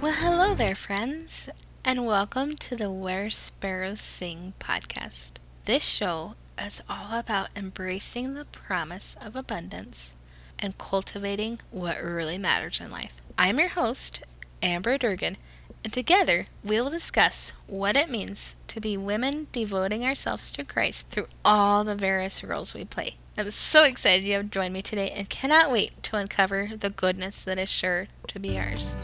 Well, 0.00 0.12
hello 0.12 0.54
there, 0.54 0.76
friends, 0.76 1.48
and 1.84 2.06
welcome 2.06 2.54
to 2.54 2.76
the 2.76 2.88
Where 2.88 3.30
Sparrows 3.30 4.00
Sing 4.00 4.52
podcast. 4.60 5.32
This 5.64 5.84
show 5.84 6.36
is 6.56 6.80
all 6.88 7.18
about 7.18 7.48
embracing 7.56 8.34
the 8.34 8.44
promise 8.44 9.16
of 9.20 9.34
abundance 9.34 10.14
and 10.60 10.78
cultivating 10.78 11.58
what 11.72 12.00
really 12.00 12.38
matters 12.38 12.80
in 12.80 12.92
life. 12.92 13.20
I'm 13.36 13.58
your 13.58 13.70
host, 13.70 14.22
Amber 14.62 14.98
Durgan, 14.98 15.36
and 15.82 15.92
together 15.92 16.46
we 16.62 16.80
will 16.80 16.90
discuss 16.90 17.52
what 17.66 17.96
it 17.96 18.08
means 18.08 18.54
to 18.68 18.80
be 18.80 18.96
women 18.96 19.48
devoting 19.50 20.04
ourselves 20.04 20.52
to 20.52 20.64
Christ 20.64 21.10
through 21.10 21.26
all 21.44 21.82
the 21.82 21.96
various 21.96 22.44
roles 22.44 22.72
we 22.72 22.84
play. 22.84 23.16
I'm 23.36 23.50
so 23.50 23.82
excited 23.82 24.24
you 24.24 24.34
have 24.34 24.52
joined 24.52 24.74
me 24.74 24.82
today 24.82 25.10
and 25.10 25.28
cannot 25.28 25.72
wait 25.72 26.00
to 26.04 26.16
uncover 26.16 26.70
the 26.78 26.90
goodness 26.90 27.42
that 27.42 27.58
is 27.58 27.68
sure 27.68 28.06
to 28.28 28.38
be 28.38 28.56
ours. 28.56 28.94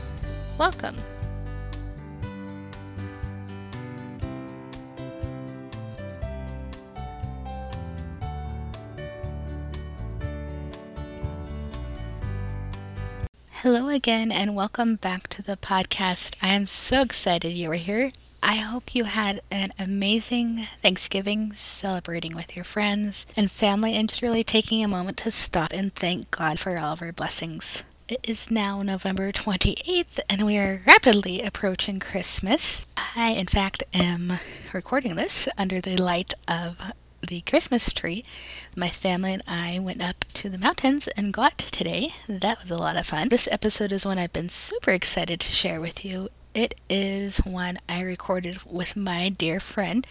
Welcome. 0.56 0.96
Hello 13.50 13.88
again, 13.88 14.30
and 14.30 14.54
welcome 14.54 14.94
back 14.94 15.26
to 15.28 15.42
the 15.42 15.56
podcast. 15.56 16.38
I 16.40 16.48
am 16.48 16.66
so 16.66 17.00
excited 17.00 17.48
you 17.48 17.70
are 17.72 17.74
here. 17.74 18.10
I 18.40 18.56
hope 18.56 18.94
you 18.94 19.04
had 19.04 19.40
an 19.50 19.70
amazing 19.76 20.68
Thanksgiving 20.82 21.52
celebrating 21.54 22.36
with 22.36 22.54
your 22.54 22.64
friends 22.64 23.26
and 23.36 23.50
family 23.50 23.96
and 23.96 24.16
really 24.22 24.44
taking 24.44 24.84
a 24.84 24.88
moment 24.88 25.16
to 25.18 25.32
stop 25.32 25.72
and 25.72 25.92
thank 25.94 26.30
God 26.30 26.60
for 26.60 26.78
all 26.78 26.92
of 26.92 27.02
our 27.02 27.10
blessings. 27.10 27.82
It 28.14 28.30
is 28.30 28.48
now 28.48 28.80
November 28.82 29.32
28th, 29.32 30.20
and 30.30 30.46
we 30.46 30.56
are 30.56 30.82
rapidly 30.86 31.42
approaching 31.42 31.98
Christmas. 31.98 32.86
I, 33.16 33.30
in 33.30 33.48
fact, 33.48 33.82
am 33.92 34.34
recording 34.72 35.16
this 35.16 35.48
under 35.58 35.80
the 35.80 35.96
light 35.96 36.32
of 36.46 36.80
the 37.26 37.40
Christmas 37.40 37.92
tree. 37.92 38.22
My 38.76 38.88
family 38.88 39.32
and 39.32 39.42
I 39.48 39.80
went 39.80 40.00
up 40.00 40.26
to 40.34 40.48
the 40.48 40.58
mountains 40.58 41.08
and 41.16 41.32
got 41.32 41.58
today. 41.58 42.10
That 42.28 42.60
was 42.60 42.70
a 42.70 42.78
lot 42.78 42.96
of 42.96 43.04
fun. 43.04 43.30
This 43.30 43.48
episode 43.50 43.90
is 43.90 44.06
one 44.06 44.20
I've 44.20 44.32
been 44.32 44.48
super 44.48 44.92
excited 44.92 45.40
to 45.40 45.52
share 45.52 45.80
with 45.80 46.04
you. 46.04 46.28
It 46.54 46.80
is 46.88 47.38
one 47.38 47.78
I 47.88 48.00
recorded 48.02 48.62
with 48.64 48.94
my 48.94 49.28
dear 49.28 49.58
friend 49.58 50.06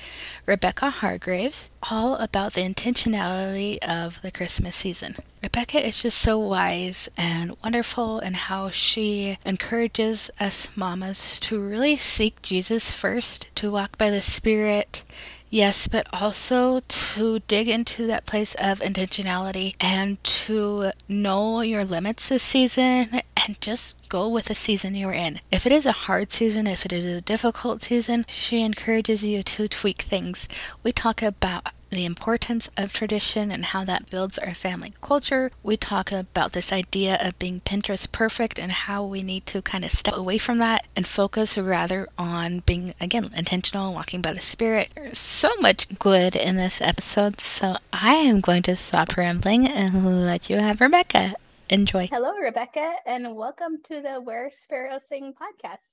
Rebekah 0.46 0.90
Hargraves, 0.90 1.72
all 1.90 2.18
about 2.18 2.52
the 2.52 2.68
intentionality 2.68 3.78
of 3.78 4.22
the 4.22 4.30
Christmas 4.30 4.76
season. 4.76 5.16
Rebekah 5.42 5.88
is 5.88 6.02
just 6.02 6.18
so 6.18 6.38
wise 6.38 7.08
and 7.18 7.56
wonderful 7.64 8.20
in 8.20 8.34
how 8.34 8.70
she 8.72 9.38
encourages 9.46 10.30
us 10.38 10.68
mamas 10.76 11.40
to 11.42 11.62
really 11.62 11.96
seek 11.96 12.42
Jesus 12.42 12.92
first, 12.92 13.48
to 13.56 13.72
walk 13.72 13.98
by 13.98 14.10
the 14.10 14.20
Spirit, 14.20 15.06
Yes, 15.54 15.88
but 15.88 16.08
also 16.12 16.80
to 16.80 17.38
dig 17.42 17.70
into 17.70 18.08
that 18.08 18.26
place 18.26 18.56
of 18.56 18.80
intentionality 18.80 19.76
and 19.80 20.18
to 20.24 20.94
know 21.08 21.62
your 21.62 21.86
limits 21.86 22.30
this 22.30 22.42
season 22.42 23.22
and 23.38 23.62
just 23.62 24.10
go 24.10 24.28
with 24.28 24.46
the 24.46 24.56
season 24.56 24.96
you're 24.96 25.14
in. 25.14 25.42
If 25.52 25.68
it 25.68 25.72
is 25.72 25.86
a 25.86 25.92
hard 25.92 26.32
season, 26.32 26.66
if 26.66 26.88
it 26.88 26.92
is 26.92 27.06
a 27.06 27.22
difficult 27.22 27.84
season, 27.84 28.26
she 28.28 28.64
encourages 28.64 29.24
you 29.24 29.44
to 29.44 29.68
tweak 29.68 30.02
things. 30.02 30.50
We 30.82 30.92
talk 30.92 31.22
about 31.22 31.68
the 31.94 32.06
importance 32.06 32.70
of 32.76 32.92
tradition 32.92 33.52
and 33.52 33.66
how 33.66 33.86
that 33.86 34.10
builds 34.10 34.38
our 34.38 34.54
family 34.54 34.94
culture. 35.02 35.52
We 35.62 35.78
talk 35.78 36.12
about 36.12 36.54
this 36.54 36.74
idea 36.74 37.18
of 37.22 37.38
being 37.38 37.62
Pinterest 37.62 38.12
perfect 38.12 38.60
and 38.60 38.72
how 38.72 39.06
we 39.06 39.22
need 39.22 39.46
to 39.48 39.62
kind 39.62 39.86
of 39.86 39.92
step 39.92 40.18
away 40.18 40.38
from 40.38 40.58
that 40.58 40.86
and 40.96 41.06
focus 41.06 41.58
rather 41.58 42.08
on 42.18 42.60
being, 42.66 42.94
again, 43.00 43.30
intentional, 43.38 43.88
and 43.88 43.96
walking 43.96 44.22
by 44.22 44.34
the 44.34 44.42
Spirit. 44.42 44.90
There's 44.96 45.20
so 45.20 45.52
much 45.60 46.00
good 46.00 46.36
in 46.36 46.56
this 46.56 46.82
episode, 46.82 47.40
so 47.40 47.78
I 47.92 48.16
am 48.16 48.42
going 48.42 48.64
to 48.64 48.76
stop 48.76 49.16
rambling 49.16 49.68
and 49.68 50.26
let 50.26 50.50
you 50.50 50.58
have 50.58 50.82
Rebekah. 50.82 51.36
Enjoy. 51.70 52.10
Hello, 52.12 52.34
Rebekah, 52.34 52.96
and 53.06 53.36
welcome 53.36 53.78
to 53.86 54.02
the 54.02 54.20
Where 54.20 54.52
Sparrows 54.52 55.08
Sing 55.08 55.34
podcast. 55.34 55.86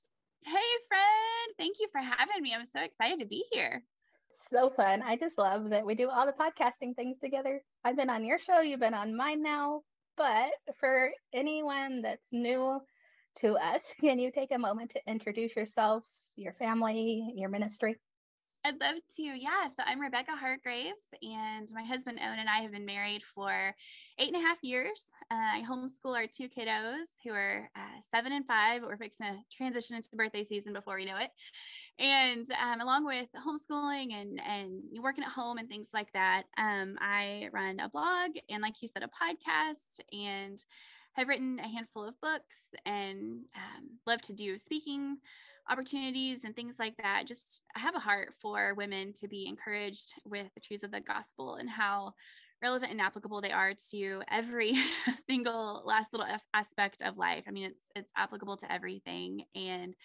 Hey, 0.43 0.71
friend. 0.87 1.55
Thank 1.57 1.77
you 1.79 1.87
for 1.91 2.01
having 2.01 2.41
me. 2.41 2.53
I'm 2.53 2.67
so 2.73 2.81
excited 2.81 3.19
to 3.19 3.25
be 3.25 3.45
here 3.51 3.83
so 4.49 4.69
fun. 4.69 5.01
I 5.01 5.15
just 5.15 5.37
love 5.37 5.69
that 5.69 5.85
we 5.85 5.95
do 5.95 6.09
all 6.09 6.25
the 6.25 6.33
podcasting 6.33 6.95
things 6.95 7.17
together. 7.19 7.61
I've 7.83 7.97
been 7.97 8.09
on 8.09 8.25
your 8.25 8.39
show, 8.39 8.61
you've 8.61 8.79
been 8.79 8.93
on 8.93 9.15
mine 9.15 9.41
now. 9.41 9.81
But 10.17 10.51
for 10.79 11.11
anyone 11.33 12.01
that's 12.01 12.25
new 12.31 12.79
to 13.39 13.57
us, 13.57 13.93
can 14.01 14.19
you 14.19 14.31
take 14.31 14.51
a 14.51 14.59
moment 14.59 14.91
to 14.91 15.01
introduce 15.07 15.55
yourself, 15.55 16.05
your 16.35 16.53
family, 16.53 17.33
your 17.35 17.49
ministry? 17.49 17.97
I'd 18.63 18.79
love 18.79 18.97
to. 19.15 19.23
Yeah. 19.23 19.67
So 19.75 19.83
I'm 19.87 19.99
Rebekah 19.99 20.35
Hargraves, 20.39 21.07
and 21.23 21.67
my 21.73 21.83
husband 21.83 22.19
Owen 22.21 22.37
and 22.37 22.47
I 22.47 22.61
have 22.61 22.71
been 22.71 22.85
married 22.85 23.23
for 23.33 23.73
eight 24.19 24.33
and 24.33 24.35
a 24.35 24.47
half 24.47 24.59
years. 24.61 25.03
Uh, 25.31 25.35
I 25.35 25.63
homeschool 25.67 26.15
our 26.15 26.27
two 26.27 26.47
kiddos 26.47 27.05
who 27.23 27.31
are 27.31 27.69
uh, 27.75 27.99
seven 28.13 28.33
and 28.33 28.45
five. 28.45 28.83
We're 28.83 28.97
fixing 28.97 29.25
to 29.25 29.39
transition 29.51 29.95
into 29.95 30.09
birthday 30.13 30.43
season 30.43 30.73
before 30.73 30.95
we 30.95 31.05
know 31.05 31.17
it. 31.17 31.31
And 31.99 32.45
um, 32.51 32.81
along 32.81 33.05
with 33.05 33.27
homeschooling 33.33 34.13
and 34.13 34.41
and 34.41 34.81
working 35.01 35.23
at 35.23 35.29
home 35.31 35.57
and 35.57 35.69
things 35.69 35.89
like 35.93 36.11
that, 36.13 36.43
um, 36.57 36.97
I 36.99 37.49
run 37.51 37.79
a 37.79 37.89
blog 37.89 38.31
and, 38.49 38.61
like 38.61 38.75
you 38.81 38.87
said, 38.87 39.03
a 39.03 39.07
podcast 39.07 39.99
and 40.11 40.57
have 41.13 41.27
written 41.27 41.59
a 41.59 41.67
handful 41.67 42.07
of 42.07 42.19
books 42.21 42.63
and 42.85 43.41
um, 43.55 43.89
love 44.07 44.21
to 44.23 44.33
do 44.33 44.57
speaking 44.57 45.17
opportunities 45.69 46.43
and 46.43 46.55
things 46.55 46.75
like 46.79 46.95
that. 46.97 47.27
Just 47.27 47.61
I 47.75 47.79
have 47.79 47.95
a 47.95 47.99
heart 47.99 48.33
for 48.41 48.73
women 48.73 49.13
to 49.19 49.27
be 49.27 49.47
encouraged 49.47 50.13
with 50.25 50.47
the 50.55 50.61
truths 50.61 50.83
of 50.83 50.91
the 50.91 51.01
gospel 51.01 51.55
and 51.55 51.69
how 51.69 52.13
relevant 52.61 52.91
and 52.91 53.01
applicable 53.01 53.41
they 53.41 53.51
are 53.51 53.73
to 53.91 54.21
every 54.29 54.75
single 55.27 55.83
last 55.85 56.13
little 56.13 56.27
aspect 56.53 57.01
of 57.01 57.17
life. 57.17 57.45
I 57.47 57.51
mean, 57.51 57.65
it's 57.65 57.83
it's 57.95 58.11
applicable 58.15 58.57
to 58.57 58.71
everything, 58.71 59.43
and 59.55 59.95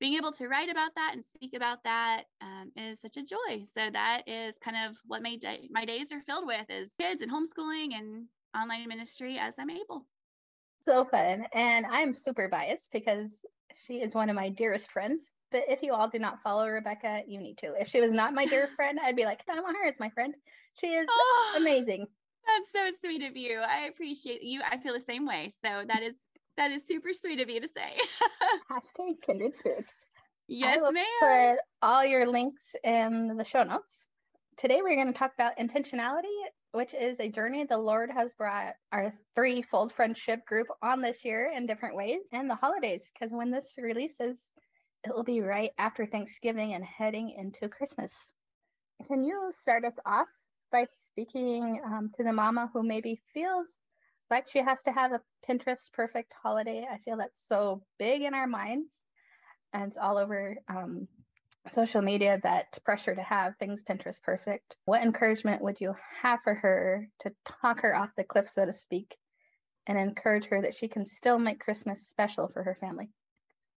being 0.00 0.14
able 0.14 0.32
to 0.32 0.48
write 0.48 0.70
about 0.70 0.94
that 0.96 1.12
and 1.14 1.24
speak 1.24 1.54
about 1.54 1.84
that 1.84 2.24
um, 2.40 2.72
is 2.76 3.00
such 3.00 3.16
a 3.16 3.22
joy. 3.22 3.64
So 3.74 3.90
that 3.92 4.22
is 4.26 4.56
kind 4.58 4.76
of 4.88 4.96
what 5.06 5.22
my 5.22 5.36
day 5.36 5.68
my 5.70 5.84
days 5.84 6.12
are 6.12 6.20
filled 6.22 6.46
with 6.46 6.66
is 6.68 6.92
kids 6.98 7.22
and 7.22 7.30
homeschooling 7.30 7.94
and 7.94 8.26
online 8.56 8.88
ministry 8.88 9.38
as 9.38 9.54
I'm 9.58 9.70
able. 9.70 10.06
So 10.84 11.04
fun, 11.04 11.46
and 11.54 11.86
I'm 11.86 12.12
super 12.12 12.48
biased 12.48 12.92
because 12.92 13.30
she 13.74 13.94
is 13.94 14.14
one 14.14 14.28
of 14.30 14.36
my 14.36 14.50
dearest 14.50 14.90
friends. 14.90 15.32
But 15.50 15.62
if 15.68 15.82
you 15.82 15.94
all 15.94 16.08
do 16.08 16.18
not 16.18 16.42
follow 16.42 16.68
Rebekah, 16.68 17.22
you 17.26 17.38
need 17.38 17.58
to. 17.58 17.74
If 17.78 17.88
she 17.88 18.00
was 18.00 18.12
not 18.12 18.34
my 18.34 18.44
dear 18.44 18.68
friend, 18.76 18.98
I'd 19.02 19.16
be 19.16 19.24
like, 19.24 19.40
I 19.50 19.60
want 19.60 19.76
her 19.76 19.88
as 19.88 19.94
my 19.98 20.10
friend. 20.10 20.34
She 20.78 20.88
is 20.88 21.06
oh, 21.08 21.54
amazing. 21.58 22.06
That's 22.46 22.72
so 22.72 22.90
sweet 23.00 23.22
of 23.22 23.36
you. 23.36 23.58
I 23.58 23.86
appreciate 23.86 24.42
you. 24.42 24.60
I 24.68 24.78
feel 24.78 24.92
the 24.92 25.00
same 25.00 25.26
way. 25.26 25.50
So 25.64 25.84
that 25.86 26.02
is 26.02 26.14
that 26.56 26.70
is 26.70 26.86
super 26.86 27.12
sweet 27.12 27.40
of 27.40 27.48
you 27.48 27.60
to 27.60 27.68
say. 27.68 27.92
Hashtag 28.70 29.22
kindred 29.26 29.56
spirits. 29.56 29.90
Yes, 30.46 30.80
ma'am. 30.82 31.04
Put 31.20 31.58
all 31.82 32.04
your 32.04 32.26
links 32.26 32.74
in 32.84 33.36
the 33.36 33.44
show 33.44 33.62
notes. 33.62 34.06
Today 34.56 34.80
we're 34.82 34.94
going 34.94 35.12
to 35.12 35.18
talk 35.18 35.32
about 35.34 35.58
intentionality 35.58 36.28
which 36.74 36.92
is 36.92 37.20
a 37.20 37.28
journey 37.28 37.64
the 37.64 37.78
Lord 37.78 38.10
has 38.10 38.34
brought 38.34 38.74
our 38.90 39.14
threefold 39.36 39.92
friendship 39.92 40.44
group 40.44 40.66
on 40.82 41.00
this 41.00 41.24
year 41.24 41.52
in 41.54 41.66
different 41.66 41.94
ways 41.94 42.18
and 42.32 42.50
the 42.50 42.56
holidays. 42.56 43.12
Because 43.14 43.32
when 43.32 43.52
this 43.52 43.76
releases, 43.78 44.36
it 45.04 45.14
will 45.14 45.22
be 45.22 45.40
right 45.40 45.70
after 45.78 46.04
Thanksgiving 46.04 46.74
and 46.74 46.84
heading 46.84 47.30
into 47.30 47.68
Christmas. 47.68 48.28
Can 49.06 49.22
you 49.22 49.52
start 49.56 49.84
us 49.84 49.94
off 50.04 50.26
by 50.74 50.86
speaking 51.06 51.80
um, 51.86 52.10
to 52.16 52.24
the 52.24 52.32
mama 52.32 52.68
who 52.72 52.82
maybe 52.82 53.20
feels 53.32 53.78
like 54.28 54.48
she 54.48 54.58
has 54.58 54.82
to 54.82 54.90
have 54.90 55.12
a 55.12 55.20
Pinterest 55.48 55.92
perfect 55.92 56.32
holiday? 56.42 56.84
I 56.90 56.98
feel 56.98 57.16
that's 57.18 57.46
so 57.46 57.84
big 57.96 58.22
in 58.22 58.34
our 58.34 58.48
minds 58.48 58.90
and 59.72 59.84
it's 59.84 59.96
all 59.96 60.18
over 60.18 60.56
um, 60.68 61.06
social 61.70 62.02
media 62.02 62.40
that 62.42 62.76
pressure 62.84 63.14
to 63.14 63.22
have 63.22 63.56
things 63.56 63.84
Pinterest 63.84 64.20
perfect. 64.20 64.76
What 64.84 65.04
encouragement 65.04 65.62
would 65.62 65.80
you 65.80 65.94
have 66.22 66.40
for 66.42 66.54
her 66.54 67.08
to 67.20 67.30
talk 67.44 67.82
her 67.82 67.94
off 67.94 68.10
the 68.16 68.24
cliff, 68.24 68.48
so 68.48 68.66
to 68.66 68.72
speak, 68.72 69.16
and 69.86 69.96
encourage 69.96 70.46
her 70.46 70.62
that 70.62 70.74
she 70.74 70.88
can 70.88 71.06
still 71.06 71.38
make 71.38 71.60
Christmas 71.60 72.08
special 72.08 72.48
for 72.48 72.64
her 72.64 72.74
family? 72.74 73.10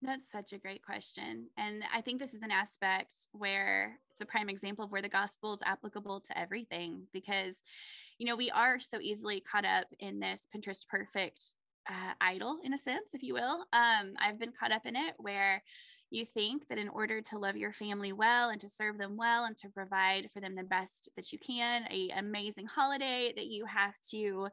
That's 0.02 0.32
such 0.32 0.54
a 0.54 0.60
great 0.60 0.84
question. 0.84 1.48
And 1.58 1.84
I 1.94 2.02
think 2.02 2.20
this 2.20 2.34
is 2.34 2.44
an 2.44 2.52
aspect 2.52 3.14
where 3.32 3.98
it's 4.12 4.22
a 4.22 4.26
prime 4.26 4.50
example 4.50 4.86
of 4.86 4.92
where 4.92 5.02
the 5.02 5.10
gospel 5.10 5.54
is 5.54 5.60
applicable 5.66 6.22
to 6.22 6.38
everything 6.38 7.08
because, 7.14 7.56
you 8.20 8.28
know, 8.28 8.36
we 8.36 8.52
are 8.52 8.80
so 8.80 9.00
easily 9.02 9.42
caught 9.42 9.66
up 9.66 9.88
in 10.00 10.20
this 10.20 10.48
Pinterest 10.56 10.88
perfect 10.88 11.46
uh, 11.90 12.14
idol, 12.22 12.58
in 12.64 12.74
a 12.74 12.78
sense, 12.78 13.14
if 13.14 13.24
you 13.24 13.34
will. 13.34 13.66
Um, 13.74 14.14
I've 14.20 14.40
been 14.40 14.54
caught 14.58 14.72
up 14.72 14.86
in 14.86 14.96
it 14.96 15.16
where 15.18 15.64
you 16.12 16.26
think 16.26 16.68
that 16.70 16.78
in 16.78 16.90
order 16.90 17.22
to 17.22 17.40
love 17.40 17.58
your 17.58 17.74
family 17.74 18.14
well 18.14 18.50
and 18.50 18.62
to 18.62 18.70
serve 18.70 18.98
them 18.98 19.18
well 19.18 19.46
and 19.46 19.58
to 19.58 19.70
provide 19.70 20.30
for 20.34 20.40
them 20.40 20.56
the 20.56 20.64
best 20.64 21.10
that 21.16 21.34
you 21.34 21.40
can, 21.40 21.86
a 21.92 22.10
amazing 22.18 22.66
holiday, 22.66 23.34
that 23.36 23.48
you 23.48 23.66
have 23.66 23.96
to 24.12 24.48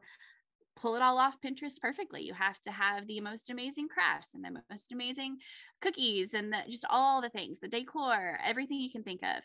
pull 0.77 0.97
it 0.97 1.03
all 1.03 1.19
off 1.19 1.41
Pinterest 1.41 1.81
perfectly. 1.81 2.23
You 2.23 2.35
have 2.35 2.61
to 2.63 2.71
have 2.71 3.07
the 3.07 3.21
most 3.21 3.51
amazing 3.51 3.89
crafts 3.89 4.31
and 4.35 4.45
the 4.45 4.63
most 4.71 4.93
amazing 4.93 5.39
cookies 5.81 6.35
and 6.35 6.53
the, 6.53 6.59
just 6.69 6.85
all 6.91 7.21
the 7.21 7.31
things, 7.31 7.61
the 7.61 7.69
decor, 7.69 8.39
everything 8.45 8.81
you 8.81 8.91
can 8.91 9.03
think 9.03 9.23
of. 9.23 9.43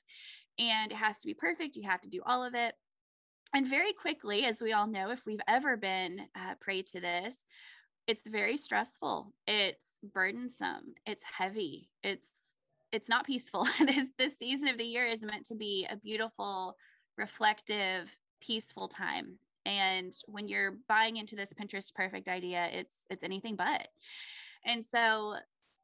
And 0.58 0.92
it 0.92 0.96
has 0.96 1.20
to 1.20 1.28
be 1.28 1.34
perfect. 1.34 1.76
You 1.76 1.90
have 1.90 2.02
to 2.02 2.10
do 2.10 2.22
all 2.26 2.44
of 2.44 2.56
it. 2.56 2.74
And 3.54 3.68
very 3.68 3.94
quickly, 3.94 4.46
as 4.46 4.62
we 4.62 4.74
all 4.74 4.88
know, 4.88 5.12
if 5.12 5.26
we've 5.26 5.42
ever 5.48 5.78
been 5.78 6.22
uh, 6.36 6.56
prey 6.60 6.84
to 6.84 7.00
this, 7.00 7.36
it's 8.08 8.28
very 8.28 8.58
stressful. 8.58 9.34
It's 9.48 10.00
burdensome. 10.14 10.94
It's 11.06 11.24
heavy. 11.24 11.90
It's 12.04 12.30
it's 12.92 13.08
not 13.08 13.26
peaceful. 13.26 13.68
this 13.80 14.10
this 14.18 14.38
season 14.38 14.68
of 14.68 14.78
the 14.78 14.84
year 14.84 15.06
is 15.06 15.22
meant 15.22 15.46
to 15.48 15.56
be 15.56 15.88
a 15.90 15.96
beautiful, 15.96 16.76
reflective, 17.18 18.10
peaceful 18.42 18.88
time 18.88 19.40
and 19.66 20.14
when 20.26 20.48
you're 20.48 20.78
buying 20.88 21.18
into 21.18 21.36
this 21.36 21.54
pinterest 21.54 21.94
perfect 21.94 22.28
idea 22.28 22.70
it's 22.72 22.96
it's 23.10 23.24
anything 23.24 23.56
but. 23.56 23.88
And 24.66 24.84
so 24.84 25.36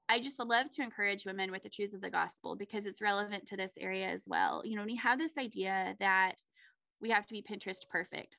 i 0.08 0.20
just 0.20 0.40
love 0.40 0.70
to 0.70 0.84
encourage 0.84 1.26
women 1.26 1.52
with 1.52 1.64
the 1.64 1.70
truths 1.70 1.96
of 1.96 2.02
the 2.02 2.10
gospel 2.10 2.56
because 2.56 2.86
it's 2.86 3.02
relevant 3.02 3.46
to 3.48 3.58
this 3.58 3.74
area 3.80 4.08
as 4.08 4.26
well. 4.28 4.62
You 4.66 4.76
know 4.76 4.82
when 4.82 4.90
you 4.90 5.02
have 5.02 5.20
this 5.20 5.38
idea 5.38 5.96
that 6.00 6.36
we 7.02 7.10
have 7.10 7.26
to 7.28 7.34
be 7.34 7.46
pinterest 7.48 7.90
perfect 7.90 8.38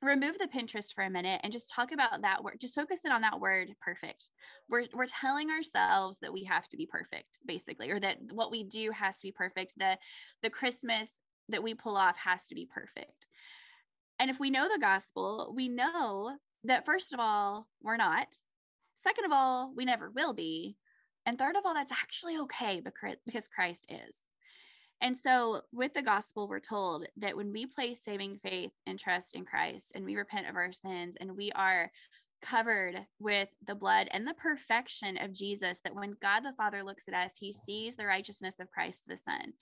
remove 0.00 0.38
the 0.38 0.46
pinterest 0.46 0.94
for 0.94 1.02
a 1.04 1.10
minute 1.10 1.40
and 1.42 1.52
just 1.52 1.72
talk 1.74 1.90
about 1.92 2.22
that 2.22 2.42
word 2.42 2.56
just 2.60 2.74
focus 2.74 3.00
in 3.04 3.10
on 3.10 3.22
that 3.22 3.40
word 3.40 3.70
perfect. 3.80 4.28
We're, 4.68 4.84
we're 4.94 5.06
telling 5.06 5.50
ourselves 5.50 6.18
that 6.20 6.32
we 6.32 6.44
have 6.44 6.68
to 6.68 6.76
be 6.76 6.86
perfect 6.86 7.38
basically 7.44 7.90
or 7.90 7.98
that 8.00 8.18
what 8.32 8.50
we 8.50 8.62
do 8.64 8.92
has 8.92 9.18
to 9.18 9.26
be 9.26 9.32
perfect. 9.32 9.74
The 9.76 9.98
the 10.42 10.50
christmas 10.50 11.18
that 11.48 11.62
we 11.62 11.74
pull 11.74 11.96
off 11.96 12.16
has 12.16 12.46
to 12.46 12.54
be 12.54 12.68
perfect 12.72 13.26
and 14.18 14.30
if 14.30 14.40
we 14.40 14.50
know 14.50 14.68
the 14.68 14.80
gospel, 14.80 15.52
we 15.54 15.68
know 15.68 16.36
that 16.64 16.84
first 16.84 17.12
of 17.12 17.20
all, 17.20 17.66
we're 17.82 17.96
not. 17.96 18.28
Second 19.02 19.24
of 19.26 19.32
all, 19.32 19.72
we 19.76 19.84
never 19.84 20.10
will 20.10 20.32
be. 20.32 20.76
And 21.24 21.38
third 21.38 21.56
of 21.56 21.62
all, 21.64 21.74
that's 21.74 21.92
actually 21.92 22.38
okay 22.38 22.80
because 22.80 23.48
Christ 23.48 23.86
is. 23.88 24.16
And 25.00 25.16
so, 25.16 25.62
with 25.72 25.94
the 25.94 26.02
gospel, 26.02 26.48
we're 26.48 26.58
told 26.58 27.06
that 27.18 27.36
when 27.36 27.52
we 27.52 27.66
place 27.66 28.00
saving 28.04 28.40
faith 28.42 28.72
and 28.86 28.98
trust 28.98 29.36
in 29.36 29.44
Christ 29.44 29.92
and 29.94 30.04
we 30.04 30.16
repent 30.16 30.48
of 30.48 30.56
our 30.56 30.72
sins 30.72 31.16
and 31.20 31.36
we 31.36 31.52
are 31.52 31.92
covered 32.42 32.96
with 33.20 33.48
the 33.66 33.74
blood 33.76 34.08
and 34.10 34.26
the 34.26 34.34
perfection 34.34 35.16
of 35.18 35.32
Jesus, 35.32 35.78
that 35.84 35.94
when 35.94 36.16
God 36.20 36.40
the 36.40 36.54
Father 36.56 36.82
looks 36.82 37.04
at 37.06 37.14
us, 37.14 37.34
he 37.38 37.52
sees 37.52 37.94
the 37.94 38.06
righteousness 38.06 38.56
of 38.58 38.70
Christ 38.70 39.04
the 39.06 39.18
Son 39.18 39.52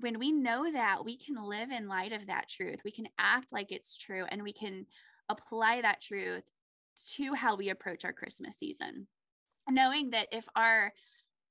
when 0.00 0.18
we 0.18 0.32
know 0.32 0.70
that, 0.70 1.04
we 1.04 1.16
can 1.16 1.42
live 1.42 1.70
in 1.70 1.88
light 1.88 2.12
of 2.12 2.26
that 2.26 2.48
truth. 2.48 2.80
We 2.84 2.92
can 2.92 3.06
act 3.18 3.52
like 3.52 3.70
it's 3.70 3.96
true 3.96 4.24
and 4.28 4.42
we 4.42 4.52
can 4.52 4.86
apply 5.28 5.82
that 5.82 6.02
truth 6.02 6.44
to 7.16 7.34
how 7.34 7.56
we 7.56 7.70
approach 7.70 8.04
our 8.04 8.12
Christmas 8.12 8.56
season. 8.58 9.06
Knowing 9.68 10.10
that 10.10 10.28
if 10.32 10.44
our 10.56 10.92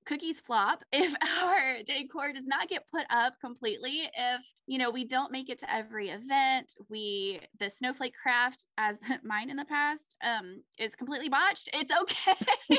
cookies 0.06 0.40
flop, 0.40 0.84
if 0.92 1.14
our 1.44 1.84
decor 1.84 2.34
does 2.34 2.48
not 2.48 2.70
get 2.70 2.90
put 2.92 3.06
up 3.10 3.34
completely, 3.40 4.10
if 4.18 4.42
you 4.68 4.78
know 4.78 4.92
we 4.92 5.06
don't 5.06 5.32
make 5.32 5.50
it 5.50 5.60
to 5.60 5.74
every 5.74 6.10
event, 6.10 6.74
we 6.90 7.40
the 7.60 7.70
snowflake 7.70 8.14
craft, 8.22 8.66
as 8.78 9.00
mine 9.24 9.50
in 9.50 9.58
the 9.58 9.66
past, 9.66 10.16
um, 10.24 10.62
is 10.78 10.96
completely 10.96 11.30
botched. 11.30 11.70
It's 11.74 11.92
okay. 11.92 12.46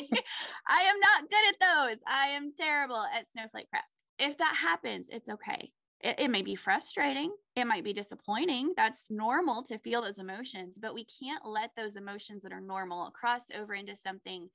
I 0.68 0.82
am 0.82 1.00
not 1.00 1.30
good 1.30 1.48
at 1.48 1.60
those. 1.60 1.98
I 2.06 2.28
am 2.28 2.52
terrible 2.58 3.02
at 3.02 3.26
snowflake 3.32 3.70
crafts 3.70 3.92
if 4.20 4.38
that 4.38 4.54
happens, 4.54 5.08
it's 5.10 5.28
okay. 5.28 5.72
It, 6.02 6.16
it, 6.18 6.30
may 6.30 6.42
be 6.42 6.54
frustrating. 6.54 7.32
It 7.56 7.66
might 7.66 7.84
be 7.84 7.92
disappointing. 7.92 8.72
That's 8.76 9.10
normal 9.10 9.62
to 9.64 9.78
feel 9.78 10.02
those 10.02 10.18
emotions, 10.18 10.78
but 10.80 10.94
we 10.94 11.04
can't 11.04 11.44
let 11.44 11.70
those 11.76 11.96
emotions 11.96 12.42
that 12.42 12.52
are 12.52 12.60
normal 12.60 13.10
cross 13.10 13.44
over 13.54 13.74
into 13.74 13.96
something 13.96 14.48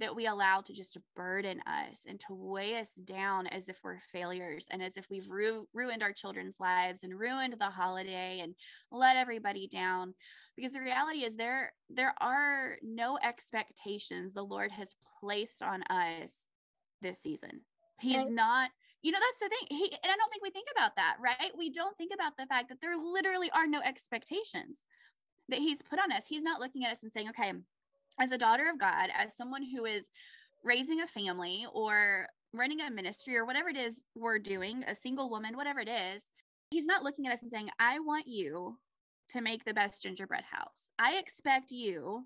that 0.00 0.14
we 0.14 0.26
allow 0.26 0.60
to 0.60 0.72
just 0.72 0.96
burden 1.16 1.60
us 1.66 2.02
and 2.06 2.20
to 2.20 2.34
weigh 2.34 2.78
us 2.78 2.88
down 3.04 3.46
as 3.48 3.68
if 3.68 3.76
we're 3.82 3.98
failures 4.12 4.66
and 4.70 4.82
as 4.82 4.96
if 4.96 5.06
we've 5.10 5.28
ru- 5.28 5.66
ruined 5.74 6.02
our 6.02 6.12
children's 6.12 6.56
lives 6.60 7.02
and 7.02 7.18
ruined 7.18 7.56
the 7.58 7.70
holiday 7.70 8.40
and 8.40 8.54
let 8.92 9.16
everybody 9.16 9.66
down 9.66 10.14
because 10.56 10.72
the 10.72 10.80
reality 10.80 11.24
is 11.24 11.36
there 11.36 11.72
there 11.90 12.14
are 12.20 12.76
no 12.82 13.18
expectations 13.22 14.34
the 14.34 14.42
lord 14.42 14.70
has 14.70 14.94
placed 15.20 15.62
on 15.62 15.82
us 15.84 16.34
this 17.02 17.20
season 17.20 17.60
he's 18.00 18.30
not 18.30 18.70
you 19.02 19.12
know 19.12 19.18
that's 19.18 19.38
the 19.38 19.48
thing 19.48 19.78
he 19.78 19.84
and 20.02 20.12
i 20.12 20.16
don't 20.16 20.30
think 20.30 20.42
we 20.42 20.50
think 20.50 20.68
about 20.74 20.96
that 20.96 21.16
right? 21.20 21.52
We 21.56 21.70
don't 21.70 21.96
think 21.96 22.12
about 22.14 22.36
the 22.36 22.46
fact 22.46 22.68
that 22.68 22.80
there 22.80 22.96
literally 22.96 23.50
are 23.50 23.66
no 23.66 23.80
expectations 23.80 24.78
that 25.48 25.60
he's 25.60 25.80
put 25.80 25.98
on 25.98 26.12
us. 26.12 26.26
He's 26.28 26.42
not 26.42 26.60
looking 26.60 26.84
at 26.84 26.92
us 26.92 27.02
and 27.02 27.12
saying 27.12 27.28
okay 27.30 27.52
as 28.20 28.32
a 28.32 28.38
daughter 28.38 28.68
of 28.68 28.80
god 28.80 29.10
as 29.16 29.36
someone 29.36 29.62
who 29.62 29.84
is 29.84 30.06
raising 30.64 31.00
a 31.00 31.06
family 31.06 31.66
or 31.72 32.26
running 32.52 32.80
a 32.80 32.90
ministry 32.90 33.36
or 33.36 33.44
whatever 33.44 33.68
it 33.68 33.76
is 33.76 34.04
we're 34.16 34.38
doing 34.38 34.82
a 34.88 34.94
single 34.94 35.30
woman 35.30 35.56
whatever 35.56 35.78
it 35.78 35.88
is 35.88 36.24
he's 36.70 36.86
not 36.86 37.04
looking 37.04 37.26
at 37.26 37.32
us 37.32 37.42
and 37.42 37.50
saying 37.50 37.68
i 37.78 38.00
want 38.00 38.26
you 38.26 38.76
to 39.30 39.40
make 39.40 39.64
the 39.64 39.74
best 39.74 40.02
gingerbread 40.02 40.44
house. 40.50 40.88
I 40.98 41.16
expect 41.16 41.70
you 41.70 42.24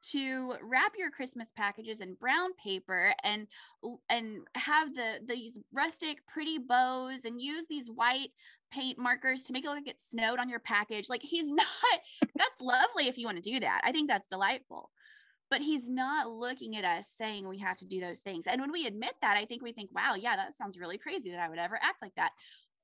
to 0.00 0.54
wrap 0.62 0.92
your 0.96 1.10
christmas 1.10 1.50
packages 1.56 2.00
in 2.00 2.14
brown 2.14 2.50
paper 2.54 3.12
and 3.24 3.46
and 4.08 4.40
have 4.54 4.94
the 4.94 5.18
these 5.26 5.58
rustic 5.72 6.24
pretty 6.26 6.58
bows 6.58 7.24
and 7.24 7.40
use 7.40 7.66
these 7.68 7.88
white 7.88 8.30
paint 8.70 8.98
markers 8.98 9.42
to 9.44 9.52
make 9.52 9.64
it 9.64 9.68
look 9.68 9.76
like 9.76 9.88
it 9.88 10.00
snowed 10.00 10.38
on 10.38 10.48
your 10.48 10.58
package. 10.58 11.08
Like 11.08 11.22
he's 11.22 11.50
not 11.50 11.66
that's 12.34 12.60
lovely 12.60 13.08
if 13.08 13.18
you 13.18 13.26
want 13.26 13.42
to 13.42 13.50
do 13.50 13.60
that. 13.60 13.80
I 13.84 13.92
think 13.92 14.08
that's 14.08 14.28
delightful. 14.28 14.90
But 15.50 15.62
he's 15.62 15.88
not 15.88 16.30
looking 16.30 16.76
at 16.76 16.84
us 16.84 17.10
saying 17.16 17.48
we 17.48 17.58
have 17.60 17.78
to 17.78 17.86
do 17.86 18.00
those 18.00 18.20
things. 18.20 18.46
And 18.46 18.60
when 18.60 18.72
we 18.72 18.86
admit 18.86 19.14
that 19.22 19.36
i 19.36 19.44
think 19.44 19.62
we 19.62 19.72
think 19.72 19.90
wow 19.94 20.14
yeah 20.14 20.36
that 20.36 20.56
sounds 20.56 20.78
really 20.78 20.98
crazy 20.98 21.30
that 21.30 21.40
i 21.40 21.48
would 21.48 21.58
ever 21.58 21.76
act 21.76 22.02
like 22.02 22.14
that. 22.16 22.32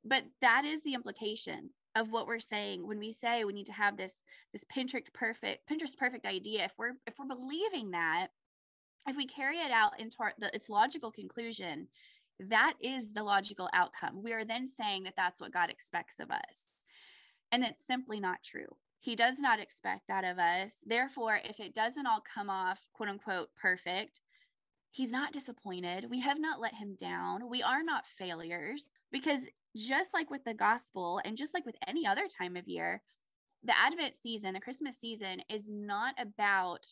But 0.04 0.24
that 0.40 0.64
is 0.64 0.82
the 0.82 0.94
implication 0.94 1.70
of 1.96 2.10
what 2.10 2.26
we're 2.26 2.40
saying 2.40 2.86
when 2.86 2.98
we 2.98 3.12
say 3.12 3.44
we 3.44 3.52
need 3.52 3.66
to 3.66 3.72
have 3.72 3.96
this 3.96 4.14
this 4.52 4.64
pinterest 4.64 5.12
perfect 5.12 5.68
pinterest 5.70 5.96
perfect 5.96 6.26
idea 6.26 6.64
if 6.64 6.72
we're 6.78 6.94
if 7.06 7.14
we're 7.18 7.34
believing 7.34 7.92
that 7.92 8.28
if 9.06 9.16
we 9.16 9.26
carry 9.26 9.58
it 9.58 9.70
out 9.70 10.00
into 10.00 10.16
our, 10.20 10.32
the, 10.38 10.54
its 10.54 10.68
logical 10.68 11.10
conclusion 11.10 11.88
that 12.40 12.74
is 12.80 13.12
the 13.12 13.22
logical 13.22 13.68
outcome. 13.72 14.20
We 14.20 14.32
are 14.32 14.44
then 14.44 14.66
saying 14.66 15.04
that 15.04 15.14
that's 15.16 15.40
what 15.40 15.52
god 15.52 15.70
expects 15.70 16.18
of 16.18 16.32
us. 16.32 16.68
And 17.52 17.62
it's 17.62 17.86
simply 17.86 18.18
not 18.18 18.42
true. 18.42 18.76
He 18.98 19.14
does 19.14 19.38
not 19.38 19.60
expect 19.60 20.08
that 20.08 20.24
of 20.24 20.40
us. 20.40 20.74
Therefore 20.84 21.38
if 21.44 21.60
it 21.60 21.74
doesn't 21.74 22.06
all 22.06 22.22
come 22.34 22.50
off 22.50 22.80
quote 22.92 23.08
unquote 23.08 23.50
perfect 23.60 24.18
he's 24.94 25.10
not 25.10 25.32
disappointed. 25.32 26.08
We 26.08 26.20
have 26.20 26.40
not 26.40 26.60
let 26.60 26.74
him 26.74 26.94
down. 26.94 27.50
We 27.50 27.62
are 27.62 27.82
not 27.82 28.04
failures 28.16 28.86
because 29.10 29.40
just 29.76 30.14
like 30.14 30.30
with 30.30 30.44
the 30.44 30.54
gospel 30.54 31.20
and 31.24 31.36
just 31.36 31.54
like 31.54 31.66
with 31.66 31.76
any 31.86 32.06
other 32.06 32.26
time 32.28 32.56
of 32.56 32.68
year, 32.68 33.02
the 33.62 33.76
Advent 33.76 34.14
season, 34.22 34.54
the 34.54 34.60
Christmas 34.60 34.98
season 34.98 35.40
is 35.50 35.70
not 35.70 36.14
about 36.18 36.86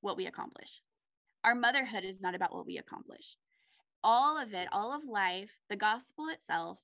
what 0.00 0.16
we 0.16 0.26
accomplish. 0.26 0.82
Our 1.44 1.54
motherhood 1.54 2.04
is 2.04 2.20
not 2.20 2.34
about 2.34 2.54
what 2.54 2.66
we 2.66 2.78
accomplish. 2.78 3.36
All 4.04 4.40
of 4.40 4.54
it, 4.54 4.68
all 4.72 4.94
of 4.94 5.02
life, 5.08 5.50
the 5.68 5.76
gospel 5.76 6.28
itself 6.28 6.78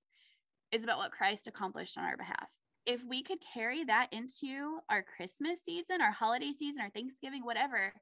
is 0.72 0.84
about 0.84 0.98
what 0.98 1.12
Christ 1.12 1.46
accomplished 1.46 1.96
on 1.96 2.04
our 2.04 2.16
behalf. 2.16 2.48
If 2.86 3.00
we 3.08 3.22
could 3.22 3.38
carry 3.54 3.84
that 3.84 4.08
into 4.12 4.78
our 4.90 5.02
Christmas 5.02 5.60
season, 5.64 6.00
our 6.00 6.12
holiday 6.12 6.52
season, 6.56 6.80
our 6.80 6.90
Thanksgiving, 6.90 7.44
whatever, 7.44 7.92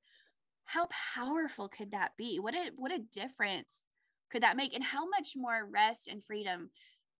how 0.65 0.89
powerful 1.15 1.69
could 1.69 1.93
that 1.93 2.13
be? 2.17 2.39
What 2.39 2.55
a 2.55 2.71
what 2.77 2.93
a 2.93 3.05
difference 3.13 3.85
could 4.31 4.43
that 4.43 4.57
make? 4.57 4.75
And 4.75 4.85
how 4.85 5.09
much 5.09 5.33
more 5.37 5.69
rest 5.71 6.09
and 6.09 6.23
freedom 6.25 6.71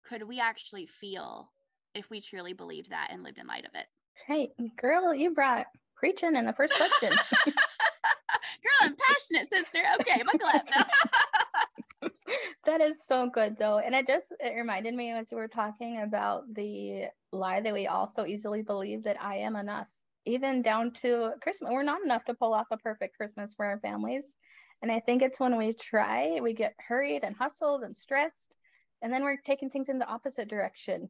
could 0.07 0.23
we 0.23 0.39
actually 0.39 0.87
feel 0.99 1.51
if 1.93 2.09
we 2.09 2.21
truly 2.21 2.53
believed 2.53 2.91
that 2.91 3.09
and 3.11 3.23
lived 3.23 3.37
in 3.37 3.47
light 3.47 3.65
of 3.65 3.71
it? 3.73 3.85
Great. 4.25 4.51
Girl, 4.77 5.13
you 5.13 5.33
brought 5.33 5.67
preaching 5.95 6.35
in 6.35 6.45
the 6.45 6.53
first 6.53 6.73
question. 6.73 7.09
Girl, 7.45 8.79
I'm 8.81 8.95
passionate, 8.95 9.49
sister. 9.49 9.79
Okay, 9.99 10.23
buckle 10.23 10.49
up. 10.49 12.11
that 12.65 12.81
is 12.81 12.97
so 13.07 13.29
good 13.29 13.57
though. 13.57 13.79
And 13.79 13.95
it 13.95 14.07
just 14.07 14.33
it 14.39 14.55
reminded 14.55 14.95
me 14.95 15.11
as 15.11 15.31
you 15.31 15.37
were 15.37 15.47
talking 15.47 16.01
about 16.01 16.43
the 16.53 17.05
lie 17.31 17.61
that 17.61 17.73
we 17.73 17.87
all 17.87 18.07
so 18.07 18.25
easily 18.25 18.61
believe 18.63 19.03
that 19.03 19.21
I 19.21 19.37
am 19.37 19.55
enough. 19.55 19.87
Even 20.25 20.61
down 20.61 20.91
to 20.91 21.31
Christmas. 21.41 21.71
We're 21.71 21.83
not 21.83 22.03
enough 22.03 22.25
to 22.25 22.33
pull 22.33 22.53
off 22.53 22.67
a 22.71 22.77
perfect 22.77 23.15
Christmas 23.15 23.55
for 23.55 23.65
our 23.65 23.79
families. 23.79 24.35
And 24.81 24.91
I 24.91 24.99
think 24.99 25.21
it's 25.21 25.39
when 25.39 25.57
we 25.57 25.73
try, 25.73 26.39
we 26.41 26.53
get 26.53 26.75
hurried 26.85 27.23
and 27.23 27.35
hustled 27.35 27.83
and 27.83 27.95
stressed 27.95 28.56
and 29.01 29.11
then 29.11 29.23
we're 29.23 29.37
taking 29.37 29.69
things 29.69 29.89
in 29.89 29.99
the 29.99 30.07
opposite 30.07 30.49
direction 30.49 31.09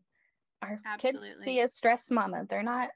our 0.61 0.79
Absolutely. 0.85 1.29
kids 1.29 1.43
see 1.43 1.59
a 1.61 1.67
stressed 1.67 2.11
mama 2.11 2.45
they're 2.49 2.63
not 2.63 2.89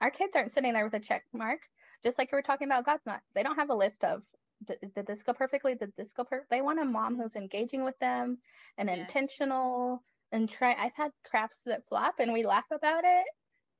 our 0.00 0.10
kids 0.10 0.36
aren't 0.36 0.50
sitting 0.50 0.72
there 0.72 0.84
with 0.84 0.94
a 0.94 1.00
check 1.00 1.24
mark 1.32 1.60
just 2.02 2.18
like 2.18 2.30
we 2.32 2.38
are 2.38 2.42
talking 2.42 2.68
about 2.68 2.84
god's 2.84 3.06
not 3.06 3.20
they 3.34 3.42
don't 3.42 3.56
have 3.56 3.70
a 3.70 3.74
list 3.74 4.04
of 4.04 4.22
did, 4.64 4.78
did 4.94 5.06
this 5.06 5.22
go 5.22 5.32
perfectly 5.32 5.74
did 5.74 5.92
this 5.96 6.12
go 6.12 6.24
perfect 6.24 6.50
they 6.50 6.62
want 6.62 6.80
a 6.80 6.84
mom 6.84 7.16
who's 7.16 7.36
engaging 7.36 7.84
with 7.84 7.98
them 7.98 8.38
and 8.78 8.88
yes. 8.88 8.98
intentional 8.98 10.02
and 10.32 10.50
try 10.50 10.74
i've 10.78 10.94
had 10.94 11.10
crafts 11.24 11.62
that 11.66 11.86
flop 11.86 12.14
and 12.18 12.32
we 12.32 12.44
laugh 12.44 12.66
about 12.70 13.04
it 13.04 13.26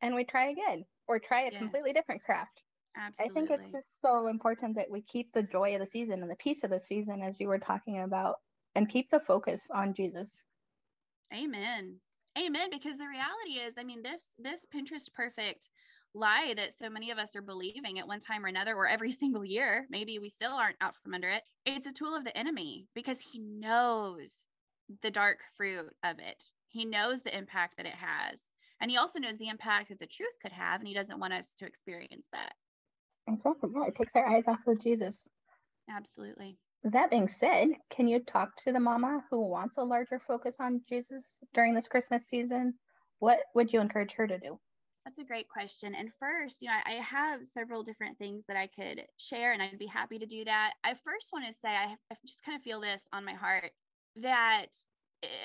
and 0.03 0.15
we 0.15 0.25
try 0.25 0.51
again 0.51 0.85
or 1.09 1.19
try 1.19 1.43
a 1.43 1.53
yes. 1.53 1.59
completely 1.59 1.93
different 1.93 2.23
craft 2.23 2.63
Absolutely. 2.99 3.31
I 3.31 3.35
think 3.35 3.61
it's 3.61 3.73
just 3.73 3.89
so 4.01 4.29
important 4.29 4.77
that 4.77 4.91
we 4.91 5.03
keep 5.03 5.33
the 5.33 5.43
joy 5.43 5.75
of 5.75 5.81
the 5.81 5.87
season 5.87 6.23
and 6.23 6.31
the 6.31 6.37
peace 6.37 6.65
of 6.65 6.71
the 6.71 6.79
season, 6.79 7.23
as 7.23 7.39
you 7.39 7.49
were 7.49 7.59
talking 7.59 8.01
about, 8.01 8.37
and 8.77 8.89
keep 8.89 9.11
the 9.11 9.19
focus 9.19 9.71
on 9.75 9.95
Jesus. 9.95 10.45
Amen. 11.35 11.97
Amen. 12.39 12.69
Because 12.71 12.99
the 12.99 13.09
reality 13.09 13.67
is, 13.67 13.75
I 13.79 13.83
mean, 13.83 14.03
this 14.03 14.23
this 14.39 14.67
Pinterest 14.73 15.13
perfect 15.13 15.69
lie 16.15 16.55
that 16.57 16.77
so 16.79 16.89
many 16.89 17.11
of 17.11 17.19
us 17.19 17.35
are 17.35 17.43
believing 17.43 17.99
at 17.99 18.07
one 18.07 18.21
time 18.21 18.45
or 18.45 18.49
another, 18.49 18.75
or 18.75 18.87
every 18.87 19.11
single 19.23 19.45
year, 19.45 19.87
maybe 19.91 20.19
we 20.19 20.29
still 20.29 20.53
aren't 20.53 20.77
out 20.81 20.95
from 21.03 21.15
under 21.15 21.31
it. 21.31 21.43
It's 21.65 21.87
a 21.87 21.93
tool 21.93 22.15
of 22.15 22.25
the 22.25 22.37
enemy 22.37 22.87
because 22.95 23.21
he 23.21 23.39
knows 23.39 24.45
the 25.03 25.11
dark 25.11 25.39
fruit 25.57 25.87
of 26.05 26.19
it. 26.19 26.45
He 26.69 26.85
knows 26.85 27.23
the 27.23 27.37
impact 27.37 27.77
that 27.79 27.87
it 27.87 27.95
has. 27.95 28.41
And 28.81 28.91
he 28.91 28.99
also 28.99 29.19
knows 29.19 29.39
the 29.39 29.49
impact 29.49 29.89
that 29.89 29.99
the 29.99 30.07
truth 30.07 30.35
could 30.43 30.53
have, 30.53 30.81
and 30.81 30.89
he 30.89 30.95
doesn't 30.95 31.19
want 31.19 31.33
us 31.33 31.55
to 31.59 31.67
experience 31.67 32.27
that. 32.33 32.53
Exactly. 33.27 33.71
Yeah, 33.75 33.89
it 33.89 33.95
takes 33.95 34.13
our 34.15 34.29
eyes 34.29 34.45
off 34.47 34.59
of 34.67 34.81
Jesus. 34.81 35.27
Absolutely. 35.91 36.59
That 36.93 37.11
being 37.11 37.27
said, 37.27 37.71
can 37.91 38.07
you 38.07 38.21
talk 38.21 38.55
to 38.59 38.73
the 38.73 38.79
mama 38.79 39.25
who 39.29 39.41
wants 39.49 39.77
a 39.77 39.83
larger 39.83 40.21
focus 40.21 40.59
on 40.61 40.83
Jesus 40.89 41.41
during 41.53 41.75
this 41.75 41.89
Christmas 41.89 42.29
season? 42.29 42.75
What 43.19 43.41
would 43.57 43.73
you 43.73 43.81
encourage 43.81 44.13
her 44.13 44.29
to 44.29 44.39
do? 44.39 44.61
That's 45.05 45.19
a 45.19 45.25
great 45.25 45.49
question. 45.49 45.97
And 45.97 46.13
first, 46.21 46.59
you 46.61 46.69
know, 46.69 46.77
I 46.85 46.93
have 47.03 47.41
several 47.53 47.83
different 47.83 48.19
things 48.19 48.45
that 48.47 48.57
I 48.57 48.69
could 48.69 49.03
share, 49.17 49.53
and 49.53 49.61
I'd 49.61 49.81
be 49.81 49.87
happy 49.87 50.17
to 50.21 50.27
do 50.27 50.45
that. 50.45 50.75
I 50.85 50.95
first 50.95 51.31
want 51.33 51.45
to 51.49 51.53
say 51.53 51.71
I, 51.71 51.97
just 52.25 52.45
kind 52.45 52.57
of 52.57 52.63
feel 52.63 52.81
this 52.81 53.09
on 53.13 53.25
my 53.25 53.35
heart 53.35 53.73
that 54.23 54.67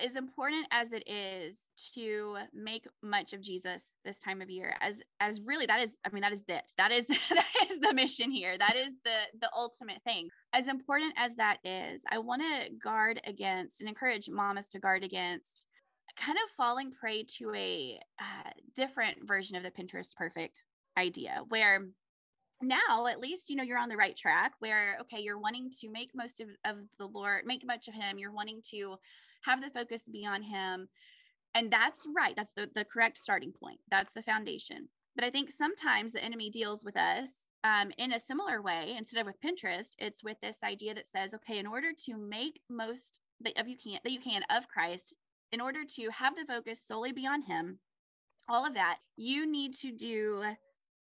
as 0.03 0.15
important 0.15 0.67
as 0.71 0.91
it 0.91 1.07
is 1.07 1.59
to 1.95 2.37
make 2.53 2.85
much 3.01 3.33
of 3.33 3.41
Jesus 3.41 3.93
this 4.03 4.17
time 4.17 4.41
of 4.41 4.49
year, 4.49 4.75
as 4.81 5.01
as 5.19 5.41
really 5.41 5.65
that 5.65 5.81
is, 5.81 5.91
I 6.05 6.09
mean, 6.09 6.21
that 6.21 6.33
is 6.33 6.43
it. 6.47 6.63
That 6.77 6.91
is 6.91 7.05
that 7.07 7.45
is 7.69 7.79
the 7.79 7.93
mission 7.93 8.31
here. 8.31 8.57
That 8.57 8.75
is 8.75 8.93
the 9.03 9.39
the 9.39 9.49
ultimate 9.55 10.01
thing. 10.03 10.29
As 10.53 10.67
important 10.67 11.13
as 11.17 11.35
that 11.35 11.57
is, 11.63 12.01
I 12.09 12.17
want 12.19 12.41
to 12.41 12.71
guard 12.83 13.21
against 13.25 13.79
and 13.79 13.89
encourage 13.89 14.29
mamas 14.29 14.67
to 14.69 14.79
guard 14.79 15.03
against 15.03 15.63
kind 16.17 16.37
of 16.37 16.55
falling 16.57 16.91
prey 16.91 17.23
to 17.37 17.53
a 17.55 17.99
uh, 18.19 18.49
different 18.75 19.25
version 19.25 19.55
of 19.55 19.63
the 19.63 19.71
Pinterest 19.71 20.13
perfect 20.15 20.63
idea 20.97 21.41
where 21.49 21.87
now 22.61 23.07
at 23.07 23.19
least 23.19 23.49
you 23.49 23.55
know 23.55 23.63
you're 23.63 23.77
on 23.77 23.89
the 23.89 23.97
right 23.97 24.15
track 24.15 24.53
where 24.59 24.97
okay 25.01 25.21
you're 25.21 25.39
wanting 25.39 25.69
to 25.81 25.89
make 25.89 26.11
most 26.15 26.39
of, 26.39 26.49
of 26.65 26.77
the 26.99 27.05
lord 27.05 27.45
make 27.45 27.65
much 27.65 27.87
of 27.87 27.93
him. 27.93 28.17
You're 28.17 28.33
wanting 28.33 28.61
to 28.71 28.95
have 29.43 29.61
the 29.61 29.71
focus 29.71 30.03
be 30.11 30.25
on 30.25 30.43
him. 30.43 30.87
And 31.53 31.71
that's 31.71 32.07
right. 32.15 32.33
That's 32.35 32.53
the, 32.55 32.69
the 32.75 32.85
correct 32.85 33.17
starting 33.17 33.51
point. 33.51 33.79
That's 33.89 34.13
the 34.13 34.23
foundation. 34.23 34.89
But 35.15 35.25
i 35.25 35.29
think 35.29 35.51
sometimes 35.51 36.13
the 36.13 36.23
enemy 36.23 36.49
deals 36.49 36.85
with 36.85 36.97
us 36.97 37.29
um, 37.63 37.91
in 37.97 38.13
a 38.13 38.19
similar 38.19 38.61
way. 38.61 38.95
Instead 38.97 39.19
of 39.21 39.27
with 39.27 39.41
pinterest 39.41 39.91
it's 39.99 40.23
with 40.23 40.37
this 40.41 40.59
idea 40.63 40.93
that 40.93 41.07
says 41.07 41.33
okay 41.33 41.59
in 41.59 41.67
order 41.67 41.91
to 42.05 42.17
make 42.17 42.61
most 42.69 43.19
that 43.43 43.59
of 43.59 43.67
you 43.67 43.75
can 43.77 43.99
that 44.03 44.11
you 44.11 44.19
can 44.19 44.43
of 44.49 44.67
christ 44.67 45.13
in 45.51 45.61
order 45.61 45.83
to 45.83 46.09
have 46.09 46.35
the 46.35 46.45
focus 46.45 46.81
solely 46.85 47.11
be 47.11 47.25
on 47.25 47.41
him 47.41 47.79
all 48.49 48.65
of 48.65 48.73
that 48.73 48.97
you 49.17 49.49
need 49.49 49.73
to 49.73 49.91
do 49.91 50.43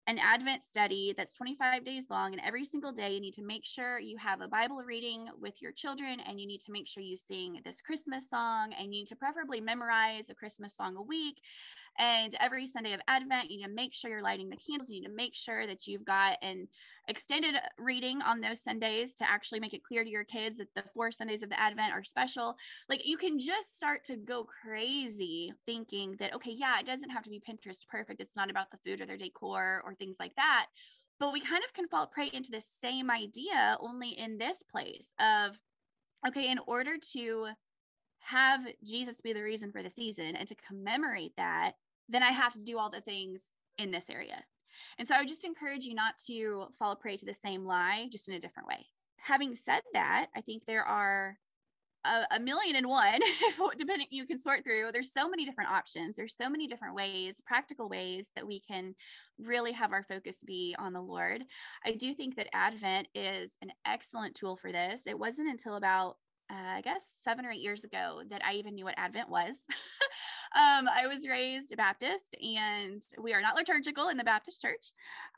an 0.06 0.18
Advent 0.18 0.62
study 0.62 1.14
that's 1.16 1.34
25 1.34 1.84
days 1.84 2.06
long. 2.10 2.32
And 2.32 2.40
every 2.44 2.64
single 2.64 2.92
day, 2.92 3.12
you 3.12 3.20
need 3.20 3.34
to 3.34 3.42
make 3.42 3.64
sure 3.64 3.98
you 3.98 4.16
have 4.18 4.40
a 4.40 4.48
Bible 4.48 4.76
reading 4.76 5.28
with 5.40 5.60
your 5.60 5.72
children, 5.72 6.20
and 6.20 6.40
you 6.40 6.46
need 6.46 6.60
to 6.62 6.72
make 6.72 6.86
sure 6.86 7.02
you 7.02 7.16
sing 7.16 7.60
this 7.64 7.80
Christmas 7.80 8.30
song, 8.30 8.72
and 8.72 8.86
you 8.86 9.00
need 9.00 9.08
to 9.08 9.16
preferably 9.16 9.60
memorize 9.60 10.30
a 10.30 10.34
Christmas 10.34 10.76
song 10.76 10.96
a 10.96 11.02
week. 11.02 11.40
And 11.98 12.34
every 12.40 12.66
Sunday 12.66 12.92
of 12.92 13.00
Advent, 13.08 13.50
you 13.50 13.58
need 13.58 13.64
to 13.64 13.70
make 13.70 13.94
sure 13.94 14.10
you're 14.10 14.22
lighting 14.22 14.48
the 14.48 14.56
candles. 14.56 14.90
You 14.90 15.00
need 15.00 15.06
to 15.06 15.14
make 15.14 15.34
sure 15.34 15.66
that 15.66 15.86
you've 15.86 16.04
got 16.04 16.36
an 16.42 16.68
extended 17.08 17.54
reading 17.78 18.20
on 18.22 18.40
those 18.40 18.62
Sundays 18.62 19.14
to 19.14 19.28
actually 19.28 19.60
make 19.60 19.74
it 19.74 19.84
clear 19.84 20.04
to 20.04 20.10
your 20.10 20.24
kids 20.24 20.58
that 20.58 20.68
the 20.74 20.84
four 20.94 21.10
Sundays 21.10 21.42
of 21.42 21.48
the 21.48 21.60
Advent 21.60 21.92
are 21.92 22.04
special. 22.04 22.56
Like 22.88 23.06
you 23.06 23.16
can 23.16 23.38
just 23.38 23.76
start 23.76 24.04
to 24.04 24.16
go 24.16 24.46
crazy 24.62 25.52
thinking 25.64 26.16
that, 26.18 26.34
okay, 26.34 26.52
yeah, 26.56 26.78
it 26.80 26.86
doesn't 26.86 27.10
have 27.10 27.22
to 27.24 27.30
be 27.30 27.40
Pinterest 27.40 27.86
perfect. 27.88 28.20
It's 28.20 28.36
not 28.36 28.50
about 28.50 28.70
the 28.70 28.78
food 28.84 29.00
or 29.00 29.06
their 29.06 29.16
decor 29.16 29.82
or 29.84 29.94
things 29.94 30.16
like 30.18 30.34
that. 30.36 30.66
But 31.18 31.32
we 31.32 31.40
kind 31.40 31.62
of 31.64 31.72
can 31.72 31.88
fall 31.88 32.06
prey 32.06 32.30
into 32.32 32.50
the 32.50 32.60
same 32.60 33.10
idea, 33.10 33.78
only 33.80 34.10
in 34.10 34.36
this 34.36 34.62
place 34.62 35.14
of, 35.18 35.58
okay, 36.28 36.50
in 36.50 36.58
order 36.66 36.96
to 37.12 37.48
have 38.20 38.60
Jesus 38.84 39.20
be 39.20 39.32
the 39.32 39.42
reason 39.42 39.70
for 39.70 39.82
the 39.82 39.88
season 39.88 40.36
and 40.36 40.48
to 40.48 40.54
commemorate 40.56 41.32
that, 41.36 41.72
then 42.08 42.22
I 42.22 42.30
have 42.30 42.52
to 42.54 42.60
do 42.60 42.78
all 42.78 42.90
the 42.90 43.00
things 43.00 43.44
in 43.78 43.90
this 43.90 44.10
area. 44.10 44.42
And 44.98 45.06
so 45.06 45.14
I 45.14 45.18
would 45.18 45.28
just 45.28 45.44
encourage 45.44 45.84
you 45.84 45.94
not 45.94 46.14
to 46.26 46.66
fall 46.78 46.96
prey 46.96 47.16
to 47.16 47.26
the 47.26 47.34
same 47.34 47.64
lie, 47.64 48.08
just 48.10 48.28
in 48.28 48.34
a 48.34 48.40
different 48.40 48.68
way. 48.68 48.86
Having 49.16 49.56
said 49.56 49.82
that, 49.92 50.28
I 50.36 50.40
think 50.40 50.64
there 50.66 50.84
are 50.84 51.38
a, 52.06 52.36
a 52.36 52.40
million 52.40 52.76
and 52.76 52.86
one, 52.86 53.20
depending 53.78 54.06
you 54.10 54.26
can 54.26 54.38
sort 54.38 54.64
through. 54.64 54.90
There's 54.92 55.12
so 55.12 55.28
many 55.28 55.44
different 55.44 55.70
options. 55.70 56.16
There's 56.16 56.36
so 56.36 56.48
many 56.48 56.66
different 56.66 56.94
ways, 56.94 57.40
practical 57.44 57.88
ways 57.88 58.30
that 58.36 58.46
we 58.46 58.60
can 58.60 58.94
really 59.38 59.72
have 59.72 59.92
our 59.92 60.04
focus 60.04 60.42
be 60.46 60.74
on 60.78 60.92
the 60.92 61.00
Lord. 61.00 61.42
I 61.84 61.92
do 61.92 62.14
think 62.14 62.36
that 62.36 62.54
Advent 62.54 63.08
is 63.14 63.56
an 63.62 63.72
excellent 63.86 64.34
tool 64.34 64.56
for 64.56 64.72
this. 64.72 65.02
It 65.06 65.18
wasn't 65.18 65.50
until 65.50 65.76
about 65.76 66.16
uh, 66.50 66.76
I 66.76 66.80
guess 66.80 67.02
seven 67.22 67.44
or 67.44 67.50
eight 67.50 67.60
years 67.60 67.84
ago 67.84 68.22
that 68.30 68.42
I 68.44 68.54
even 68.54 68.74
knew 68.74 68.84
what 68.84 68.98
Advent 68.98 69.28
was. 69.28 69.56
um, 70.56 70.88
I 70.88 71.06
was 71.06 71.26
raised 71.26 71.76
Baptist 71.76 72.36
and 72.40 73.02
we 73.20 73.34
are 73.34 73.40
not 73.40 73.56
liturgical 73.56 74.08
in 74.08 74.16
the 74.16 74.24
Baptist 74.24 74.60
church. 74.60 74.92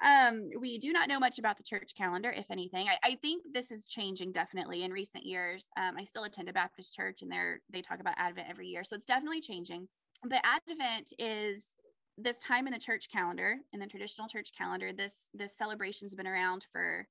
Um, 0.05 0.51
we 0.59 0.79
do 0.79 0.93
not 0.93 1.09
know 1.09 1.19
much 1.19 1.39
about 1.39 1.57
the 1.57 1.63
church 1.63 1.93
calendar, 1.97 2.31
if 2.31 2.51
anything. 2.51 2.89
I, 2.89 3.13
I 3.13 3.15
think 3.23 3.43
this 3.53 3.71
is 3.71 3.87
changing 3.87 4.33
definitely 4.33 4.83
in 4.85 4.93
recent 4.93 5.25
years. 5.25 5.67
Um, 5.79 5.95
I 5.99 6.05
still 6.05 6.25
attend 6.25 6.49
a 6.49 6.53
Baptist 6.53 6.95
church 6.95 7.23
and 7.23 7.31
they're, 7.33 7.61
they 7.73 7.81
talk 7.81 8.01
about 8.01 8.15
Advent 8.19 8.49
every 8.51 8.69
year. 8.69 8.85
So 8.85 8.95
it's 8.95 9.07
definitely 9.07 9.41
changing. 9.41 9.89
But 10.25 10.43
Advent 10.45 11.13
is 11.19 11.67
this 12.19 12.39
time 12.41 12.67
in 12.67 12.73
the 12.73 12.79
church 12.79 13.09
calendar, 13.11 13.57
in 13.73 13.81
the 13.81 13.87
traditional 13.87 14.29
church 14.29 14.51
calendar, 14.57 14.93
this 14.93 15.29
this 15.33 15.57
celebration's 15.57 16.15
been 16.15 16.27
around 16.27 16.67
for 16.73 17.07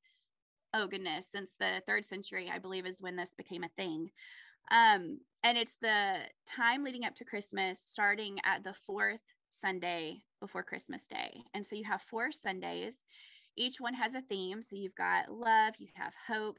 oh 0.74 0.88
goodness, 0.88 1.28
since 1.32 1.52
the 1.60 1.82
third 1.86 2.06
century, 2.06 2.52
I 2.54 2.60
believe, 2.60 2.86
is 2.86 3.02
when 3.02 3.16
this 3.16 3.34
became 3.38 3.64
a 3.64 3.70
thing. 3.70 4.12
Um, 4.72 5.20
and 5.44 5.58
it's 5.58 5.76
the 5.82 6.18
time 6.46 6.84
leading 6.84 7.06
up 7.06 7.16
to 7.16 7.26
Christmas, 7.26 7.82
starting 7.86 8.38
at 8.46 8.64
the 8.64 8.74
fourth 8.86 9.22
Sunday 9.50 10.24
before 10.42 10.64
Christmas 10.64 11.08
Day. 11.08 11.42
And 11.54 11.66
so 11.66 11.76
you 11.76 11.86
have 11.86 12.02
four 12.02 12.32
Sundays. 12.32 13.02
Each 13.56 13.80
one 13.80 13.94
has 13.94 14.14
a 14.14 14.22
theme. 14.22 14.62
So 14.62 14.76
you've 14.76 14.96
got 14.96 15.32
love, 15.32 15.74
you 15.80 15.88
have 15.96 16.14
hope, 16.28 16.58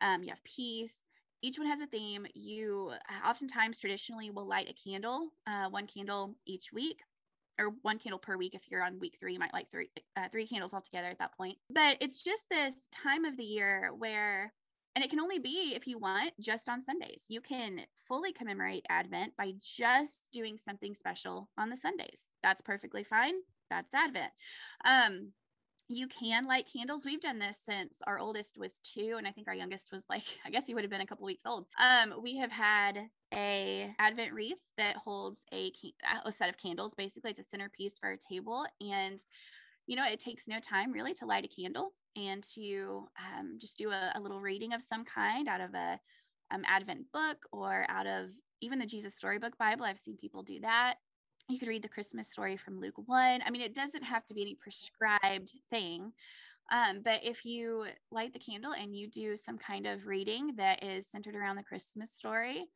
um, 0.00 0.22
you 0.22 0.30
have 0.30 0.44
peace. 0.44 0.94
Each 1.42 1.58
one 1.58 1.68
has 1.68 1.80
a 1.80 1.86
theme. 1.86 2.26
You 2.34 2.92
oftentimes 3.26 3.78
traditionally 3.78 4.30
will 4.30 4.46
light 4.46 4.68
a 4.68 4.88
candle, 4.88 5.28
uh, 5.46 5.68
one 5.68 5.86
candle 5.86 6.34
each 6.46 6.72
week 6.72 7.00
or 7.58 7.70
one 7.82 7.98
candle 7.98 8.18
per 8.18 8.36
week. 8.36 8.54
If 8.54 8.62
you're 8.70 8.82
on 8.84 8.98
week 9.00 9.16
three, 9.20 9.32
you 9.32 9.38
might 9.38 9.52
like 9.52 9.70
three 9.70 9.90
uh, 10.16 10.28
three 10.30 10.46
candles 10.46 10.74
altogether 10.74 11.08
at 11.08 11.18
that 11.18 11.36
point. 11.36 11.58
But 11.70 11.96
it's 12.00 12.22
just 12.22 12.44
this 12.50 12.88
time 12.92 13.24
of 13.24 13.36
the 13.36 13.44
year 13.44 13.90
where, 13.96 14.52
and 14.94 15.04
it 15.04 15.10
can 15.10 15.20
only 15.20 15.38
be 15.38 15.72
if 15.74 15.86
you 15.86 15.98
want 15.98 16.32
just 16.40 16.68
on 16.68 16.80
Sundays. 16.80 17.24
You 17.28 17.40
can 17.40 17.80
fully 18.06 18.32
commemorate 18.32 18.86
Advent 18.88 19.36
by 19.36 19.52
just 19.60 20.20
doing 20.32 20.56
something 20.56 20.94
special 20.94 21.48
on 21.58 21.70
the 21.70 21.76
Sundays. 21.76 22.22
That's 22.42 22.62
perfectly 22.62 23.04
fine. 23.04 23.34
That's 23.70 23.92
Advent. 23.94 24.32
Um, 24.84 25.32
you 25.88 26.06
can 26.06 26.46
light 26.46 26.66
candles. 26.70 27.04
We've 27.04 27.20
done 27.20 27.38
this 27.38 27.60
since 27.64 27.98
our 28.06 28.18
oldest 28.18 28.58
was 28.58 28.78
two, 28.78 29.14
and 29.16 29.26
I 29.26 29.32
think 29.32 29.48
our 29.48 29.54
youngest 29.54 29.90
was 29.90 30.04
like, 30.08 30.22
I 30.46 30.50
guess 30.50 30.66
he 30.66 30.74
would 30.74 30.84
have 30.84 30.90
been 30.90 31.00
a 31.00 31.06
couple 31.06 31.24
weeks 31.24 31.46
old. 31.46 31.66
Um, 31.82 32.14
we 32.22 32.36
have 32.36 32.52
had 32.52 33.08
a 33.32 33.94
advent 33.98 34.32
wreath 34.32 34.58
that 34.76 34.96
holds 34.96 35.40
a, 35.52 35.72
a 36.24 36.32
set 36.32 36.48
of 36.48 36.58
candles. 36.58 36.94
Basically, 36.94 37.30
it's 37.30 37.40
a 37.40 37.44
centerpiece 37.44 37.98
for 37.98 38.10
our 38.10 38.16
table, 38.16 38.66
and 38.80 39.22
you 39.86 39.96
know, 39.96 40.06
it 40.06 40.20
takes 40.20 40.46
no 40.46 40.60
time 40.60 40.92
really 40.92 41.14
to 41.14 41.24
light 41.24 41.46
a 41.46 41.62
candle 41.62 41.94
and 42.14 42.44
to 42.54 43.06
um, 43.18 43.56
just 43.58 43.78
do 43.78 43.90
a, 43.90 44.12
a, 44.14 44.20
little 44.20 44.40
reading 44.40 44.74
of 44.74 44.82
some 44.82 45.02
kind 45.02 45.48
out 45.48 45.62
of 45.62 45.72
a 45.72 45.98
um, 46.50 46.62
Advent 46.66 47.10
book 47.10 47.38
or 47.52 47.86
out 47.88 48.06
of 48.06 48.26
even 48.60 48.78
the 48.78 48.84
Jesus 48.84 49.16
Storybook 49.16 49.56
Bible. 49.56 49.86
I've 49.86 49.98
seen 49.98 50.18
people 50.18 50.42
do 50.42 50.60
that 50.60 50.96
you 51.48 51.58
could 51.58 51.68
read 51.68 51.82
the 51.82 51.88
Christmas 51.88 52.28
story 52.28 52.56
from 52.56 52.78
Luke 52.78 53.00
1. 53.06 53.42
I 53.44 53.50
mean, 53.50 53.62
it 53.62 53.74
doesn't 53.74 54.02
have 54.02 54.24
to 54.26 54.34
be 54.34 54.42
any 54.42 54.54
prescribed 54.54 55.52
thing. 55.70 56.12
Um, 56.70 57.00
but 57.02 57.20
if 57.22 57.46
you 57.46 57.86
light 58.10 58.34
the 58.34 58.38
candle 58.38 58.72
and 58.72 58.94
you 58.94 59.08
do 59.08 59.36
some 59.36 59.56
kind 59.56 59.86
of 59.86 60.06
reading 60.06 60.54
that 60.56 60.84
is 60.84 61.06
centered 61.06 61.34
around 61.34 61.56
the 61.56 61.62
Christmas 61.62 62.12
story, 62.12 62.66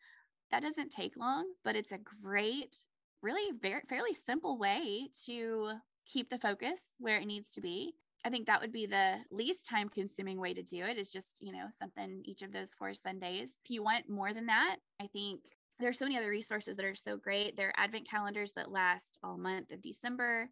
that 0.51 0.63
doesn't 0.63 0.91
take 0.91 1.17
long, 1.19 1.45
but 1.65 1.77
it's 1.77 1.93
a 1.93 1.99
great, 2.23 2.77
really 3.21 3.57
very, 3.61 3.83
fairly 3.89 4.15
simple 4.15 4.59
way 4.59 5.09
to 5.27 5.73
keep 6.07 6.31
the 6.31 6.39
focus 6.39 6.81
where 6.99 7.19
it 7.19 7.27
needs 7.27 7.51
to 7.51 7.61
be. 7.61 7.93
I 8.25 8.31
think 8.31 8.47
that 8.47 8.61
would 8.61 8.73
be 8.73 8.87
the 8.87 9.17
least 9.31 9.67
time 9.67 9.91
consuming 9.91 10.41
way 10.41 10.55
to 10.55 10.63
do 10.63 10.85
it 10.85 10.97
is 10.97 11.11
just, 11.11 11.39
you 11.43 11.53
know, 11.53 11.67
something 11.71 12.23
each 12.25 12.41
of 12.41 12.53
those 12.53 12.73
four 12.73 12.95
Sundays. 12.95 13.51
If 13.65 13.71
you 13.71 13.83
want 13.83 14.09
more 14.09 14.33
than 14.33 14.47
that, 14.47 14.77
I 15.01 15.09
think 15.09 15.41
there's 15.83 15.99
so 15.99 16.05
many 16.05 16.17
other 16.17 16.31
resources 16.31 16.77
that 16.77 16.87
are 16.87 16.95
so 16.95 17.17
great. 17.17 17.57
There 17.57 17.69
are 17.69 17.85
advent 17.85 18.09
calendars 18.09 18.53
that 18.53 18.71
last 18.71 19.19
all 19.23 19.37
month 19.37 19.71
of 19.71 19.83
December. 19.83 20.49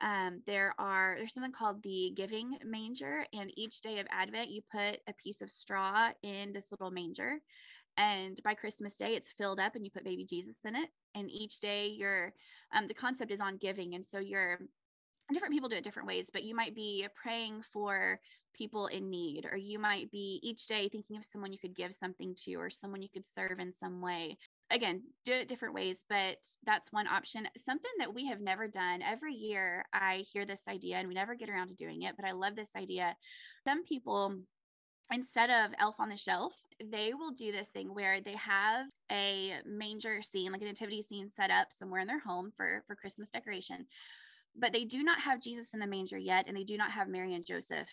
Um, 0.00 0.42
there 0.46 0.74
are 0.78 1.14
there's 1.16 1.32
something 1.32 1.52
called 1.52 1.82
the 1.82 2.12
giving 2.16 2.58
manger, 2.64 3.24
and 3.32 3.50
each 3.56 3.80
day 3.80 4.00
of 4.00 4.06
Advent 4.10 4.50
you 4.50 4.60
put 4.70 4.98
a 5.06 5.14
piece 5.22 5.40
of 5.40 5.50
straw 5.50 6.10
in 6.22 6.52
this 6.52 6.72
little 6.72 6.90
manger, 6.90 7.38
and 7.96 8.40
by 8.42 8.54
Christmas 8.54 8.96
Day 8.96 9.14
it's 9.14 9.30
filled 9.30 9.60
up, 9.60 9.76
and 9.76 9.84
you 9.84 9.90
put 9.90 10.04
baby 10.04 10.24
Jesus 10.24 10.56
in 10.64 10.74
it. 10.74 10.88
And 11.14 11.30
each 11.30 11.60
day 11.60 11.86
you're 11.86 12.32
um, 12.74 12.88
the 12.88 12.94
concept 12.94 13.30
is 13.30 13.40
on 13.40 13.56
giving, 13.56 13.94
and 13.94 14.04
so 14.04 14.18
you're 14.18 14.58
different 15.32 15.54
people 15.54 15.68
do 15.68 15.76
it 15.76 15.84
different 15.84 16.08
ways, 16.08 16.28
but 16.32 16.44
you 16.44 16.54
might 16.54 16.74
be 16.74 17.06
praying 17.14 17.62
for 17.72 18.20
people 18.54 18.88
in 18.88 19.10
need, 19.10 19.46
or 19.50 19.56
you 19.56 19.78
might 19.78 20.10
be 20.10 20.40
each 20.42 20.66
day 20.66 20.88
thinking 20.88 21.16
of 21.16 21.24
someone 21.24 21.52
you 21.52 21.58
could 21.58 21.74
give 21.74 21.94
something 21.94 22.34
to, 22.44 22.54
or 22.56 22.68
someone 22.68 23.00
you 23.00 23.08
could 23.08 23.24
serve 23.24 23.58
in 23.58 23.72
some 23.72 24.00
way. 24.00 24.36
Again, 24.70 25.02
do 25.24 25.32
it 25.32 25.48
different 25.48 25.74
ways, 25.74 26.04
but 26.08 26.38
that's 26.64 26.92
one 26.92 27.06
option. 27.06 27.46
Something 27.56 27.90
that 27.98 28.14
we 28.14 28.26
have 28.28 28.40
never 28.40 28.66
done. 28.66 29.02
Every 29.02 29.34
year 29.34 29.84
I 29.92 30.24
hear 30.32 30.46
this 30.46 30.62
idea 30.68 30.96
and 30.96 31.06
we 31.06 31.14
never 31.14 31.34
get 31.34 31.50
around 31.50 31.68
to 31.68 31.74
doing 31.74 32.02
it, 32.02 32.16
but 32.16 32.26
I 32.26 32.32
love 32.32 32.56
this 32.56 32.70
idea. 32.76 33.16
Some 33.64 33.84
people 33.84 34.36
instead 35.12 35.50
of 35.50 35.72
elf 35.78 35.96
on 35.98 36.08
the 36.08 36.16
shelf 36.16 36.54
they 36.82 37.12
will 37.12 37.30
do 37.30 37.52
this 37.52 37.68
thing 37.68 37.92
where 37.94 38.22
they 38.22 38.34
have 38.34 38.86
a 39.12 39.52
manger 39.66 40.22
scene 40.22 40.50
like 40.50 40.62
a 40.62 40.64
nativity 40.64 41.02
scene 41.02 41.30
set 41.30 41.50
up 41.50 41.68
somewhere 41.70 42.00
in 42.00 42.06
their 42.06 42.18
home 42.20 42.50
for 42.56 42.82
for 42.86 42.96
christmas 42.96 43.28
decoration 43.28 43.84
but 44.56 44.72
they 44.72 44.84
do 44.84 45.02
not 45.02 45.20
have 45.20 45.40
Jesus 45.40 45.68
in 45.74 45.80
the 45.80 45.86
manger 45.86 46.18
yet, 46.18 46.46
and 46.46 46.56
they 46.56 46.64
do 46.64 46.76
not 46.76 46.92
have 46.92 47.08
Mary 47.08 47.34
and 47.34 47.44
Joseph 47.44 47.88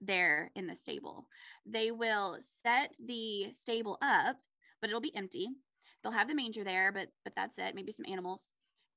there 0.00 0.50
in 0.54 0.66
the 0.66 0.74
stable. 0.74 1.26
They 1.66 1.90
will 1.90 2.38
set 2.62 2.94
the 3.04 3.52
stable 3.52 3.98
up, 4.00 4.36
but 4.80 4.90
it'll 4.90 5.00
be 5.00 5.16
empty. 5.16 5.48
They'll 6.04 6.12
have 6.12 6.28
the 6.28 6.34
manger 6.34 6.62
there, 6.62 6.92
but 6.92 7.08
but 7.24 7.32
that's 7.34 7.58
it. 7.58 7.74
Maybe 7.74 7.90
some 7.90 8.06
animals, 8.06 8.46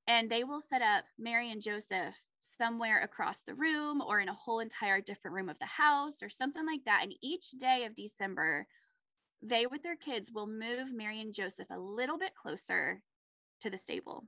and 0.08 0.30
they 0.30 0.44
will 0.44 0.62
set 0.62 0.82
up 0.82 1.06
Mary 1.18 1.50
and 1.52 1.62
Joseph 1.62 2.16
somewhere 2.42 3.02
across 3.02 3.42
the 3.42 3.56
room 3.56 4.02
or 4.02 4.20
in 4.20 4.30
a 4.30 4.34
whole 4.34 4.60
entire 4.60 5.02
different 5.02 5.36
room 5.36 5.50
of 5.50 5.60
the 5.60 5.66
house 5.66 6.18
or 6.22 6.30
something 6.30 6.66
like 6.66 6.82
that. 6.86 7.02
And 7.04 7.14
each 7.22 7.52
day 7.52 7.86
of 7.86 7.96
December, 7.96 8.68
they 9.42 9.66
with 9.66 9.84
their 9.84 9.96
kids 9.96 10.32
will 10.34 10.48
move 10.48 10.92
Mary 10.92 11.22
and 11.22 11.34
Joseph 11.34 11.68
a 11.72 11.80
little 11.80 12.18
bit 12.18 12.32
closer 12.36 13.02
to 13.62 13.70
the 13.70 13.78
stable. 13.78 14.26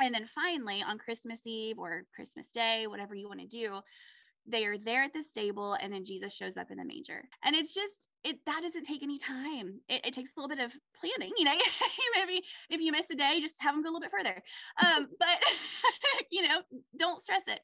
And 0.00 0.14
then 0.14 0.28
finally, 0.34 0.82
on 0.82 0.98
Christmas 0.98 1.46
Eve 1.46 1.78
or 1.78 2.04
Christmas 2.14 2.50
Day, 2.50 2.86
whatever 2.86 3.14
you 3.14 3.28
want 3.28 3.40
to 3.40 3.46
do, 3.46 3.80
they 4.46 4.66
are 4.66 4.76
there 4.76 5.04
at 5.04 5.12
the 5.12 5.22
stable 5.22 5.74
and 5.74 5.92
then 5.92 6.04
Jesus 6.04 6.34
shows 6.34 6.56
up 6.56 6.70
in 6.70 6.78
the 6.78 6.84
manger. 6.84 7.22
And 7.44 7.54
it's 7.54 7.72
just, 7.72 8.08
it 8.24 8.38
that 8.46 8.62
doesn't 8.62 8.84
take 8.84 9.02
any 9.02 9.18
time. 9.18 9.80
It, 9.88 10.06
it 10.06 10.14
takes 10.14 10.30
a 10.30 10.40
little 10.40 10.54
bit 10.54 10.64
of 10.64 10.72
planning, 10.98 11.32
you 11.36 11.44
know. 11.44 11.52
Maybe 12.16 12.42
if 12.70 12.80
you 12.80 12.90
miss 12.90 13.10
a 13.10 13.14
day, 13.14 13.38
just 13.40 13.56
have 13.60 13.74
them 13.74 13.82
go 13.82 13.90
a 13.90 13.92
little 13.92 14.00
bit 14.00 14.10
further. 14.10 14.42
Um, 14.82 15.08
but 15.20 15.38
you 16.32 16.42
know, 16.42 16.62
don't 16.98 17.20
stress 17.20 17.42
it. 17.46 17.60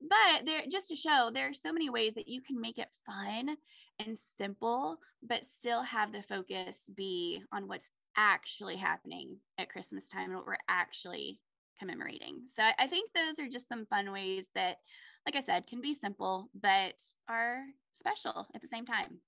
But 0.00 0.46
there 0.46 0.62
just 0.70 0.88
to 0.88 0.96
show 0.96 1.30
there 1.32 1.48
are 1.48 1.54
so 1.54 1.72
many 1.72 1.90
ways 1.90 2.14
that 2.14 2.26
you 2.28 2.40
can 2.42 2.60
make 2.60 2.78
it 2.78 2.88
fun 3.06 3.56
and 4.04 4.18
simple, 4.36 4.96
but 5.22 5.44
still 5.44 5.82
have 5.82 6.12
the 6.12 6.22
focus 6.22 6.90
be 6.96 7.42
on 7.52 7.68
what's 7.68 7.88
actually 8.16 8.76
happening 8.76 9.36
at 9.58 9.70
Christmas 9.70 10.08
time 10.08 10.30
and 10.30 10.34
what 10.34 10.46
we're 10.46 10.56
actually 10.68 11.38
commemorating. 11.78 12.42
So 12.56 12.62
I 12.78 12.86
think 12.86 13.10
those 13.14 13.38
are 13.38 13.48
just 13.48 13.68
some 13.68 13.86
fun 13.86 14.10
ways 14.10 14.48
that, 14.54 14.78
like 15.26 15.36
I 15.36 15.40
said, 15.40 15.66
can 15.66 15.80
be 15.80 15.94
simple, 15.94 16.50
but 16.60 16.94
are 17.28 17.62
special 17.94 18.48
at 18.54 18.62
the 18.62 18.68
same 18.68 18.86
time. 18.86 19.20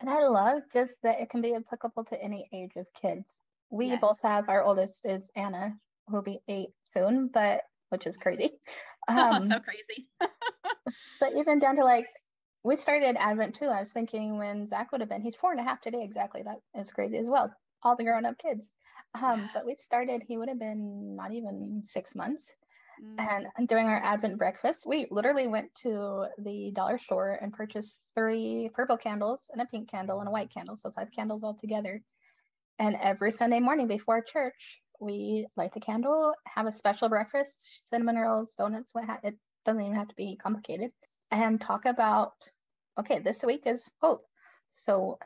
And 0.00 0.08
I 0.08 0.26
love 0.26 0.62
just 0.72 0.96
that 1.02 1.20
it 1.20 1.30
can 1.30 1.42
be 1.42 1.54
applicable 1.54 2.04
to 2.06 2.22
any 2.22 2.48
age 2.52 2.72
of 2.76 2.86
kids. 3.00 3.38
We 3.70 3.88
yes. 3.88 4.00
both 4.00 4.20
have 4.22 4.48
our 4.48 4.62
oldest 4.62 5.02
is 5.04 5.30
Anna, 5.36 5.76
who'll 6.08 6.22
be 6.22 6.40
eight 6.48 6.70
soon, 6.84 7.28
but 7.32 7.60
which 7.90 8.06
is 8.06 8.16
crazy. 8.16 8.50
Um, 9.08 9.16
oh, 9.18 9.48
so 9.48 9.60
crazy. 9.60 10.06
but 11.20 11.32
even 11.34 11.58
down 11.58 11.76
to 11.76 11.84
like, 11.84 12.06
we 12.62 12.76
started 12.76 13.16
Advent 13.18 13.56
too. 13.56 13.66
I 13.66 13.80
was 13.80 13.92
thinking 13.92 14.38
when 14.38 14.68
Zach 14.68 14.92
would 14.92 15.00
have 15.00 15.08
been, 15.08 15.22
he's 15.22 15.34
four 15.34 15.50
and 15.50 15.58
a 15.58 15.64
half 15.64 15.80
today 15.80 16.04
exactly. 16.04 16.42
That 16.42 16.58
is 16.78 16.92
crazy 16.92 17.16
as 17.16 17.28
well. 17.28 17.52
All 17.82 17.96
the 17.96 18.04
grown 18.04 18.26
up 18.26 18.38
kids. 18.38 18.68
Um, 19.20 19.50
but 19.52 19.66
we 19.66 19.74
started, 19.80 20.22
he 20.22 20.36
would 20.36 20.48
have 20.48 20.60
been 20.60 21.16
not 21.16 21.32
even 21.32 21.82
six 21.82 22.14
months. 22.14 22.52
Mm. 23.02 23.46
And 23.56 23.68
during 23.68 23.86
our 23.86 24.02
Advent 24.02 24.38
breakfast, 24.38 24.86
we 24.86 25.06
literally 25.10 25.46
went 25.46 25.74
to 25.82 26.26
the 26.38 26.70
dollar 26.72 26.98
store 26.98 27.38
and 27.40 27.52
purchased 27.52 28.00
three 28.14 28.70
purple 28.74 28.96
candles 28.96 29.50
and 29.52 29.62
a 29.62 29.66
pink 29.66 29.90
candle 29.90 30.20
and 30.20 30.28
a 30.28 30.32
white 30.32 30.52
candle. 30.52 30.76
So 30.76 30.90
five 30.90 31.10
candles 31.14 31.42
all 31.42 31.54
together. 31.54 32.02
And 32.78 32.96
every 33.00 33.30
Sunday 33.30 33.60
morning 33.60 33.86
before 33.86 34.22
church, 34.22 34.80
we 35.00 35.46
light 35.56 35.72
the 35.72 35.80
candle, 35.80 36.34
have 36.46 36.66
a 36.66 36.72
special 36.72 37.08
breakfast, 37.08 37.88
cinnamon 37.88 38.16
rolls, 38.16 38.54
donuts, 38.56 38.94
what 38.94 39.04
ha- 39.06 39.20
it 39.22 39.36
doesn't 39.64 39.80
even 39.80 39.96
have 39.96 40.08
to 40.08 40.14
be 40.14 40.36
complicated, 40.36 40.90
and 41.30 41.60
talk 41.60 41.86
about 41.86 42.32
okay, 42.98 43.18
this 43.18 43.42
week 43.42 43.62
is 43.66 43.90
hope. 44.02 44.26
So, 44.68 45.18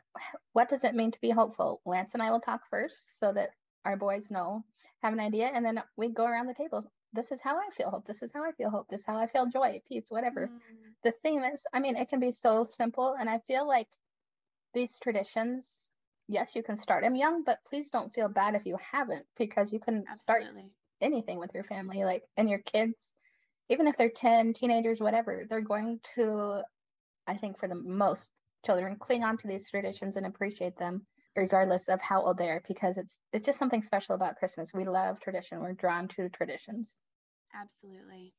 what 0.53 0.69
does 0.69 0.83
it 0.83 0.95
mean 0.95 1.11
to 1.11 1.21
be 1.21 1.29
hopeful? 1.29 1.81
Lance 1.85 2.13
and 2.13 2.23
I 2.23 2.31
will 2.31 2.39
talk 2.39 2.61
first 2.69 3.19
so 3.19 3.33
that 3.33 3.49
our 3.83 3.97
boys 3.97 4.31
know, 4.31 4.63
have 5.03 5.13
an 5.13 5.19
idea, 5.19 5.51
and 5.53 5.65
then 5.65 5.81
we 5.97 6.09
go 6.09 6.25
around 6.25 6.47
the 6.47 6.53
table. 6.53 6.89
This 7.15 7.31
is 7.31 7.41
how 7.41 7.57
I 7.57 7.69
feel 7.71 7.89
hope. 7.89 8.05
This 8.05 8.21
is 8.21 8.31
how 8.33 8.43
I 8.43 8.51
feel 8.51 8.69
hope. 8.69 8.87
This 8.89 9.01
is 9.01 9.05
how 9.05 9.17
I 9.17 9.27
feel 9.27 9.47
joy, 9.47 9.81
peace, 9.87 10.07
whatever. 10.09 10.49
Mm. 10.51 10.93
The 11.03 11.13
theme 11.23 11.43
is, 11.43 11.65
I 11.73 11.79
mean, 11.79 11.95
it 11.95 12.09
can 12.09 12.19
be 12.19 12.31
so 12.31 12.63
simple. 12.63 13.15
And 13.19 13.29
I 13.29 13.39
feel 13.47 13.67
like 13.67 13.87
these 14.73 14.97
traditions, 15.01 15.89
yes, 16.27 16.55
you 16.55 16.63
can 16.63 16.75
start 16.75 17.03
them 17.03 17.15
young, 17.15 17.43
but 17.43 17.59
please 17.65 17.89
don't 17.89 18.11
feel 18.11 18.27
bad 18.27 18.55
if 18.55 18.65
you 18.65 18.77
haven't, 18.91 19.25
because 19.37 19.71
you 19.71 19.79
can 19.79 20.03
Absolutely. 20.09 20.19
start 20.19 20.43
anything 21.01 21.39
with 21.39 21.51
your 21.53 21.63
family, 21.63 22.03
like, 22.03 22.23
and 22.37 22.49
your 22.49 22.59
kids, 22.59 23.13
even 23.69 23.87
if 23.87 23.97
they're 23.97 24.09
10, 24.09 24.53
teenagers, 24.53 24.99
whatever, 24.99 25.45
they're 25.49 25.61
going 25.61 25.99
to, 26.15 26.61
I 27.25 27.35
think, 27.37 27.57
for 27.57 27.67
the 27.67 27.75
most 27.75 28.31
children, 28.65 28.97
cling 28.97 29.23
on 29.23 29.37
to 29.37 29.47
these 29.47 29.69
traditions 29.69 30.17
and 30.17 30.25
appreciate 30.25 30.77
them 30.77 31.05
regardless 31.35 31.87
of 31.89 32.01
how 32.01 32.21
old 32.21 32.37
they 32.37 32.49
are 32.49 32.63
because 32.67 32.97
it's 32.97 33.19
it's 33.33 33.45
just 33.45 33.59
something 33.59 33.81
special 33.81 34.15
about 34.15 34.37
christmas. 34.37 34.73
We 34.73 34.85
love 34.85 35.19
tradition. 35.19 35.59
We're 35.59 35.73
drawn 35.73 36.07
to 36.09 36.29
traditions. 36.29 36.95
Absolutely. 37.53 38.33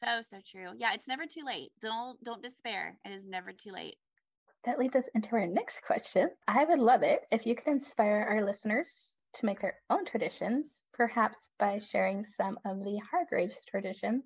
So 0.00 0.22
so 0.22 0.38
true. 0.50 0.72
Yeah 0.76 0.94
it's 0.94 1.08
never 1.08 1.26
too 1.26 1.44
late. 1.44 1.72
Don't 1.80 2.22
don't 2.24 2.42
despair. 2.42 2.96
It 3.04 3.12
is 3.12 3.26
never 3.26 3.52
too 3.52 3.72
late. 3.72 3.96
That 4.64 4.78
leads 4.78 4.96
us 4.96 5.08
into 5.14 5.34
our 5.36 5.46
next 5.46 5.82
question. 5.82 6.30
I 6.46 6.64
would 6.64 6.80
love 6.80 7.02
it 7.02 7.26
if 7.30 7.46
you 7.46 7.54
could 7.54 7.68
inspire 7.68 8.26
our 8.28 8.44
listeners 8.44 9.14
to 9.34 9.46
make 9.46 9.60
their 9.60 9.76
own 9.90 10.04
traditions 10.04 10.80
perhaps 10.92 11.48
by 11.58 11.78
sharing 11.78 12.24
some 12.26 12.58
of 12.64 12.82
the 12.82 13.00
hargraves 13.10 13.60
traditions 13.68 14.24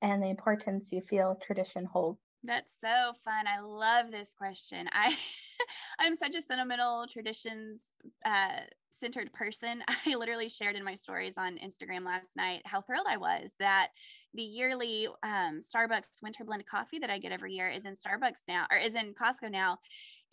and 0.00 0.22
the 0.22 0.30
importance 0.30 0.90
you 0.90 1.02
feel 1.02 1.36
tradition 1.42 1.84
holds 1.84 2.18
that's 2.44 2.72
so 2.80 3.12
fun. 3.24 3.46
I 3.46 3.60
love 3.60 4.10
this 4.10 4.32
question. 4.36 4.88
I 4.92 5.16
I'm 5.98 6.16
such 6.16 6.34
a 6.34 6.42
sentimental 6.42 7.06
traditions 7.10 7.84
uh, 8.24 8.60
centered 8.90 9.32
person. 9.32 9.82
I 10.06 10.14
literally 10.14 10.48
shared 10.48 10.76
in 10.76 10.84
my 10.84 10.94
stories 10.94 11.36
on 11.36 11.58
Instagram 11.58 12.04
last 12.04 12.36
night 12.36 12.62
how 12.64 12.80
thrilled 12.80 13.06
I 13.08 13.16
was 13.16 13.52
that 13.58 13.88
the 14.34 14.42
yearly 14.42 15.08
um, 15.22 15.60
Starbucks 15.60 16.22
winter 16.22 16.44
blend 16.44 16.64
coffee 16.66 16.98
that 16.98 17.10
I 17.10 17.18
get 17.18 17.32
every 17.32 17.54
year 17.54 17.68
is 17.68 17.86
in 17.86 17.94
Starbucks 17.94 18.42
now 18.46 18.66
or 18.70 18.76
is 18.76 18.94
in 18.94 19.14
Costco 19.14 19.50
now. 19.50 19.78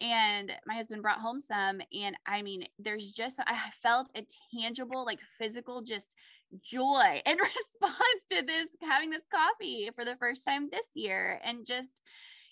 And 0.02 0.52
my 0.66 0.76
husband 0.76 1.02
brought 1.02 1.22
home 1.22 1.40
some. 1.40 1.82
And 1.94 2.18
I 2.28 2.42
mean, 2.42 2.66
there's 2.78 3.12
just, 3.12 3.38
I 3.40 3.58
felt 3.82 4.10
a 4.16 4.26
tangible, 4.54 5.06
like 5.06 5.20
physical, 5.40 5.82
just 5.82 6.16
joy 6.62 7.22
in 7.26 7.38
response 7.82 8.22
to 8.32 8.44
this 8.46 8.70
having 8.82 9.10
this 9.10 9.26
coffee 9.34 9.90
for 9.96 10.06
the 10.06 10.16
first 10.18 10.46
time 10.46 10.70
this 10.72 10.88
year 10.96 11.40
and 11.44 11.66
just 11.66 12.02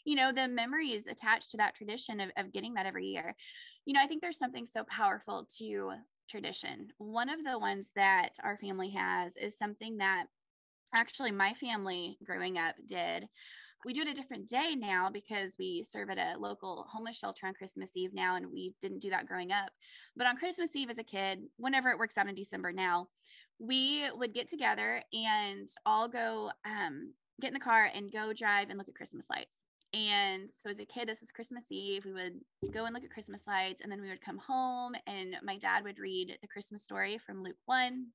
you 0.06 0.16
know 0.16 0.32
the 0.34 0.48
memories 0.48 1.08
attached 1.08 1.52
to 1.52 1.58
that 1.58 1.76
tradition 1.76 2.20
of, 2.20 2.30
of 2.38 2.52
getting 2.52 2.74
that 2.74 2.86
every 2.86 3.06
year. 3.06 3.36
You 3.86 3.94
know 3.94 4.02
i 4.02 4.08
think 4.08 4.22
there's 4.22 4.38
something 4.38 4.66
so 4.66 4.84
powerful 4.84 5.48
to 5.60 5.94
tradition. 6.30 6.90
One 6.98 7.30
of 7.30 7.44
the 7.44 7.60
ones 7.60 7.92
that 7.96 8.30
our 8.44 8.58
family 8.58 8.92
has 8.92 9.36
is 9.36 9.58
something 9.58 9.98
that 9.98 10.26
actually 10.94 11.32
my 11.32 11.54
family 11.54 12.18
growing 12.24 12.58
up 12.58 12.76
did. 12.88 13.26
We 13.86 13.92
do 13.92 14.02
it 14.02 14.08
a 14.08 14.14
different 14.14 14.48
day 14.48 14.76
now 14.78 15.10
because 15.12 15.56
we 15.60 15.84
serve 15.84 16.10
at 16.10 16.18
a 16.18 16.40
local 16.40 16.86
homeless 16.90 17.18
shelter 17.18 17.48
on 17.48 17.54
Christmas 17.54 17.92
Eve 17.98 18.14
now, 18.14 18.38
and 18.38 18.50
we 18.50 18.74
didn't 18.82 19.02
do 19.02 19.10
that 19.10 19.26
growing 19.26 19.52
up. 19.52 19.72
But 20.16 20.26
on 20.26 20.38
Christmas 20.38 20.74
Eve 20.74 20.90
as 20.90 20.98
a 20.98 21.04
kid, 21.04 21.40
whenever 21.58 21.90
it 21.90 21.98
works 21.98 22.18
out 22.18 22.30
in 22.30 22.36
December 22.36 22.72
now, 22.72 23.10
we 23.60 24.06
would 24.16 24.34
get 24.34 24.50
together 24.50 25.02
and 25.14 25.68
all 25.86 26.08
go 26.08 26.52
um, 26.66 27.14
get 27.42 27.50
in 27.50 27.54
the 27.54 27.60
car 27.60 27.90
and 27.94 28.12
go 28.12 28.34
drive 28.34 28.70
and 28.70 28.78
look 28.78 28.90
at 28.90 28.96
Christmas 28.96 29.26
lights. 29.30 29.64
And 29.94 30.50
so 30.52 30.70
as 30.70 30.80
a 30.80 30.86
kid, 30.86 31.08
this 31.08 31.22
was 31.22 31.32
Christmas 31.32 31.66
Eve. 31.70 32.04
We 32.04 32.14
would 32.14 32.40
go 32.72 32.86
and 32.86 32.94
look 32.96 33.04
at 33.04 33.12
Christmas 33.12 33.44
lights, 33.46 33.82
and 33.82 33.92
then 33.92 34.02
we 34.02 34.10
would 34.10 34.22
come 34.22 34.40
home, 34.40 34.94
and 35.06 35.36
my 35.44 35.58
dad 35.58 35.84
would 35.84 36.00
read 36.00 36.36
the 36.42 36.48
Christmas 36.48 36.82
story 36.82 37.20
from 37.20 37.44
Luke 37.44 37.58
1. 37.66 38.08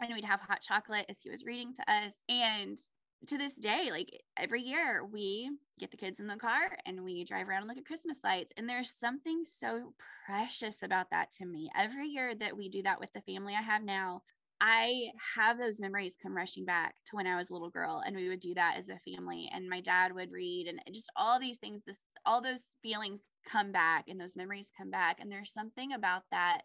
And 0.00 0.14
we'd 0.14 0.24
have 0.24 0.40
hot 0.40 0.60
chocolate 0.60 1.06
as 1.08 1.18
he 1.20 1.28
was 1.28 1.44
reading 1.44 1.74
to 1.74 1.92
us. 1.92 2.14
And 2.28 2.78
to 3.26 3.36
this 3.36 3.54
day, 3.54 3.88
like 3.90 4.10
every 4.36 4.62
year, 4.62 5.04
we 5.04 5.50
get 5.80 5.90
the 5.90 5.96
kids 5.96 6.20
in 6.20 6.28
the 6.28 6.36
car 6.36 6.78
and 6.86 7.02
we 7.02 7.24
drive 7.24 7.48
around 7.48 7.62
and 7.62 7.68
look 7.68 7.78
at 7.78 7.84
Christmas 7.84 8.20
lights. 8.22 8.52
And 8.56 8.68
there's 8.68 8.90
something 8.90 9.42
so 9.44 9.94
precious 10.24 10.84
about 10.84 11.10
that 11.10 11.32
to 11.32 11.46
me. 11.46 11.68
Every 11.76 12.06
year 12.06 12.34
that 12.36 12.56
we 12.56 12.68
do 12.68 12.82
that 12.82 13.00
with 13.00 13.12
the 13.12 13.20
family 13.22 13.54
I 13.54 13.62
have 13.62 13.82
now, 13.82 14.22
I 14.60 15.10
have 15.36 15.58
those 15.58 15.80
memories 15.80 16.16
come 16.20 16.36
rushing 16.36 16.64
back 16.64 16.94
to 17.06 17.16
when 17.16 17.26
I 17.26 17.36
was 17.36 17.50
a 17.50 17.52
little 17.52 17.70
girl 17.70 18.02
and 18.04 18.16
we 18.16 18.28
would 18.28 18.40
do 18.40 18.54
that 18.54 18.76
as 18.78 18.88
a 18.88 18.98
family 18.98 19.48
and 19.52 19.68
my 19.68 19.80
dad 19.80 20.12
would 20.14 20.32
read 20.32 20.66
and 20.66 20.80
just 20.92 21.10
all 21.16 21.38
these 21.38 21.58
things 21.58 21.82
this 21.86 21.96
all 22.26 22.42
those 22.42 22.64
feelings 22.82 23.28
come 23.48 23.70
back 23.70 24.06
and 24.08 24.20
those 24.20 24.36
memories 24.36 24.72
come 24.76 24.90
back 24.90 25.18
and 25.20 25.30
there's 25.30 25.52
something 25.52 25.92
about 25.92 26.22
that 26.32 26.62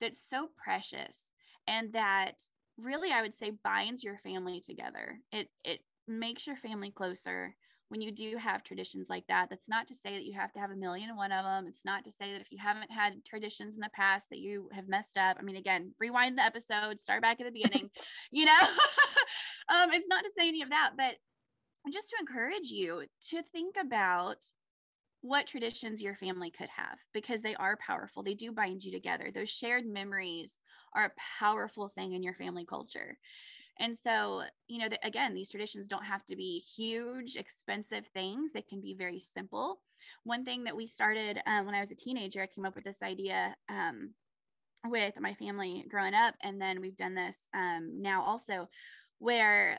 that's 0.00 0.28
so 0.28 0.48
precious 0.62 1.22
and 1.68 1.92
that 1.92 2.34
really 2.78 3.10
I 3.10 3.22
would 3.22 3.34
say 3.34 3.52
binds 3.64 4.04
your 4.04 4.18
family 4.18 4.60
together. 4.60 5.18
It 5.32 5.48
it 5.64 5.80
makes 6.06 6.46
your 6.46 6.56
family 6.56 6.90
closer 6.90 7.54
when 7.88 8.00
you 8.00 8.10
do 8.10 8.36
have 8.36 8.64
traditions 8.64 9.06
like 9.08 9.24
that. 9.28 9.48
That's 9.48 9.68
not 9.68 9.86
to 9.88 9.94
say 9.94 10.14
that 10.14 10.24
you 10.24 10.32
have 10.34 10.52
to 10.52 10.58
have 10.58 10.70
a 10.70 10.76
million 10.76 11.08
and 11.08 11.16
one 11.16 11.32
of 11.32 11.44
them. 11.44 11.66
It's 11.68 11.84
not 11.84 12.04
to 12.04 12.10
say 12.10 12.32
that 12.32 12.40
if 12.40 12.50
you 12.50 12.58
haven't 12.60 12.90
had 12.90 13.24
traditions 13.24 13.74
in 13.74 13.80
the 13.80 13.90
past 13.94 14.26
that 14.30 14.38
you 14.38 14.68
have 14.72 14.88
messed 14.88 15.16
up. 15.16 15.36
I 15.38 15.42
mean, 15.42 15.56
again, 15.56 15.92
rewind 16.00 16.36
the 16.36 16.44
episode, 16.44 17.00
start 17.00 17.22
back 17.22 17.40
at 17.40 17.46
the 17.46 17.52
beginning, 17.52 17.90
you 18.30 18.44
know? 18.44 18.58
um, 19.68 19.92
it's 19.92 20.08
not 20.08 20.24
to 20.24 20.30
say 20.36 20.48
any 20.48 20.62
of 20.62 20.70
that, 20.70 20.92
but 20.96 21.14
just 21.92 22.08
to 22.10 22.16
encourage 22.18 22.70
you 22.70 23.04
to 23.30 23.42
think 23.52 23.76
about 23.80 24.44
what 25.20 25.46
traditions 25.46 26.02
your 26.02 26.14
family 26.14 26.50
could 26.50 26.68
have 26.68 26.98
because 27.12 27.42
they 27.42 27.54
are 27.56 27.78
powerful. 27.84 28.22
They 28.22 28.34
do 28.34 28.52
bind 28.52 28.84
you 28.84 28.92
together. 28.92 29.30
Those 29.32 29.50
shared 29.50 29.86
memories 29.86 30.54
are 30.94 31.06
a 31.06 31.40
powerful 31.40 31.88
thing 31.88 32.12
in 32.12 32.22
your 32.22 32.34
family 32.34 32.64
culture. 32.64 33.18
And 33.78 33.96
so, 33.96 34.42
you 34.68 34.78
know, 34.78 34.88
the, 34.88 34.98
again, 35.06 35.34
these 35.34 35.50
traditions 35.50 35.86
don't 35.86 36.04
have 36.04 36.24
to 36.26 36.36
be 36.36 36.64
huge, 36.76 37.36
expensive 37.36 38.06
things. 38.14 38.52
They 38.52 38.62
can 38.62 38.80
be 38.80 38.94
very 38.94 39.20
simple. 39.20 39.80
One 40.24 40.44
thing 40.44 40.64
that 40.64 40.76
we 40.76 40.86
started 40.86 41.40
um, 41.46 41.66
when 41.66 41.74
I 41.74 41.80
was 41.80 41.90
a 41.90 41.96
teenager, 41.96 42.42
I 42.42 42.46
came 42.46 42.64
up 42.64 42.74
with 42.74 42.84
this 42.84 43.02
idea 43.02 43.54
um, 43.68 44.14
with 44.86 45.14
my 45.20 45.34
family 45.34 45.84
growing 45.88 46.14
up. 46.14 46.34
And 46.42 46.60
then 46.60 46.80
we've 46.80 46.96
done 46.96 47.14
this 47.14 47.36
um, 47.54 48.00
now 48.00 48.22
also, 48.22 48.68
where 49.18 49.78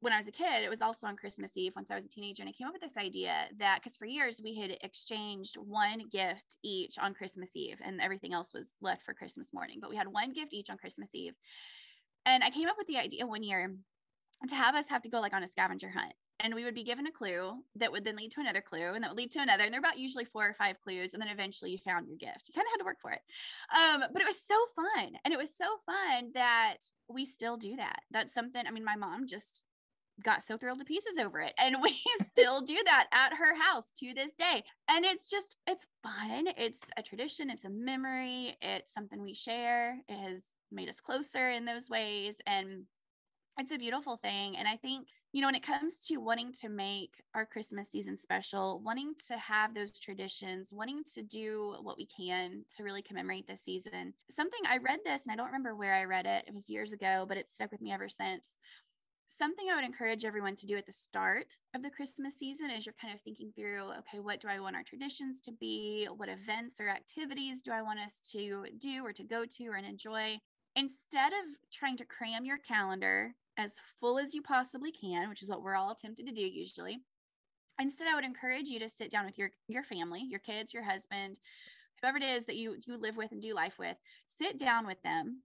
when 0.00 0.12
I 0.12 0.16
was 0.16 0.26
a 0.26 0.32
kid, 0.32 0.64
it 0.64 0.68
was 0.68 0.82
also 0.82 1.06
on 1.06 1.16
Christmas 1.16 1.56
Eve 1.56 1.74
once 1.76 1.92
I 1.92 1.94
was 1.94 2.04
a 2.04 2.08
teenager. 2.08 2.42
And 2.42 2.48
I 2.48 2.52
came 2.52 2.66
up 2.66 2.72
with 2.72 2.82
this 2.82 2.96
idea 2.96 3.44
that 3.58 3.76
because 3.76 3.96
for 3.96 4.04
years 4.04 4.40
we 4.42 4.56
had 4.56 4.76
exchanged 4.82 5.56
one 5.56 6.08
gift 6.10 6.56
each 6.64 6.98
on 6.98 7.14
Christmas 7.14 7.54
Eve 7.54 7.78
and 7.84 8.00
everything 8.00 8.32
else 8.32 8.50
was 8.52 8.72
left 8.80 9.04
for 9.04 9.14
Christmas 9.14 9.52
morning. 9.52 9.78
But 9.80 9.90
we 9.90 9.96
had 9.96 10.08
one 10.08 10.32
gift 10.32 10.54
each 10.54 10.70
on 10.70 10.76
Christmas 10.76 11.14
Eve. 11.14 11.34
And 12.26 12.44
I 12.44 12.50
came 12.50 12.68
up 12.68 12.76
with 12.78 12.86
the 12.86 12.98
idea 12.98 13.26
one 13.26 13.42
year 13.42 13.74
to 14.48 14.54
have 14.54 14.74
us 14.74 14.88
have 14.88 15.02
to 15.02 15.08
go 15.08 15.20
like 15.20 15.34
on 15.34 15.42
a 15.42 15.48
scavenger 15.48 15.90
hunt. 15.90 16.12
And 16.40 16.54
we 16.54 16.64
would 16.64 16.74
be 16.74 16.82
given 16.82 17.06
a 17.06 17.12
clue 17.12 17.52
that 17.76 17.92
would 17.92 18.04
then 18.04 18.16
lead 18.16 18.32
to 18.32 18.40
another 18.40 18.60
clue 18.60 18.94
and 18.94 19.04
that 19.04 19.10
would 19.10 19.16
lead 19.16 19.30
to 19.32 19.40
another. 19.40 19.62
And 19.62 19.72
they're 19.72 19.78
about 19.78 19.98
usually 19.98 20.24
four 20.24 20.44
or 20.44 20.54
five 20.54 20.76
clues. 20.82 21.12
And 21.12 21.22
then 21.22 21.28
eventually 21.28 21.70
you 21.70 21.78
found 21.78 22.08
your 22.08 22.16
gift. 22.16 22.48
You 22.48 22.54
kind 22.54 22.66
of 22.66 22.72
had 22.72 22.78
to 22.78 22.84
work 22.84 23.00
for 23.00 23.12
it. 23.12 23.20
Um, 23.76 24.02
but 24.12 24.20
it 24.20 24.26
was 24.26 24.42
so 24.42 24.56
fun. 24.74 25.12
And 25.24 25.32
it 25.32 25.38
was 25.38 25.56
so 25.56 25.66
fun 25.86 26.32
that 26.34 26.78
we 27.08 27.26
still 27.26 27.56
do 27.56 27.76
that. 27.76 28.00
That's 28.10 28.34
something, 28.34 28.64
I 28.66 28.72
mean, 28.72 28.84
my 28.84 28.96
mom 28.96 29.28
just 29.28 29.62
got 30.22 30.44
so 30.44 30.56
thrilled 30.56 30.78
to 30.78 30.84
pieces 30.84 31.18
over 31.18 31.40
it 31.40 31.52
and 31.58 31.76
we 31.82 31.98
still 32.22 32.60
do 32.60 32.78
that 32.84 33.06
at 33.12 33.32
her 33.34 33.54
house 33.58 33.90
to 33.98 34.12
this 34.14 34.34
day 34.34 34.62
and 34.88 35.04
it's 35.04 35.30
just 35.30 35.56
it's 35.66 35.86
fun 36.02 36.46
it's 36.56 36.80
a 36.96 37.02
tradition 37.02 37.50
it's 37.50 37.64
a 37.64 37.70
memory 37.70 38.56
it's 38.60 38.92
something 38.92 39.22
we 39.22 39.34
share 39.34 39.96
it 40.08 40.14
has 40.14 40.42
made 40.72 40.88
us 40.88 41.00
closer 41.00 41.50
in 41.50 41.64
those 41.64 41.88
ways 41.88 42.36
and 42.46 42.84
it's 43.58 43.72
a 43.72 43.78
beautiful 43.78 44.16
thing 44.16 44.56
and 44.56 44.66
i 44.66 44.76
think 44.76 45.08
you 45.32 45.40
know 45.40 45.46
when 45.46 45.54
it 45.54 45.64
comes 45.64 45.98
to 45.98 46.16
wanting 46.16 46.52
to 46.52 46.68
make 46.68 47.22
our 47.34 47.44
christmas 47.44 47.90
season 47.90 48.16
special 48.16 48.80
wanting 48.80 49.12
to 49.26 49.36
have 49.36 49.74
those 49.74 49.98
traditions 49.98 50.70
wanting 50.72 51.02
to 51.14 51.22
do 51.22 51.76
what 51.82 51.96
we 51.98 52.06
can 52.06 52.64
to 52.74 52.82
really 52.82 53.02
commemorate 53.02 53.46
this 53.46 53.62
season 53.62 54.14
something 54.30 54.60
i 54.68 54.78
read 54.78 55.00
this 55.04 55.22
and 55.24 55.32
i 55.32 55.36
don't 55.36 55.46
remember 55.46 55.74
where 55.74 55.94
i 55.94 56.04
read 56.04 56.26
it 56.26 56.44
it 56.46 56.54
was 56.54 56.70
years 56.70 56.92
ago 56.92 57.26
but 57.28 57.36
it's 57.36 57.54
stuck 57.54 57.70
with 57.70 57.82
me 57.82 57.92
ever 57.92 58.08
since 58.08 58.52
something 59.36 59.68
I 59.70 59.74
would 59.74 59.84
encourage 59.84 60.24
everyone 60.24 60.56
to 60.56 60.66
do 60.66 60.76
at 60.76 60.86
the 60.86 60.92
start 60.92 61.56
of 61.74 61.82
the 61.82 61.90
Christmas 61.90 62.38
season 62.38 62.70
is 62.70 62.86
you're 62.86 62.94
kind 63.00 63.14
of 63.14 63.20
thinking 63.22 63.52
through, 63.56 63.90
okay, 63.98 64.20
what 64.20 64.40
do 64.40 64.48
I 64.48 64.60
want 64.60 64.76
our 64.76 64.82
traditions 64.82 65.40
to 65.42 65.52
be? 65.52 66.06
What 66.14 66.28
events 66.28 66.80
or 66.80 66.88
activities 66.88 67.62
do 67.62 67.72
I 67.72 67.82
want 67.82 68.00
us 68.00 68.20
to 68.32 68.66
do 68.78 69.04
or 69.04 69.12
to 69.12 69.24
go 69.24 69.44
to 69.44 69.66
or 69.66 69.76
enjoy? 69.76 70.38
Instead 70.74 71.32
of 71.32 71.70
trying 71.72 71.96
to 71.98 72.04
cram 72.04 72.44
your 72.44 72.58
calendar 72.58 73.34
as 73.58 73.76
full 74.00 74.18
as 74.18 74.34
you 74.34 74.40
possibly 74.42 74.90
can, 74.90 75.28
which 75.28 75.42
is 75.42 75.48
what 75.48 75.62
we're 75.62 75.76
all 75.76 75.94
tempted 75.94 76.26
to 76.26 76.32
do 76.32 76.40
usually, 76.40 76.98
instead 77.80 78.08
I 78.08 78.14
would 78.14 78.24
encourage 78.24 78.68
you 78.68 78.78
to 78.78 78.88
sit 78.88 79.10
down 79.10 79.26
with 79.26 79.38
your 79.38 79.50
your 79.68 79.82
family, 79.82 80.24
your 80.28 80.40
kids, 80.40 80.72
your 80.72 80.84
husband, 80.84 81.38
whoever 82.00 82.16
it 82.16 82.22
is 82.22 82.46
that 82.46 82.56
you 82.56 82.76
you 82.86 82.96
live 82.96 83.16
with 83.16 83.32
and 83.32 83.42
do 83.42 83.54
life 83.54 83.78
with, 83.78 83.96
sit 84.26 84.58
down 84.58 84.86
with 84.86 85.02
them 85.02 85.42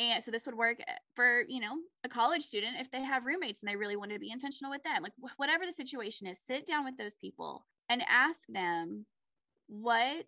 and 0.00 0.24
so 0.24 0.30
this 0.30 0.46
would 0.46 0.56
work 0.56 0.78
eh, 0.80 0.94
for, 1.14 1.44
you 1.46 1.60
know, 1.60 1.76
a 2.04 2.08
college 2.08 2.42
student 2.42 2.76
if 2.80 2.90
they 2.90 3.02
have 3.02 3.26
roommates 3.26 3.60
and 3.60 3.70
they 3.70 3.76
really 3.76 3.96
want 3.96 4.10
to 4.12 4.18
be 4.18 4.30
intentional 4.30 4.72
with 4.72 4.82
them. 4.82 5.02
Like 5.02 5.12
whatever 5.36 5.66
the 5.66 5.72
situation 5.72 6.26
is, 6.26 6.40
sit 6.42 6.66
down 6.66 6.86
with 6.86 6.96
those 6.96 7.18
people 7.18 7.66
and 7.90 8.02
ask 8.08 8.40
them 8.48 9.04
what 9.68 10.24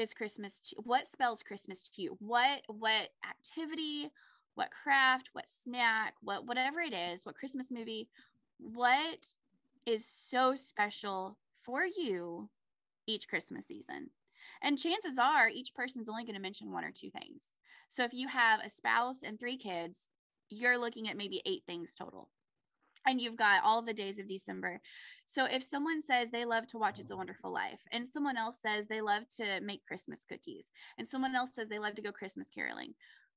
is 0.00 0.14
Christmas 0.14 0.60
to, 0.60 0.76
what 0.82 1.06
spells 1.06 1.42
Christmas 1.42 1.82
to 1.82 2.02
you? 2.02 2.16
What 2.20 2.62
what 2.66 3.10
activity, 3.28 4.10
what 4.54 4.70
craft, 4.70 5.30
what 5.32 5.44
snack, 5.62 6.14
what 6.22 6.46
whatever 6.46 6.80
it 6.80 6.94
is, 6.94 7.24
what 7.24 7.36
Christmas 7.36 7.70
movie, 7.70 8.08
what 8.58 9.26
is 9.86 10.06
so 10.06 10.56
special 10.56 11.38
for 11.62 11.84
you 11.84 12.48
each 13.06 13.28
Christmas 13.28 13.66
season? 13.66 14.10
And 14.62 14.78
chances 14.78 15.18
are 15.18 15.48
each 15.48 15.74
person's 15.74 16.08
only 16.08 16.24
going 16.24 16.34
to 16.34 16.40
mention 16.40 16.72
one 16.72 16.84
or 16.84 16.90
two 16.90 17.10
things. 17.10 17.52
So 17.88 18.04
if 18.04 18.12
you 18.12 18.28
have 18.28 18.60
a 18.64 18.70
spouse 18.70 19.22
and 19.22 19.38
three 19.38 19.56
kids, 19.56 20.08
you're 20.48 20.78
looking 20.78 21.08
at 21.08 21.16
maybe 21.16 21.42
eight 21.46 21.62
things 21.66 21.94
total. 21.94 22.28
And 23.06 23.20
you've 23.20 23.36
got 23.36 23.64
all 23.64 23.82
the 23.82 23.94
days 23.94 24.18
of 24.18 24.28
December. 24.28 24.80
So 25.26 25.44
if 25.44 25.62
someone 25.62 26.02
says 26.02 26.30
they 26.30 26.44
love 26.44 26.66
to 26.68 26.78
watch 26.78 27.00
It's 27.00 27.10
a 27.10 27.16
Wonderful 27.16 27.52
Life, 27.52 27.80
and 27.92 28.08
someone 28.08 28.36
else 28.36 28.58
says 28.60 28.88
they 28.88 29.00
love 29.00 29.22
to 29.36 29.60
make 29.60 29.86
Christmas 29.86 30.24
cookies, 30.28 30.66
and 30.98 31.08
someone 31.08 31.34
else 31.34 31.50
says 31.54 31.68
they 31.68 31.78
love 31.78 31.94
to 31.94 32.02
go 32.02 32.12
Christmas 32.12 32.48
caroling, 32.54 32.94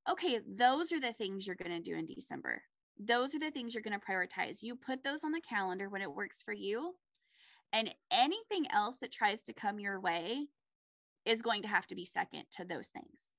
okay, 0.09 0.39
those 0.47 0.91
are 0.91 0.99
the 0.99 1.13
things 1.13 1.47
you're 1.47 1.55
going 1.55 1.71
to 1.71 1.89
do 1.89 1.97
in 1.97 2.05
December. 2.05 2.61
Those 2.99 3.33
are 3.33 3.39
the 3.39 3.51
things 3.51 3.73
you're 3.73 3.83
going 3.83 3.99
to 3.99 4.05
prioritize. 4.05 4.61
You 4.61 4.75
put 4.75 5.03
those 5.03 5.23
on 5.23 5.31
the 5.31 5.41
calendar 5.41 5.89
when 5.89 6.01
it 6.01 6.13
works 6.13 6.41
for 6.43 6.53
you. 6.53 6.93
And 7.71 7.89
anything 8.11 8.65
else 8.71 8.97
that 8.97 9.11
tries 9.11 9.41
to 9.43 9.53
come 9.53 9.79
your 9.79 9.99
way 9.99 10.47
is 11.25 11.41
going 11.41 11.61
to 11.63 11.67
have 11.67 11.87
to 11.87 11.95
be 11.95 12.05
second 12.05 12.43
to 12.57 12.65
those 12.65 12.89
things. 12.89 13.29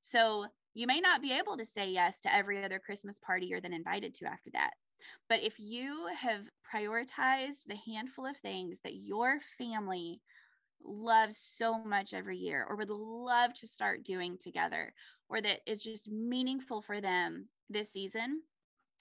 So 0.00 0.46
you 0.74 0.86
may 0.86 1.00
not 1.00 1.20
be 1.20 1.32
able 1.32 1.56
to 1.58 1.66
say 1.66 1.90
yes 1.90 2.20
to 2.20 2.34
every 2.34 2.64
other 2.64 2.78
Christmas 2.78 3.18
party 3.18 3.46
you're 3.46 3.60
then 3.60 3.72
invited 3.72 4.14
to 4.14 4.26
after 4.26 4.50
that. 4.52 4.70
But 5.28 5.42
if 5.42 5.54
you 5.58 6.06
have 6.16 6.42
prioritized 6.72 7.64
the 7.66 7.76
handful 7.86 8.26
of 8.26 8.36
things 8.36 8.80
that 8.84 8.94
your 8.94 9.40
family 9.56 10.20
loves 10.84 11.36
so 11.36 11.82
much 11.82 12.14
every 12.14 12.36
year 12.36 12.64
or 12.68 12.76
would 12.76 12.90
love 12.90 13.52
to 13.54 13.66
start 13.66 14.04
doing 14.04 14.38
together 14.38 14.92
or 15.28 15.40
that 15.42 15.60
is 15.66 15.82
just 15.82 16.08
meaningful 16.08 16.82
for 16.82 17.00
them 17.00 17.48
this 17.68 17.92
season, 17.92 18.42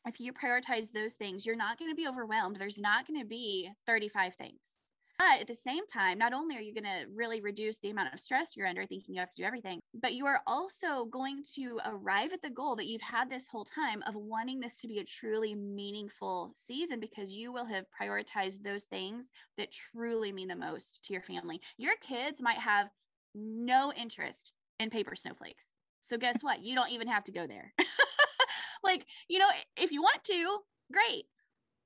if 0.05 0.19
you 0.19 0.33
prioritize 0.33 0.91
those 0.91 1.13
things, 1.13 1.45
you're 1.45 1.55
not 1.55 1.77
going 1.77 1.91
to 1.91 1.95
be 1.95 2.07
overwhelmed. 2.07 2.57
There's 2.57 2.79
not 2.79 3.07
going 3.07 3.19
to 3.19 3.25
be 3.25 3.69
35 3.85 4.35
things. 4.35 4.76
But 5.19 5.41
at 5.41 5.47
the 5.47 5.55
same 5.55 5.85
time, 5.87 6.19
not 6.19 6.33
only 6.33 6.55
are 6.55 6.61
you 6.61 6.75
going 6.75 6.83
to 6.83 7.07
really 7.13 7.41
reduce 7.41 7.79
the 7.79 7.89
amount 7.89 8.13
of 8.13 8.19
stress 8.19 8.55
you're 8.55 8.67
under 8.67 8.85
thinking 8.85 9.15
you 9.15 9.19
have 9.19 9.31
to 9.31 9.41
do 9.41 9.47
everything, 9.47 9.79
but 9.99 10.13
you 10.13 10.27
are 10.27 10.41
also 10.45 11.05
going 11.05 11.43
to 11.55 11.79
arrive 11.85 12.33
at 12.33 12.41
the 12.43 12.51
goal 12.51 12.75
that 12.75 12.85
you've 12.85 13.01
had 13.01 13.27
this 13.27 13.47
whole 13.47 13.65
time 13.65 14.03
of 14.07 14.15
wanting 14.15 14.59
this 14.59 14.79
to 14.81 14.87
be 14.87 14.99
a 14.99 15.03
truly 15.03 15.55
meaningful 15.55 16.53
season 16.55 16.99
because 16.99 17.31
you 17.31 17.51
will 17.51 17.65
have 17.65 17.85
prioritized 17.99 18.61
those 18.63 18.83
things 18.83 19.27
that 19.57 19.71
truly 19.71 20.31
mean 20.31 20.49
the 20.49 20.55
most 20.55 20.99
to 21.05 21.13
your 21.13 21.23
family. 21.23 21.59
Your 21.77 21.95
kids 22.07 22.39
might 22.39 22.59
have 22.59 22.87
no 23.33 23.91
interest 23.93 24.53
in 24.79 24.91
paper 24.91 25.15
snowflakes. 25.15 25.65
So 26.01 26.17
guess 26.17 26.43
what? 26.43 26.61
You 26.61 26.75
don't 26.75 26.91
even 26.91 27.07
have 27.07 27.23
to 27.23 27.31
go 27.31 27.47
there. 27.47 27.73
like, 28.83 29.05
you 29.27 29.39
know, 29.39 29.49
if 29.75 29.91
you 29.91 30.01
want 30.01 30.23
to, 30.25 30.57
great. 30.91 31.25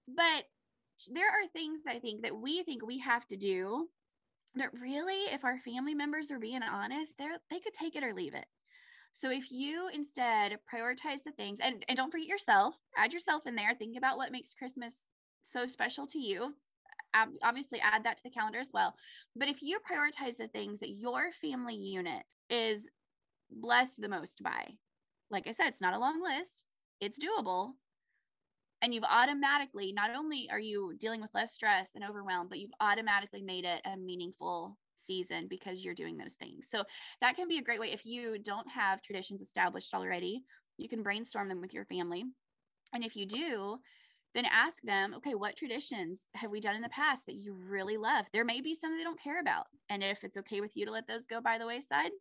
But 0.08 0.44
there 1.12 1.30
are 1.30 1.48
things 1.54 1.82
I 1.88 2.00
think 2.00 2.24
that 2.24 2.36
we 2.36 2.64
think 2.64 2.86
we 2.86 3.00
have 3.00 3.28
to 3.28 3.38
do 3.38 3.88
that 4.56 4.74
really, 4.74 5.34
if 5.34 5.46
our 5.46 5.60
family 5.60 5.94
members 5.94 6.30
are 6.30 6.40
being 6.40 6.62
honest, 6.64 7.14
they 7.18 7.26
they 7.50 7.60
could 7.60 7.74
take 7.74 7.96
it 7.96 8.04
or 8.04 8.14
leave 8.14 8.34
it. 8.34 8.46
So 9.14 9.30
if 9.30 9.52
you 9.52 9.90
instead 9.94 10.58
prioritize 10.74 11.24
the 11.26 11.32
things 11.32 11.60
and, 11.62 11.84
and 11.88 11.98
don't 11.98 12.12
forget 12.12 12.28
yourself, 12.28 12.76
add 12.98 13.14
yourself 13.14 13.44
in 13.46 13.56
there, 13.56 13.76
think 13.76 13.98
about 13.98 14.18
what 14.18 14.32
makes 14.32 14.54
Christmas 14.54 15.06
so 15.42 15.68
special 15.68 16.08
to 16.08 16.20
you. 16.20 16.54
Obviously, 17.44 17.82
add 17.82 18.06
that 18.06 18.18
to 18.18 18.24
the 18.24 18.30
calendar 18.30 18.60
as 18.60 18.70
well. 18.74 18.96
But 19.36 19.50
if 19.50 19.62
you 19.62 19.80
prioritize 19.80 20.38
the 20.38 20.48
things 20.48 20.80
that 20.80 20.92
your 20.92 21.32
family 21.42 21.76
unit 21.76 22.24
is 22.50 22.84
blessed 23.50 24.00
the 24.00 24.08
most 24.08 24.42
by, 24.42 24.76
like 25.30 25.46
I 25.46 25.52
said, 25.52 25.68
it's 25.68 25.82
not 25.82 25.94
a 25.94 26.00
long 26.00 26.22
list, 26.24 26.64
it's 27.02 27.20
doable 27.20 27.74
and 28.82 28.94
you've 28.94 29.04
automatically 29.04 29.92
not 29.92 30.12
only 30.16 30.48
are 30.52 30.60
you 30.60 30.94
dealing 30.98 31.22
with 31.22 31.34
less 31.34 31.54
stress 31.54 31.92
and 31.96 32.04
overwhelm 32.04 32.48
but 32.50 32.60
you've 32.60 32.72
automatically 32.80 33.42
made 33.42 33.66
it 33.66 33.82
a 33.86 33.98
meaningful 33.98 34.78
season 34.96 35.48
because 35.50 35.84
you're 35.84 35.96
doing 35.96 36.18
those 36.18 36.36
things. 36.36 36.68
So 36.70 36.84
that 37.22 37.36
can 37.36 37.48
be 37.48 37.58
a 37.58 37.64
great 37.64 37.80
way 37.80 37.92
if 37.92 38.06
you 38.06 38.38
don't 38.40 38.68
have 38.70 39.02
traditions 39.02 39.42
established 39.42 39.94
already, 39.94 40.44
you 40.78 40.88
can 40.88 41.04
brainstorm 41.04 41.48
them 41.48 41.62
with 41.62 41.74
your 41.74 41.86
family. 41.86 42.24
And 42.94 43.04
if 43.04 43.16
you 43.16 43.26
do, 43.26 43.78
then 44.34 44.46
ask 44.46 44.82
them, 44.84 45.14
okay, 45.16 45.36
what 45.36 45.58
traditions 45.58 46.22
have 46.36 46.52
we 46.52 46.62
done 46.62 46.76
in 46.76 46.82
the 46.82 46.90
past 46.90 47.26
that 47.26 47.36
you 47.36 47.54
really 47.54 47.98
love? 47.98 48.26
There 48.32 48.46
may 48.46 48.62
be 48.62 48.74
some 48.74 48.98
they 48.98 49.04
don't 49.04 49.22
care 49.22 49.42
about. 49.42 49.66
And 49.90 50.04
if 50.04 50.24
it's 50.24 50.38
okay 50.38 50.62
with 50.62 50.72
you 50.76 50.86
to 50.86 50.92
let 50.92 51.08
those 51.08 51.26
go 51.26 51.42
by 51.42 51.58
the 51.58 51.68
wayside, 51.68 52.12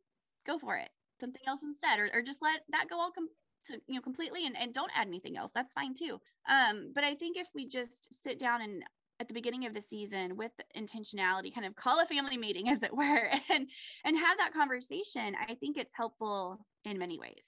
go 0.46 0.58
for 0.58 0.76
it. 0.76 0.90
Something 1.20 1.42
else 1.46 1.60
instead, 1.62 1.98
or, 1.98 2.10
or 2.12 2.22
just 2.22 2.42
let 2.42 2.60
that 2.70 2.88
go 2.88 2.98
all 2.98 3.12
com- 3.12 3.28
to, 3.66 3.80
you 3.86 3.94
know, 3.94 4.00
completely 4.00 4.46
and, 4.46 4.56
and 4.56 4.72
don't 4.72 4.90
add 4.94 5.06
anything 5.06 5.36
else. 5.36 5.52
That's 5.54 5.72
fine 5.72 5.94
too. 5.94 6.20
Um, 6.48 6.92
but 6.94 7.04
I 7.04 7.14
think 7.14 7.36
if 7.36 7.48
we 7.54 7.68
just 7.68 8.08
sit 8.22 8.38
down 8.38 8.62
and 8.62 8.82
at 9.20 9.28
the 9.28 9.34
beginning 9.34 9.66
of 9.66 9.74
the 9.74 9.82
season 9.82 10.36
with 10.36 10.52
intentionality, 10.76 11.54
kind 11.54 11.66
of 11.66 11.76
call 11.76 12.00
a 12.00 12.06
family 12.06 12.38
meeting, 12.38 12.68
as 12.70 12.82
it 12.82 12.94
were, 12.94 13.30
and 13.50 13.68
and 14.04 14.16
have 14.16 14.38
that 14.38 14.52
conversation, 14.54 15.36
I 15.48 15.54
think 15.54 15.76
it's 15.76 15.92
helpful 15.94 16.58
in 16.84 16.98
many 16.98 17.18
ways. 17.18 17.44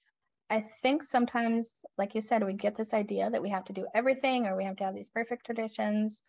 I 0.51 0.61
think 0.61 1.03
sometimes, 1.03 1.83
like 1.97 2.15
you 2.15 2.21
said, 2.21 2.45
we 2.45 2.53
get 2.53 2.77
this 2.77 2.93
idea 2.93 3.31
that 3.31 3.41
we 3.41 3.49
have 3.49 3.65
to 3.65 3.73
do 3.73 3.87
everything 3.95 4.45
or 4.45 4.55
we 4.55 4.65
have 4.65 4.77
to 4.77 4.85
have 4.85 4.95
these 4.95 5.09
perfect 5.09 5.47
traditions. 5.47 6.23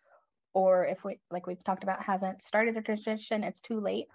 Or 0.54 0.86
if 0.86 1.04
we, 1.04 1.18
like 1.30 1.46
we've 1.46 1.62
talked 1.62 1.82
about, 1.82 2.02
haven't 2.02 2.40
started 2.40 2.78
a 2.78 2.80
tradition, 2.80 3.44
it's 3.44 3.60
too 3.60 3.80
late. 3.80 4.06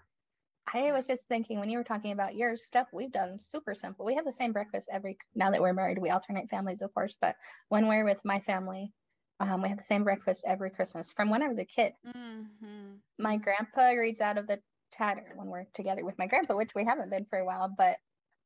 I 0.74 0.92
was 0.92 1.08
just 1.08 1.28
thinking 1.28 1.60
when 1.60 1.70
you 1.70 1.78
were 1.78 1.84
talking 1.84 2.12
about 2.12 2.36
your 2.36 2.56
stuff, 2.56 2.88
we've 2.94 3.12
done 3.12 3.40
super 3.40 3.74
simple. 3.74 4.06
We 4.06 4.16
have 4.16 4.26
the 4.26 4.32
same 4.32 4.52
breakfast 4.52 4.90
every, 4.92 5.18
now 5.36 5.52
that 5.52 5.62
we're 5.62 5.74
married, 5.74 5.98
we 5.98 6.10
alternate 6.10 6.50
families, 6.50 6.82
of 6.82 6.94
course, 6.94 7.18
but 7.20 7.36
when 7.70 7.88
we're 7.88 8.06
with 8.06 8.24
my 8.24 8.40
family, 8.40 8.94
um, 9.40 9.62
we 9.62 9.70
have 9.70 9.78
the 9.78 9.84
same 9.84 10.04
breakfast 10.04 10.44
every 10.46 10.70
Christmas 10.70 11.12
from 11.12 11.30
when 11.30 11.42
I 11.42 11.48
was 11.48 11.58
a 11.58 11.66
kid. 11.66 11.94
Mm-hmm. 12.06 12.96
My 13.18 13.38
grandpa 13.38 13.90
reads 13.92 14.22
out 14.22 14.38
of 14.38 14.48
the 14.48 14.60
tatter 14.92 15.34
when 15.36 15.48
we're 15.48 15.66
together 15.74 16.04
with 16.04 16.18
my 16.18 16.28
grandpa, 16.28 16.56
which 16.56 16.76
we 16.76 16.84
haven't 16.84 17.10
been 17.10 17.26
for 17.26 17.40
a 17.40 17.46
while, 17.46 17.74
but 17.76 17.98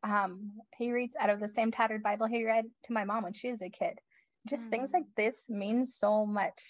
um, 0.03 0.51
he 0.77 0.91
reads 0.91 1.15
out 1.19 1.29
of 1.29 1.39
the 1.39 1.49
same 1.49 1.71
tattered 1.71 2.03
Bible 2.03 2.27
he 2.27 2.45
read 2.45 2.65
to 2.85 2.93
my 2.93 3.05
mom 3.05 3.23
when 3.23 3.33
she 3.33 3.51
was 3.51 3.61
a 3.61 3.69
kid. 3.69 3.99
Just 4.47 4.67
mm. 4.67 4.71
things 4.71 4.91
like 4.93 5.05
this 5.15 5.49
mean 5.49 5.85
so 5.85 6.25
much. 6.25 6.61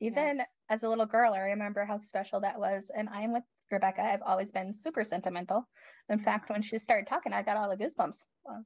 Even 0.00 0.38
yes. 0.38 0.46
as 0.68 0.82
a 0.82 0.88
little 0.88 1.06
girl, 1.06 1.32
I 1.32 1.38
remember 1.38 1.84
how 1.84 1.96
special 1.96 2.40
that 2.40 2.58
was. 2.58 2.90
And 2.94 3.08
I'm 3.08 3.32
with 3.32 3.44
Rebekah. 3.72 4.02
I've 4.02 4.22
always 4.22 4.52
been 4.52 4.72
super 4.72 5.04
sentimental. 5.04 5.68
In 6.08 6.18
fact, 6.18 6.50
when 6.50 6.62
she 6.62 6.78
started 6.78 7.08
talking, 7.08 7.32
I 7.32 7.42
got 7.42 7.56
all 7.56 7.70
the 7.70 7.76
goosebumps. 7.76 8.18
Well, 8.44 8.64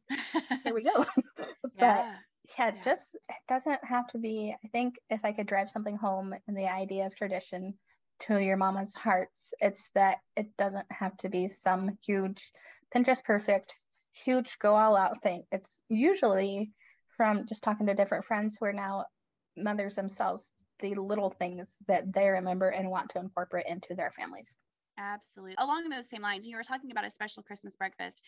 here 0.64 0.74
we 0.74 0.82
go. 0.82 1.04
but 1.36 1.72
yeah. 1.78 2.14
yeah, 2.58 2.70
just 2.82 3.14
it 3.14 3.36
doesn't 3.48 3.84
have 3.84 4.06
to 4.08 4.18
be. 4.18 4.54
I 4.64 4.68
think 4.68 4.96
if 5.08 5.24
I 5.24 5.32
could 5.32 5.46
drive 5.46 5.70
something 5.70 5.96
home 5.96 6.34
in 6.48 6.54
the 6.54 6.70
idea 6.70 7.06
of 7.06 7.14
tradition 7.14 7.74
to 8.20 8.38
your 8.38 8.56
mama's 8.56 8.94
hearts, 8.94 9.54
it's 9.60 9.90
that 9.94 10.18
it 10.36 10.56
doesn't 10.56 10.86
have 10.90 11.16
to 11.18 11.28
be 11.28 11.48
some 11.48 11.98
huge 12.04 12.50
Pinterest 12.94 13.22
perfect 13.24 13.76
huge 14.24 14.58
go 14.58 14.74
all 14.74 14.96
out 14.96 15.22
thing. 15.22 15.44
It's 15.52 15.82
usually 15.88 16.72
from 17.16 17.46
just 17.46 17.62
talking 17.62 17.86
to 17.86 17.94
different 17.94 18.24
friends 18.24 18.56
who 18.58 18.66
are 18.66 18.72
now 18.72 19.06
mothers 19.56 19.96
themselves, 19.96 20.52
the 20.80 20.94
little 20.94 21.30
things 21.30 21.68
that 21.88 22.12
they 22.12 22.28
remember 22.28 22.68
and 22.68 22.90
want 22.90 23.10
to 23.10 23.18
incorporate 23.18 23.66
into 23.66 23.94
their 23.94 24.10
families. 24.10 24.54
Absolutely. 24.98 25.54
Along 25.58 25.88
those 25.88 26.08
same 26.08 26.22
lines, 26.22 26.46
you 26.46 26.56
were 26.56 26.62
talking 26.62 26.90
about 26.90 27.04
a 27.04 27.10
special 27.10 27.42
Christmas 27.42 27.76
breakfast. 27.76 28.20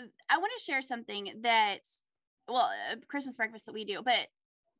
Uh, 0.00 0.04
I 0.28 0.38
want 0.38 0.52
to 0.56 0.64
share 0.64 0.82
something 0.82 1.32
that, 1.42 1.80
well, 2.48 2.70
a 2.92 2.96
Christmas 3.06 3.36
breakfast 3.36 3.66
that 3.66 3.74
we 3.74 3.84
do, 3.84 4.02
but 4.04 4.28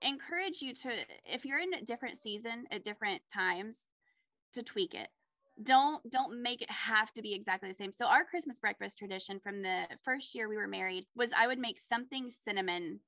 encourage 0.03 0.63
you 0.63 0.75
to, 0.75 0.91
if 1.25 1.45
you're 1.45 1.59
in 1.59 1.75
a 1.75 1.85
different 1.85 2.19
season 2.19 2.65
at 2.71 2.85
different 2.85 3.23
times, 3.33 3.87
to 4.55 4.63
tweak 4.63 4.95
it 4.95 5.09
don't 5.63 6.03
don't 6.11 6.43
make 6.43 6.63
it 6.63 6.71
have 6.71 7.13
to 7.13 7.23
be 7.23 7.35
exactly 7.35 7.69
the 7.69 7.75
same 7.75 7.93
so 7.93 8.07
our 8.07 8.25
christmas 8.25 8.59
breakfast 8.59 8.99
tradition 8.99 9.41
from 9.41 9.63
the 9.63 9.85
first 10.05 10.35
year 10.35 10.49
we 10.49 10.57
were 10.57 10.69
married 10.69 11.07
was 11.15 11.31
i 11.37 11.47
would 11.47 11.59
make 11.59 11.79
something 11.79 12.31
cinnamon 12.31 13.01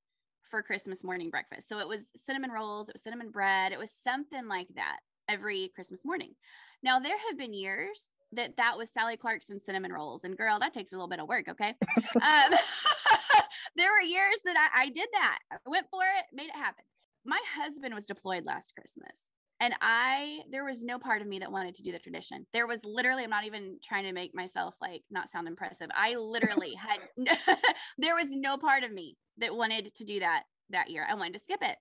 for 0.50 0.62
christmas 0.62 1.04
morning 1.04 1.30
breakfast 1.30 1.68
so 1.68 1.78
it 1.78 1.88
was 1.88 2.06
cinnamon 2.16 2.50
rolls 2.50 2.88
it 2.88 2.94
was 2.94 3.02
cinnamon 3.02 3.30
bread 3.30 3.72
it 3.72 3.78
was 3.78 3.90
something 3.90 4.48
like 4.48 4.68
that 4.74 4.98
every 5.28 5.70
christmas 5.74 6.04
morning 6.04 6.32
now 6.82 6.98
there 6.98 7.16
have 7.28 7.38
been 7.38 7.52
years 7.52 8.08
that 8.32 8.56
that 8.56 8.76
was 8.76 8.90
sally 8.90 9.16
clarkson 9.16 9.58
cinnamon 9.58 9.92
rolls 9.92 10.24
and 10.24 10.36
girl 10.36 10.58
that 10.58 10.72
takes 10.72 10.92
a 10.92 10.94
little 10.94 11.08
bit 11.08 11.20
of 11.20 11.28
work 11.28 11.48
okay 11.48 11.74
um, 11.96 12.52
there 13.76 13.90
were 13.92 14.06
years 14.06 14.36
that 14.44 14.56
I, 14.56 14.82
I 14.82 14.88
did 14.88 15.08
that 15.12 15.38
i 15.52 15.56
went 15.66 15.86
for 15.90 16.02
it 16.02 16.24
made 16.32 16.48
it 16.48 16.56
happen 16.56 16.84
my 17.24 17.40
husband 17.56 17.94
was 17.94 18.06
deployed 18.06 18.44
last 18.44 18.74
christmas 18.74 19.28
and 19.60 19.74
I, 19.80 20.40
there 20.50 20.64
was 20.64 20.84
no 20.84 20.98
part 20.98 21.20
of 21.20 21.26
me 21.26 21.40
that 21.40 21.50
wanted 21.50 21.74
to 21.76 21.82
do 21.82 21.90
the 21.90 21.98
tradition. 21.98 22.46
There 22.52 22.68
was 22.68 22.80
literally, 22.84 23.24
I'm 23.24 23.30
not 23.30 23.44
even 23.44 23.78
trying 23.82 24.04
to 24.04 24.12
make 24.12 24.32
myself 24.34 24.74
like 24.80 25.02
not 25.10 25.28
sound 25.28 25.48
impressive. 25.48 25.88
I 25.94 26.14
literally 26.14 26.74
had, 26.74 27.00
there 27.98 28.14
was 28.14 28.32
no 28.32 28.56
part 28.56 28.84
of 28.84 28.92
me 28.92 29.16
that 29.38 29.54
wanted 29.54 29.92
to 29.96 30.04
do 30.04 30.20
that 30.20 30.44
that 30.70 30.90
year. 30.90 31.06
I 31.08 31.14
wanted 31.14 31.32
to 31.32 31.40
skip 31.40 31.60
it 31.62 31.76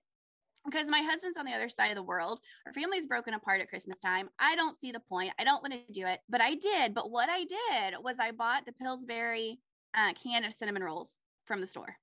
because 0.64 0.88
my 0.88 1.00
husband's 1.00 1.38
on 1.38 1.44
the 1.44 1.52
other 1.52 1.68
side 1.68 1.90
of 1.90 1.96
the 1.96 2.02
world. 2.02 2.40
Our 2.66 2.72
family's 2.72 3.06
broken 3.06 3.34
apart 3.34 3.60
at 3.60 3.68
Christmas 3.68 4.00
time. 4.00 4.28
I 4.38 4.54
don't 4.56 4.78
see 4.80 4.92
the 4.92 5.00
point. 5.00 5.32
I 5.38 5.44
don't 5.44 5.62
want 5.62 5.74
to 5.74 5.92
do 5.92 6.06
it, 6.06 6.20
but 6.28 6.40
I 6.40 6.54
did. 6.54 6.94
But 6.94 7.10
what 7.10 7.28
I 7.30 7.44
did 7.44 7.94
was 8.02 8.16
I 8.20 8.32
bought 8.32 8.66
the 8.66 8.72
Pillsbury 8.72 9.60
uh, 9.96 10.12
can 10.22 10.44
of 10.44 10.52
cinnamon 10.52 10.82
rolls 10.82 11.14
from 11.46 11.60
the 11.60 11.66
store 11.66 11.96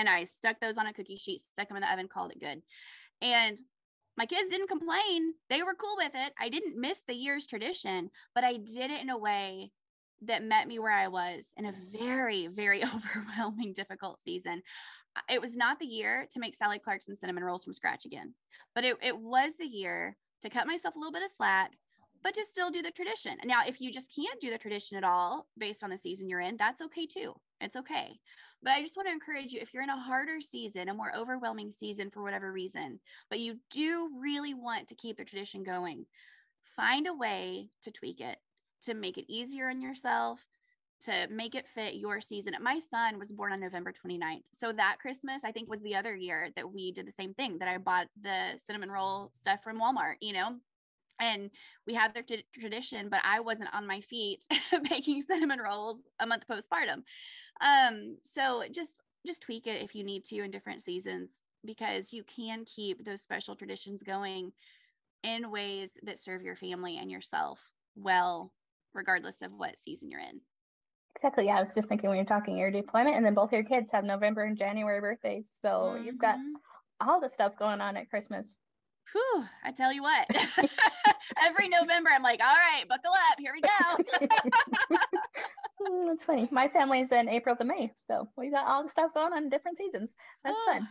and 0.00 0.08
I 0.08 0.24
stuck 0.24 0.58
those 0.60 0.78
on 0.78 0.86
a 0.86 0.94
cookie 0.94 1.16
sheet, 1.16 1.42
stuck 1.52 1.68
them 1.68 1.76
in 1.76 1.82
the 1.82 1.92
oven, 1.92 2.08
called 2.08 2.32
it 2.32 2.40
good. 2.40 2.62
And 3.20 3.58
my 4.16 4.24
kids 4.24 4.50
didn't 4.50 4.68
complain. 4.68 5.34
They 5.50 5.62
were 5.62 5.74
cool 5.74 5.96
with 5.96 6.12
it. 6.14 6.32
I 6.40 6.48
didn't 6.48 6.80
miss 6.80 7.02
the 7.06 7.14
year's 7.14 7.46
tradition, 7.46 8.10
but 8.34 8.42
I 8.42 8.54
did 8.54 8.90
it 8.90 9.02
in 9.02 9.10
a 9.10 9.18
way 9.18 9.72
that 10.22 10.42
met 10.42 10.68
me 10.68 10.78
where 10.78 10.92
I 10.92 11.08
was 11.08 11.52
in 11.56 11.66
a 11.66 11.74
very, 11.92 12.46
very 12.46 12.82
overwhelming, 12.94 13.74
difficult 13.74 14.20
season. 14.22 14.62
It 15.28 15.40
was 15.40 15.56
not 15.56 15.78
the 15.78 15.86
year 15.86 16.26
to 16.32 16.40
make 16.40 16.54
Sally 16.54 16.78
Clarkson 16.78 17.14
cinnamon 17.14 17.44
rolls 17.44 17.64
from 17.64 17.72
scratch 17.72 18.04
again, 18.04 18.34
but 18.74 18.84
it, 18.84 18.96
it 19.02 19.18
was 19.18 19.54
the 19.58 19.66
year 19.66 20.16
to 20.42 20.50
cut 20.50 20.66
myself 20.66 20.94
a 20.94 20.98
little 20.98 21.12
bit 21.12 21.22
of 21.22 21.30
slack, 21.30 21.72
but 22.22 22.34
to 22.34 22.44
still 22.44 22.70
do 22.70 22.82
the 22.82 22.90
tradition. 22.90 23.36
Now, 23.44 23.62
if 23.66 23.80
you 23.80 23.92
just 23.92 24.14
can't 24.14 24.40
do 24.40 24.50
the 24.50 24.58
tradition 24.58 24.96
at 24.96 25.04
all 25.04 25.46
based 25.58 25.82
on 25.82 25.90
the 25.90 25.98
season 25.98 26.28
you're 26.28 26.40
in, 26.40 26.56
that's 26.56 26.82
okay 26.82 27.06
too. 27.06 27.34
It's 27.60 27.76
okay. 27.76 28.18
But 28.62 28.72
I 28.72 28.82
just 28.82 28.96
want 28.96 29.08
to 29.08 29.12
encourage 29.12 29.52
you 29.52 29.60
if 29.60 29.72
you're 29.72 29.82
in 29.82 29.90
a 29.90 30.00
harder 30.00 30.40
season, 30.40 30.88
a 30.88 30.94
more 30.94 31.14
overwhelming 31.16 31.70
season 31.70 32.10
for 32.10 32.22
whatever 32.22 32.52
reason, 32.52 33.00
but 33.30 33.40
you 33.40 33.58
do 33.70 34.10
really 34.20 34.54
want 34.54 34.88
to 34.88 34.94
keep 34.94 35.16
the 35.16 35.24
tradition 35.24 35.62
going, 35.62 36.06
find 36.76 37.06
a 37.06 37.14
way 37.14 37.68
to 37.82 37.90
tweak 37.90 38.20
it, 38.20 38.38
to 38.82 38.94
make 38.94 39.18
it 39.18 39.32
easier 39.32 39.68
on 39.68 39.80
yourself, 39.80 40.40
to 41.06 41.26
make 41.30 41.54
it 41.54 41.66
fit 41.74 41.94
your 41.94 42.20
season. 42.20 42.54
My 42.60 42.78
son 42.78 43.18
was 43.18 43.32
born 43.32 43.52
on 43.52 43.60
November 43.60 43.92
29th. 43.92 44.42
So 44.52 44.72
that 44.72 44.96
Christmas, 45.00 45.42
I 45.44 45.52
think, 45.52 45.68
was 45.68 45.80
the 45.80 45.96
other 45.96 46.14
year 46.14 46.50
that 46.56 46.70
we 46.70 46.92
did 46.92 47.06
the 47.06 47.12
same 47.12 47.34
thing 47.34 47.58
that 47.58 47.68
I 47.68 47.78
bought 47.78 48.08
the 48.22 48.58
cinnamon 48.66 48.90
roll 48.90 49.30
stuff 49.32 49.60
from 49.64 49.80
Walmart, 49.80 50.16
you 50.20 50.32
know, 50.32 50.56
and 51.20 51.50
we 51.86 51.94
had 51.94 52.14
their 52.14 52.22
t- 52.22 52.44
tradition 52.58 53.08
but 53.08 53.20
i 53.24 53.38
wasn't 53.38 53.68
on 53.74 53.86
my 53.86 54.00
feet 54.00 54.42
making 54.90 55.22
cinnamon 55.22 55.60
rolls 55.60 56.02
a 56.20 56.26
month 56.26 56.42
postpartum 56.50 57.02
um 57.60 58.16
so 58.24 58.64
just 58.72 58.96
just 59.26 59.42
tweak 59.42 59.66
it 59.66 59.82
if 59.82 59.94
you 59.94 60.02
need 60.02 60.24
to 60.24 60.42
in 60.42 60.50
different 60.50 60.82
seasons 60.82 61.42
because 61.64 62.12
you 62.12 62.24
can 62.24 62.64
keep 62.64 63.04
those 63.04 63.20
special 63.20 63.54
traditions 63.54 64.02
going 64.02 64.50
in 65.22 65.50
ways 65.50 65.90
that 66.02 66.18
serve 66.18 66.42
your 66.42 66.56
family 66.56 66.96
and 66.98 67.10
yourself 67.10 67.60
well 67.94 68.52
regardless 68.94 69.36
of 69.42 69.52
what 69.52 69.78
season 69.78 70.10
you're 70.10 70.20
in 70.20 70.40
exactly 71.16 71.46
yeah 71.46 71.56
i 71.56 71.60
was 71.60 71.74
just 71.74 71.88
thinking 71.88 72.08
when 72.08 72.16
you're 72.16 72.24
talking 72.24 72.56
your 72.56 72.70
deployment 72.70 73.16
and 73.16 73.24
then 73.24 73.34
both 73.34 73.52
your 73.52 73.64
kids 73.64 73.90
have 73.92 74.04
november 74.04 74.44
and 74.44 74.56
january 74.56 75.00
birthdays 75.00 75.50
so 75.60 75.68
mm-hmm. 75.68 76.04
you've 76.04 76.18
got 76.18 76.36
mm-hmm. 76.36 77.08
all 77.08 77.20
the 77.20 77.28
stuff 77.28 77.56
going 77.58 77.80
on 77.80 77.96
at 77.96 78.08
christmas 78.08 78.56
whew, 79.12 79.44
I 79.64 79.72
tell 79.72 79.92
you 79.92 80.02
what, 80.02 80.26
every 81.42 81.68
November, 81.68 82.10
I'm 82.14 82.22
like, 82.22 82.40
all 82.42 82.54
right, 82.54 82.88
buckle 82.88 83.12
up. 83.12 83.38
Here 83.38 83.52
we 83.54 83.60
go. 83.60 84.26
mm, 85.82 86.06
that's 86.08 86.24
funny. 86.24 86.48
My 86.50 86.68
family's 86.68 87.12
in 87.12 87.28
April 87.28 87.56
to 87.56 87.64
May. 87.64 87.92
So 88.06 88.28
we 88.36 88.50
got 88.50 88.66
all 88.66 88.82
the 88.82 88.88
stuff 88.88 89.14
going 89.14 89.32
on 89.32 89.44
in 89.44 89.48
different 89.48 89.78
seasons. 89.78 90.10
That's 90.44 90.56
oh, 90.58 90.72
fun. 90.72 90.88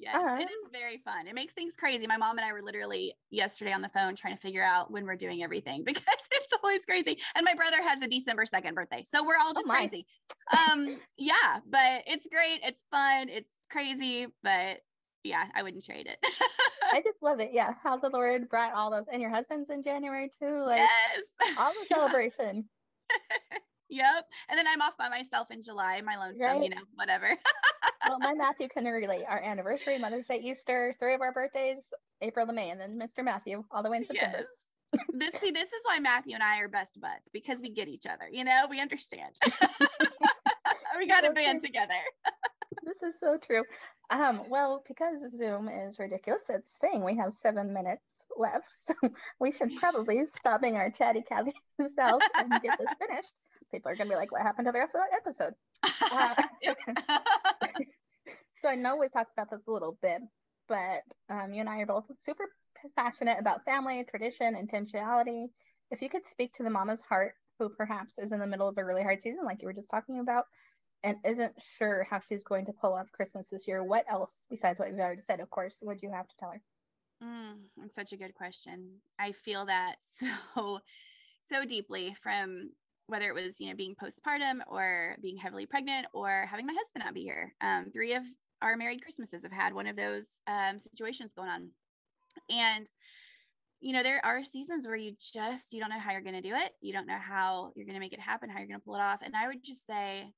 Yes, 0.00 0.16
uh-huh. 0.16 0.36
it 0.40 0.44
is 0.44 0.70
very 0.72 0.96
fun. 1.04 1.26
It 1.26 1.34
makes 1.34 1.52
things 1.52 1.76
crazy. 1.76 2.06
My 2.06 2.16
mom 2.16 2.38
and 2.38 2.46
I 2.46 2.54
were 2.54 2.62
literally 2.62 3.14
yesterday 3.28 3.72
on 3.72 3.82
the 3.82 3.90
phone 3.90 4.16
trying 4.16 4.34
to 4.34 4.40
figure 4.40 4.64
out 4.64 4.90
when 4.90 5.04
we're 5.04 5.14
doing 5.14 5.42
everything 5.42 5.84
because 5.86 6.02
it's 6.32 6.52
always 6.62 6.86
crazy. 6.86 7.18
And 7.34 7.44
my 7.44 7.52
brother 7.52 7.82
has 7.82 8.00
a 8.00 8.08
December 8.08 8.46
2nd 8.46 8.74
birthday. 8.74 9.04
So 9.06 9.22
we're 9.22 9.36
all 9.36 9.50
oh 9.50 9.54
just 9.54 9.68
oh 9.68 9.72
crazy. 9.72 10.06
Um, 10.70 10.96
yeah, 11.18 11.58
but 11.68 12.02
it's 12.06 12.26
great. 12.28 12.60
It's 12.64 12.82
fun. 12.90 13.28
It's 13.28 13.52
crazy, 13.70 14.26
but 14.42 14.78
yeah, 15.22 15.44
I 15.54 15.62
wouldn't 15.62 15.84
trade 15.84 16.06
it. 16.06 16.18
I 16.92 17.00
just 17.04 17.22
love 17.22 17.40
it. 17.40 17.50
Yeah. 17.52 17.74
How 17.82 17.98
the 17.98 18.08
Lord 18.08 18.48
brought 18.48 18.72
all 18.72 18.90
those 18.90 19.04
and 19.12 19.20
your 19.20 19.30
husband's 19.30 19.68
in 19.68 19.82
January 19.82 20.30
too. 20.40 20.64
Like 20.64 20.78
yes. 20.78 21.56
all 21.58 21.72
the 21.72 21.94
celebration. 21.94 22.64
Yep. 23.90 24.26
And 24.48 24.58
then 24.58 24.66
I'm 24.66 24.80
off 24.80 24.96
by 24.96 25.08
myself 25.08 25.48
in 25.50 25.62
July, 25.62 26.00
my 26.00 26.16
lonesome, 26.16 26.40
right. 26.40 26.62
you 26.62 26.70
know, 26.70 26.82
whatever. 26.94 27.36
well, 28.08 28.18
my 28.18 28.34
Matthew 28.36 28.68
can 28.68 28.84
relate. 28.84 29.24
Our 29.28 29.42
anniversary, 29.42 29.98
Mother's 29.98 30.26
Day, 30.26 30.40
Easter, 30.42 30.96
three 30.98 31.14
of 31.14 31.20
our 31.20 31.32
birthdays, 31.32 31.78
April 32.22 32.46
to 32.46 32.52
May, 32.52 32.70
and 32.70 32.80
then 32.80 32.98
Mr. 32.98 33.24
Matthew 33.24 33.64
all 33.70 33.82
the 33.82 33.90
way 33.90 33.98
in 33.98 34.06
September. 34.06 34.38
Yes. 34.92 35.00
this 35.14 35.40
see, 35.40 35.50
this 35.50 35.68
is 35.68 35.82
why 35.84 35.98
Matthew 36.00 36.34
and 36.34 36.42
I 36.42 36.58
are 36.60 36.68
best 36.68 37.00
buds 37.00 37.28
because 37.32 37.60
we 37.60 37.70
get 37.70 37.88
each 37.88 38.06
other. 38.06 38.28
You 38.30 38.44
know, 38.44 38.66
we 38.68 38.80
understand. 38.80 39.34
we 40.98 41.06
got 41.06 41.22
to 41.22 41.32
band 41.32 41.60
together. 41.60 41.94
this 42.84 42.96
is 43.02 43.14
so 43.20 43.38
true. 43.38 43.62
Um, 44.10 44.42
well, 44.48 44.82
because 44.86 45.16
Zoom 45.36 45.68
is 45.68 45.98
ridiculous, 45.98 46.42
it's 46.48 46.78
saying 46.80 47.04
we 47.04 47.16
have 47.16 47.32
seven 47.32 47.72
minutes 47.72 48.02
left, 48.36 48.74
so 48.86 48.94
we 49.38 49.52
should 49.52 49.70
probably 49.78 50.26
stop 50.26 50.62
being 50.62 50.76
our 50.76 50.90
chatty 50.90 51.22
Cathy 51.22 51.52
self 51.94 52.22
and 52.36 52.50
get 52.62 52.78
this 52.78 52.88
finished. 52.98 53.32
People 53.72 53.90
are 53.90 53.96
gonna 53.96 54.10
be 54.10 54.16
like, 54.16 54.32
"What 54.32 54.42
happened 54.42 54.66
to 54.66 54.72
the 54.72 54.78
rest 54.78 54.94
of 54.94 55.00
that 55.00 55.16
episode?" 55.16 55.54
Uh, 56.12 56.34
so 58.62 58.68
I 58.68 58.74
know 58.74 58.96
we 58.96 59.08
talked 59.08 59.32
about 59.32 59.50
this 59.50 59.66
a 59.68 59.70
little 59.70 59.96
bit, 60.02 60.20
but 60.68 61.02
um, 61.28 61.52
you 61.52 61.60
and 61.60 61.68
I 61.68 61.78
are 61.80 61.86
both 61.86 62.04
super 62.18 62.46
passionate 62.96 63.38
about 63.38 63.64
family, 63.64 64.04
tradition, 64.04 64.54
intentionality. 64.54 65.46
If 65.90 66.02
you 66.02 66.08
could 66.08 66.26
speak 66.26 66.54
to 66.54 66.62
the 66.62 66.70
mama's 66.70 67.00
heart 67.00 67.34
who 67.58 67.68
perhaps 67.68 68.18
is 68.18 68.32
in 68.32 68.40
the 68.40 68.46
middle 68.46 68.68
of 68.68 68.78
a 68.78 68.84
really 68.84 69.02
hard 69.02 69.22
season, 69.22 69.44
like 69.44 69.62
you 69.62 69.66
were 69.66 69.72
just 69.72 69.90
talking 69.90 70.20
about, 70.20 70.44
and 71.02 71.16
isn't 71.24 71.54
sure 71.60 72.06
how 72.10 72.20
she's 72.20 72.42
going 72.42 72.66
to 72.66 72.72
pull 72.72 72.94
off 72.94 73.12
Christmas 73.12 73.50
this 73.50 73.68
year, 73.68 73.84
what 73.84 74.04
else 74.10 74.42
besides 74.50 74.80
what 74.80 74.88
you've 74.88 74.98
already 74.98 75.22
said, 75.22 75.40
of 75.40 75.50
course, 75.50 75.78
would 75.82 76.02
you 76.02 76.10
have 76.10 76.26
to 76.28 76.34
tell 76.38 76.50
her? 76.50 76.62
Mm, 77.22 77.58
that's 77.76 77.94
such 77.94 78.12
a 78.12 78.16
good 78.16 78.34
question. 78.34 79.00
I 79.18 79.32
feel 79.32 79.66
that 79.66 79.96
so 80.54 80.80
so 81.48 81.64
deeply 81.64 82.16
from 82.22 82.70
whether 83.10 83.28
it 83.28 83.34
was 83.34 83.60
you 83.60 83.68
know 83.68 83.76
being 83.76 83.94
postpartum 83.94 84.60
or 84.68 85.16
being 85.20 85.36
heavily 85.36 85.66
pregnant 85.66 86.06
or 86.12 86.46
having 86.50 86.66
my 86.66 86.74
husband 86.74 87.04
not 87.04 87.14
be 87.14 87.22
here. 87.22 87.54
Um, 87.60 87.90
three 87.92 88.14
of 88.14 88.22
our 88.62 88.76
married 88.76 89.02
Christmases 89.02 89.42
have 89.42 89.52
had 89.52 89.74
one 89.74 89.86
of 89.86 89.96
those 89.96 90.26
um, 90.46 90.78
situations 90.78 91.32
going 91.36 91.48
on, 91.48 91.70
and 92.48 92.86
you 93.80 93.92
know 93.92 94.02
there 94.02 94.24
are 94.24 94.44
seasons 94.44 94.86
where 94.86 94.96
you 94.96 95.12
just 95.32 95.72
you 95.72 95.80
don't 95.80 95.90
know 95.90 95.98
how 95.98 96.12
you're 96.12 96.20
going 96.20 96.40
to 96.40 96.48
do 96.48 96.54
it. 96.54 96.72
You 96.80 96.92
don't 96.92 97.06
know 97.06 97.18
how 97.18 97.72
you're 97.74 97.86
going 97.86 97.94
to 97.94 98.00
make 98.00 98.12
it 98.12 98.20
happen, 98.20 98.48
how 98.48 98.58
you're 98.58 98.68
going 98.68 98.80
to 98.80 98.84
pull 98.84 98.96
it 98.96 99.00
off. 99.02 99.20
And 99.22 99.34
I 99.34 99.48
would 99.48 99.64
just 99.64 99.86
say, 99.86 100.32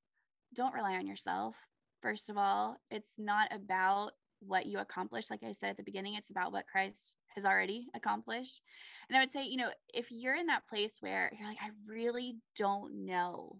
don't 0.55 0.73
rely 0.73 0.95
on 0.95 1.07
yourself. 1.07 1.55
First 2.01 2.29
of 2.29 2.37
all, 2.37 2.77
it's 2.91 3.13
not 3.17 3.49
about 3.53 4.11
what 4.47 4.65
you 4.65 4.79
accomplish. 4.79 5.29
Like 5.29 5.43
I 5.43 5.51
said 5.53 5.69
at 5.69 5.77
the 5.77 5.83
beginning, 5.83 6.15
it's 6.15 6.29
about 6.29 6.51
what 6.51 6.67
Christ 6.67 7.15
has 7.35 7.45
already 7.45 7.87
accomplished. 7.95 8.61
And 9.09 9.17
I 9.17 9.21
would 9.21 9.31
say, 9.31 9.43
you 9.43 9.57
know, 9.57 9.69
if 9.93 10.07
you're 10.11 10.35
in 10.35 10.47
that 10.47 10.67
place 10.67 10.97
where 10.99 11.31
you're 11.37 11.47
like, 11.47 11.57
I 11.61 11.69
really 11.87 12.35
don't 12.57 13.05
know 13.05 13.57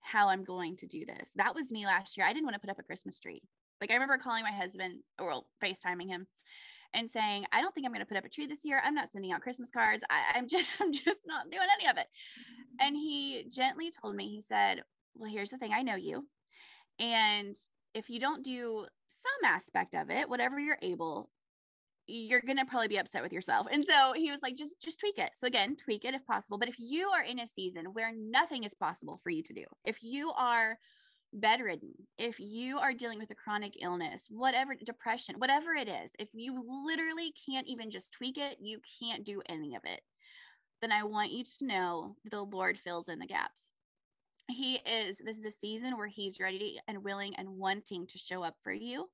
how 0.00 0.28
I'm 0.28 0.44
going 0.44 0.76
to 0.76 0.86
do 0.86 1.04
this. 1.06 1.30
That 1.36 1.54
was 1.54 1.70
me 1.70 1.86
last 1.86 2.16
year. 2.16 2.26
I 2.26 2.32
didn't 2.32 2.44
want 2.44 2.54
to 2.54 2.60
put 2.60 2.70
up 2.70 2.78
a 2.78 2.82
Christmas 2.82 3.18
tree. 3.18 3.42
Like 3.80 3.90
I 3.90 3.94
remember 3.94 4.18
calling 4.18 4.42
my 4.42 4.52
husband 4.52 5.00
or 5.18 5.26
well, 5.26 5.46
FaceTiming 5.62 6.08
him 6.08 6.26
and 6.94 7.10
saying, 7.10 7.46
I 7.52 7.60
don't 7.60 7.74
think 7.74 7.86
I'm 7.86 7.92
going 7.92 8.04
to 8.04 8.08
put 8.08 8.18
up 8.18 8.24
a 8.24 8.28
tree 8.28 8.46
this 8.46 8.64
year. 8.64 8.82
I'm 8.84 8.94
not 8.94 9.10
sending 9.10 9.32
out 9.32 9.40
Christmas 9.40 9.70
cards. 9.70 10.04
I, 10.10 10.38
am 10.38 10.48
just, 10.48 10.68
I'm 10.80 10.92
just 10.92 11.20
not 11.26 11.50
doing 11.50 11.66
any 11.80 11.90
of 11.90 11.96
it. 11.96 12.06
And 12.80 12.96
he 12.96 13.46
gently 13.50 13.90
told 13.90 14.16
me, 14.16 14.28
he 14.28 14.40
said, 14.40 14.82
well, 15.14 15.30
here's 15.30 15.50
the 15.50 15.58
thing. 15.58 15.72
I 15.74 15.82
know 15.82 15.96
you. 15.96 16.26
And 16.98 17.56
if 17.94 18.08
you 18.08 18.20
don't 18.20 18.44
do 18.44 18.86
some 19.20 19.50
aspect 19.50 19.94
of 19.94 20.10
it, 20.10 20.28
whatever 20.28 20.58
you're 20.58 20.78
able, 20.82 21.30
you're 22.06 22.40
going 22.40 22.58
to 22.58 22.64
probably 22.64 22.88
be 22.88 22.98
upset 22.98 23.22
with 23.22 23.32
yourself. 23.32 23.66
And 23.70 23.84
so 23.84 24.12
he 24.14 24.30
was 24.30 24.40
like, 24.42 24.56
just, 24.56 24.80
just 24.80 25.00
tweak 25.00 25.18
it. 25.18 25.30
So 25.34 25.46
again, 25.46 25.76
tweak 25.76 26.04
it 26.04 26.14
if 26.14 26.26
possible. 26.26 26.58
But 26.58 26.68
if 26.68 26.76
you 26.78 27.08
are 27.08 27.22
in 27.22 27.38
a 27.38 27.46
season 27.46 27.86
where 27.92 28.12
nothing 28.14 28.64
is 28.64 28.74
possible 28.74 29.20
for 29.22 29.30
you 29.30 29.42
to 29.44 29.52
do, 29.52 29.64
if 29.84 30.02
you 30.02 30.32
are 30.36 30.78
bedridden, 31.32 31.92
if 32.18 32.38
you 32.38 32.78
are 32.78 32.92
dealing 32.92 33.18
with 33.18 33.30
a 33.30 33.34
chronic 33.34 33.74
illness, 33.80 34.26
whatever 34.28 34.74
depression, 34.74 35.36
whatever 35.38 35.72
it 35.74 35.88
is, 35.88 36.10
if 36.18 36.28
you 36.32 36.62
literally 36.86 37.32
can't 37.48 37.66
even 37.66 37.90
just 37.90 38.12
tweak 38.12 38.36
it, 38.36 38.58
you 38.60 38.80
can't 39.00 39.24
do 39.24 39.40
any 39.48 39.74
of 39.74 39.82
it, 39.84 40.00
then 40.80 40.92
I 40.92 41.04
want 41.04 41.30
you 41.32 41.44
to 41.44 41.66
know 41.66 42.16
the 42.30 42.42
Lord 42.42 42.78
fills 42.78 43.08
in 43.08 43.18
the 43.18 43.26
gaps. 43.26 43.68
He 44.52 44.76
is, 44.76 45.18
this 45.24 45.38
is 45.38 45.44
a 45.44 45.50
season 45.50 45.96
where 45.96 46.08
He's 46.08 46.40
ready 46.40 46.80
and 46.86 47.04
willing 47.04 47.34
and 47.36 47.58
wanting 47.58 48.06
to 48.06 48.18
show 48.18 48.42
up 48.42 48.56
for 48.62 48.72
you. 48.72 49.08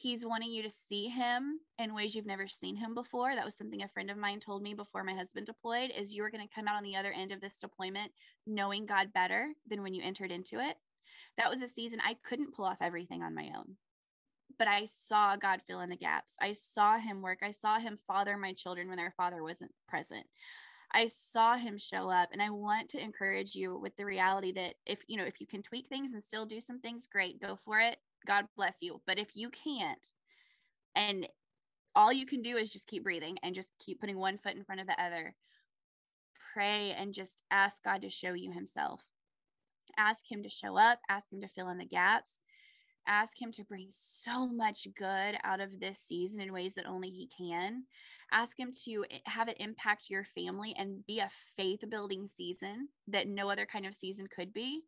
He's 0.00 0.24
wanting 0.24 0.50
you 0.50 0.62
to 0.62 0.70
see 0.70 1.08
him 1.08 1.60
in 1.78 1.92
ways 1.92 2.14
you've 2.14 2.24
never 2.24 2.48
seen 2.48 2.74
him 2.74 2.94
before. 2.94 3.34
That 3.34 3.44
was 3.44 3.54
something 3.54 3.82
a 3.82 3.88
friend 3.88 4.10
of 4.10 4.16
mine 4.16 4.40
told 4.40 4.62
me 4.62 4.72
before 4.72 5.04
my 5.04 5.12
husband 5.12 5.44
deployed 5.44 5.90
is 5.94 6.14
you're 6.14 6.30
going 6.30 6.46
to 6.46 6.54
come 6.54 6.66
out 6.66 6.76
on 6.76 6.84
the 6.84 6.96
other 6.96 7.12
end 7.12 7.32
of 7.32 7.42
this 7.42 7.58
deployment 7.58 8.10
knowing 8.46 8.86
God 8.86 9.12
better 9.12 9.52
than 9.68 9.82
when 9.82 9.92
you 9.92 10.02
entered 10.02 10.32
into 10.32 10.58
it. 10.58 10.76
That 11.36 11.50
was 11.50 11.60
a 11.60 11.68
season 11.68 12.00
I 12.02 12.16
couldn't 12.26 12.54
pull 12.54 12.64
off 12.64 12.78
everything 12.80 13.22
on 13.22 13.34
my 13.34 13.50
own. 13.54 13.76
But 14.58 14.68
I 14.68 14.86
saw 14.86 15.36
God 15.36 15.60
fill 15.66 15.80
in 15.80 15.90
the 15.90 15.96
gaps. 15.96 16.34
I 16.40 16.54
saw 16.54 16.98
him 16.98 17.20
work. 17.20 17.40
I 17.42 17.50
saw 17.50 17.78
him 17.78 17.98
father 18.06 18.38
my 18.38 18.54
children 18.54 18.88
when 18.88 18.96
their 18.96 19.12
father 19.18 19.42
wasn't 19.42 19.74
present. 19.86 20.24
I 20.92 21.06
saw 21.06 21.56
him 21.56 21.78
show 21.78 22.10
up 22.10 22.30
and 22.32 22.42
I 22.42 22.50
want 22.50 22.88
to 22.90 23.00
encourage 23.02 23.54
you 23.54 23.78
with 23.78 23.96
the 23.96 24.04
reality 24.04 24.52
that 24.52 24.74
if 24.86 25.00
you 25.06 25.16
know 25.16 25.24
if 25.24 25.40
you 25.40 25.46
can 25.46 25.62
tweak 25.62 25.88
things 25.88 26.12
and 26.12 26.22
still 26.22 26.44
do 26.44 26.60
some 26.60 26.80
things 26.80 27.06
great 27.10 27.40
go 27.40 27.58
for 27.64 27.78
it. 27.78 27.98
God 28.26 28.46
bless 28.56 28.76
you. 28.80 29.00
But 29.06 29.18
if 29.18 29.28
you 29.34 29.50
can't 29.50 30.04
and 30.94 31.28
all 31.94 32.12
you 32.12 32.26
can 32.26 32.42
do 32.42 32.56
is 32.56 32.70
just 32.70 32.86
keep 32.86 33.04
breathing 33.04 33.36
and 33.42 33.54
just 33.54 33.70
keep 33.84 34.00
putting 34.00 34.18
one 34.18 34.38
foot 34.38 34.56
in 34.56 34.64
front 34.64 34.80
of 34.80 34.86
the 34.86 35.00
other 35.02 35.34
pray 36.52 36.92
and 36.92 37.14
just 37.14 37.42
ask 37.50 37.82
God 37.84 38.02
to 38.02 38.10
show 38.10 38.32
you 38.32 38.52
himself. 38.52 39.00
Ask 39.96 40.24
him 40.28 40.42
to 40.42 40.50
show 40.50 40.76
up 40.76 40.98
ask 41.08 41.32
him 41.32 41.40
to 41.40 41.48
fill 41.48 41.68
in 41.68 41.78
the 41.78 41.84
gaps. 41.84 42.38
Ask 43.06 43.40
him 43.40 43.50
to 43.52 43.64
bring 43.64 43.88
so 43.90 44.46
much 44.46 44.86
good 44.96 45.36
out 45.42 45.60
of 45.60 45.80
this 45.80 45.98
season 46.00 46.40
in 46.40 46.52
ways 46.52 46.74
that 46.74 46.86
only 46.86 47.08
he 47.10 47.28
can 47.36 47.84
ask 48.32 48.58
him 48.58 48.70
to 48.84 49.04
eh, 49.10 49.18
have 49.24 49.48
it 49.48 49.56
impact 49.60 50.10
your 50.10 50.24
family 50.34 50.74
and 50.78 51.04
be 51.06 51.18
a 51.20 51.30
faith 51.56 51.80
building 51.90 52.26
season 52.26 52.88
that 53.08 53.28
no 53.28 53.50
other 53.50 53.66
kind 53.66 53.86
of 53.86 53.94
season 53.94 54.26
could 54.34 54.52
be 54.52 54.82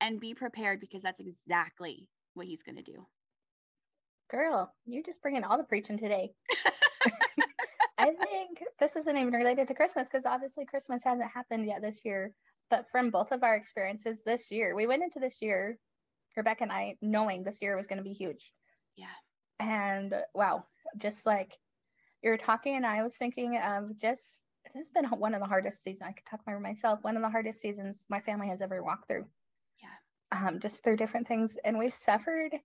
and 0.00 0.20
be 0.20 0.34
prepared 0.34 0.80
because 0.80 1.02
that's 1.02 1.20
exactly 1.20 2.08
what 2.34 2.46
he's 2.46 2.62
going 2.62 2.76
to 2.76 2.82
do. 2.82 3.06
Girl 4.30 4.72
you're 4.86 5.02
just 5.02 5.22
bringing 5.22 5.44
all 5.44 5.58
the 5.58 5.64
preaching 5.64 5.98
today. 5.98 6.32
I 7.98 8.12
think 8.12 8.58
this 8.80 8.96
isn't 8.96 9.16
even 9.16 9.32
related 9.32 9.68
to 9.68 9.74
christmas 9.74 10.08
because 10.10 10.26
obviously 10.26 10.66
christmas 10.66 11.04
hasn't 11.04 11.30
happened 11.30 11.64
yet 11.64 11.80
this 11.80 12.00
year 12.04 12.34
but 12.68 12.86
from 12.90 13.10
both 13.10 13.30
of 13.30 13.42
our 13.42 13.54
experiences 13.54 14.18
this 14.26 14.50
year 14.50 14.74
we 14.74 14.86
went 14.86 15.02
into 15.02 15.20
this 15.20 15.36
year 15.40 15.78
Rebekah 16.36 16.64
and 16.64 16.72
i 16.72 16.96
knowing 17.00 17.44
this 17.44 17.58
year 17.62 17.76
was 17.76 17.86
going 17.86 17.98
to 17.98 18.04
be 18.04 18.12
huge. 18.12 18.52
Yeah. 18.96 19.06
And 19.60 20.14
wow 20.34 20.64
just 20.98 21.26
like 21.26 21.56
you're 22.24 22.38
talking 22.38 22.76
and 22.76 22.86
I 22.86 23.02
was 23.02 23.16
thinking 23.16 23.60
of 23.62 23.96
just 23.98 24.22
this 24.74 24.86
has 24.86 24.88
been 24.88 25.04
one 25.20 25.34
of 25.34 25.40
the 25.40 25.46
hardest 25.46 25.82
seasons. 25.82 26.02
I 26.02 26.12
could 26.12 26.26
talk 26.26 26.40
about 26.46 26.60
myself. 26.60 26.98
One 27.02 27.16
of 27.16 27.22
the 27.22 27.28
hardest 27.28 27.60
seasons 27.60 28.06
my 28.08 28.20
family 28.20 28.48
has 28.48 28.62
ever 28.62 28.82
walked 28.82 29.06
through. 29.06 29.26
Yeah. 29.80 30.48
Um, 30.48 30.58
just 30.58 30.82
through 30.82 30.96
different 30.96 31.28
things, 31.28 31.56
and 31.64 31.78
we've 31.78 31.94
suffered. 31.94 32.56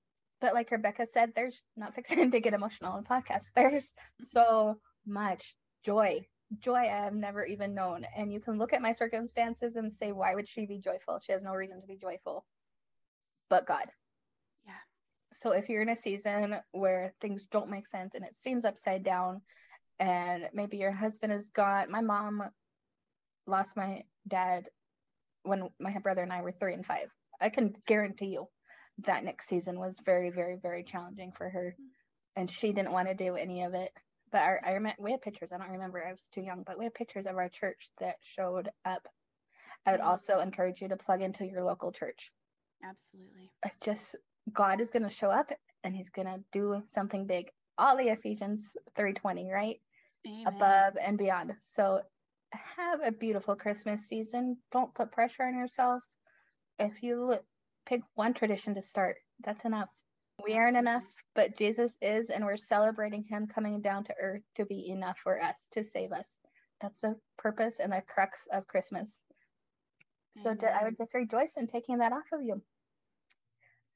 But 0.41 0.54
like 0.54 0.72
Rebekah 0.72 1.08
said, 1.08 1.34
there's 1.36 1.62
not 1.76 1.93
fixing 1.93 2.32
to 2.32 2.39
get 2.39 2.54
emotional 2.54 2.98
in 2.98 3.04
podcast. 3.04 3.52
There's 3.54 3.89
so 4.22 4.80
much 5.06 5.56
joy, 5.84 6.26
joy 6.60 6.78
I 6.78 7.04
have 7.04 7.13
never 7.13 7.45
even 7.45 7.76
known. 7.76 8.06
And 8.15 8.32
you 8.32 8.39
can 8.39 8.58
look 8.58 8.74
at 8.74 8.82
my 8.82 8.93
circumstances 8.93 9.76
and 9.76 9.91
say, 9.91 10.13
why 10.13 10.36
would 10.36 10.48
she 10.48 10.65
be 10.65 10.80
joyful? 10.80 11.19
She 11.19 11.34
has 11.34 11.43
no 11.43 11.52
reason 11.52 11.82
to 11.82 11.88
be 11.88 11.98
joyful, 11.98 12.45
but 13.50 13.67
God. 13.67 13.86
So 15.34 15.52
if 15.52 15.70
you're 15.70 15.82
in 15.82 15.89
a 15.89 15.96
season 15.96 16.56
where 16.72 17.13
things 17.22 17.46
don't 17.52 17.70
make 17.70 17.88
sense 17.88 18.15
and 18.15 18.24
it 18.24 18.36
seems 18.36 18.65
upside 18.65 19.04
down, 19.04 19.42
and 20.00 20.50
maybe 20.54 20.78
your 20.78 20.92
husband 20.92 21.34
is 21.34 21.50
gone, 21.50 21.92
my 21.92 22.02
mom 22.02 22.44
lost 23.46 23.76
my 23.76 24.04
dad 24.28 24.65
when 25.44 25.70
my 25.80 25.98
brother 26.00 26.24
and 26.24 26.32
I 26.32 26.42
were 26.42 26.52
three 26.52 26.74
and 26.74 26.86
five. 26.86 27.10
I 27.42 27.50
can 27.50 27.76
guarantee 27.86 28.28
you 28.28 28.48
that 29.06 29.24
next 29.24 29.48
season 29.48 29.80
was 29.80 30.00
very, 30.06 30.30
very, 30.30 30.58
very 30.62 30.84
challenging 30.84 31.32
for 31.32 31.50
her, 31.50 31.76
and 32.36 32.50
she 32.50 32.74
didn't 32.74 32.92
want 32.92 33.08
to 33.08 33.13
do 33.13 33.36
any 33.36 33.63
of 33.63 33.74
it. 33.74 33.92
But 34.32 34.42
our, 34.42 34.62
I 34.65 34.72
remember 34.74 35.02
we 35.02 35.12
had 35.12 35.22
pictures. 35.22 35.50
I 35.54 35.58
don't 35.58 35.72
remember. 35.72 36.06
I 36.06 36.12
was 36.12 36.26
too 36.34 36.42
young, 36.42 36.63
but 36.65 36.78
we 36.78 36.86
have 36.86 36.94
pictures 36.94 37.26
of 37.26 37.36
our 37.36 37.50
church 37.50 37.90
that 38.00 38.15
showed 38.21 38.69
up. 38.86 39.08
I 39.86 39.92
would 39.92 40.02
also 40.02 40.40
encourage 40.40 40.82
you 40.82 40.90
to 40.90 40.98
plug 40.98 41.21
into 41.21 41.46
your 41.46 41.63
local 41.63 41.92
church. 41.92 42.32
Absolutely. 42.84 43.50
Just 43.82 44.15
God 44.54 44.81
is 44.81 44.91
going 44.91 45.04
to 45.04 45.10
show 45.10 45.29
up 45.29 45.52
and 45.83 45.95
he's 45.95 46.10
going 46.10 46.27
to 46.27 46.43
do 46.52 46.81
something 46.87 47.25
big. 47.25 47.50
All 47.77 47.97
the 47.97 48.10
Ephesians 48.10 48.75
3:20, 48.97 49.52
right? 49.52 49.79
Amen. 50.27 50.43
Above 50.47 50.97
and 51.02 51.17
beyond. 51.17 51.54
So 51.63 52.02
have 52.52 53.00
a 53.04 53.12
beautiful 53.12 53.56
Christmas 53.56 54.08
season. 54.08 54.58
Don't 54.71 54.93
put 54.93 55.12
pressure 55.12 55.43
on 55.43 55.56
yourself. 55.58 56.04
If 56.77 57.04
you 57.04 57.35
pick 57.85 58.02
one 58.15 58.33
tradition 58.33 58.75
to 58.75 58.81
start, 58.81 59.17
that's 59.43 59.65
enough. 59.65 59.89
We 60.43 60.54
aren't 60.54 60.77
enough, 60.77 61.04
but 61.35 61.58
Jesus 61.58 61.97
is, 62.02 62.29
and 62.29 62.45
we're 62.45 62.56
celebrating 62.56 63.23
him 63.23 63.47
coming 63.47 63.81
down 63.81 64.06
to 64.06 64.15
earth 64.21 64.43
to 64.56 64.65
be 64.65 64.89
enough 64.89 65.17
for 65.19 65.41
us, 65.41 65.58
to 65.71 65.83
save 65.83 66.12
us. 66.12 66.27
That's 66.81 67.02
the 67.02 67.15
purpose 67.37 67.79
and 67.79 67.91
the 67.91 68.02
crux 68.08 68.47
of 68.52 68.67
Christmas. 68.67 69.13
So 70.43 70.52
I 70.52 70.85
would 70.85 70.97
just 70.97 71.13
rejoice 71.13 71.58
in 71.58 71.67
taking 71.67 71.97
that 71.97 72.13
off 72.13 72.31
of 72.31 72.41
you. 72.41 72.62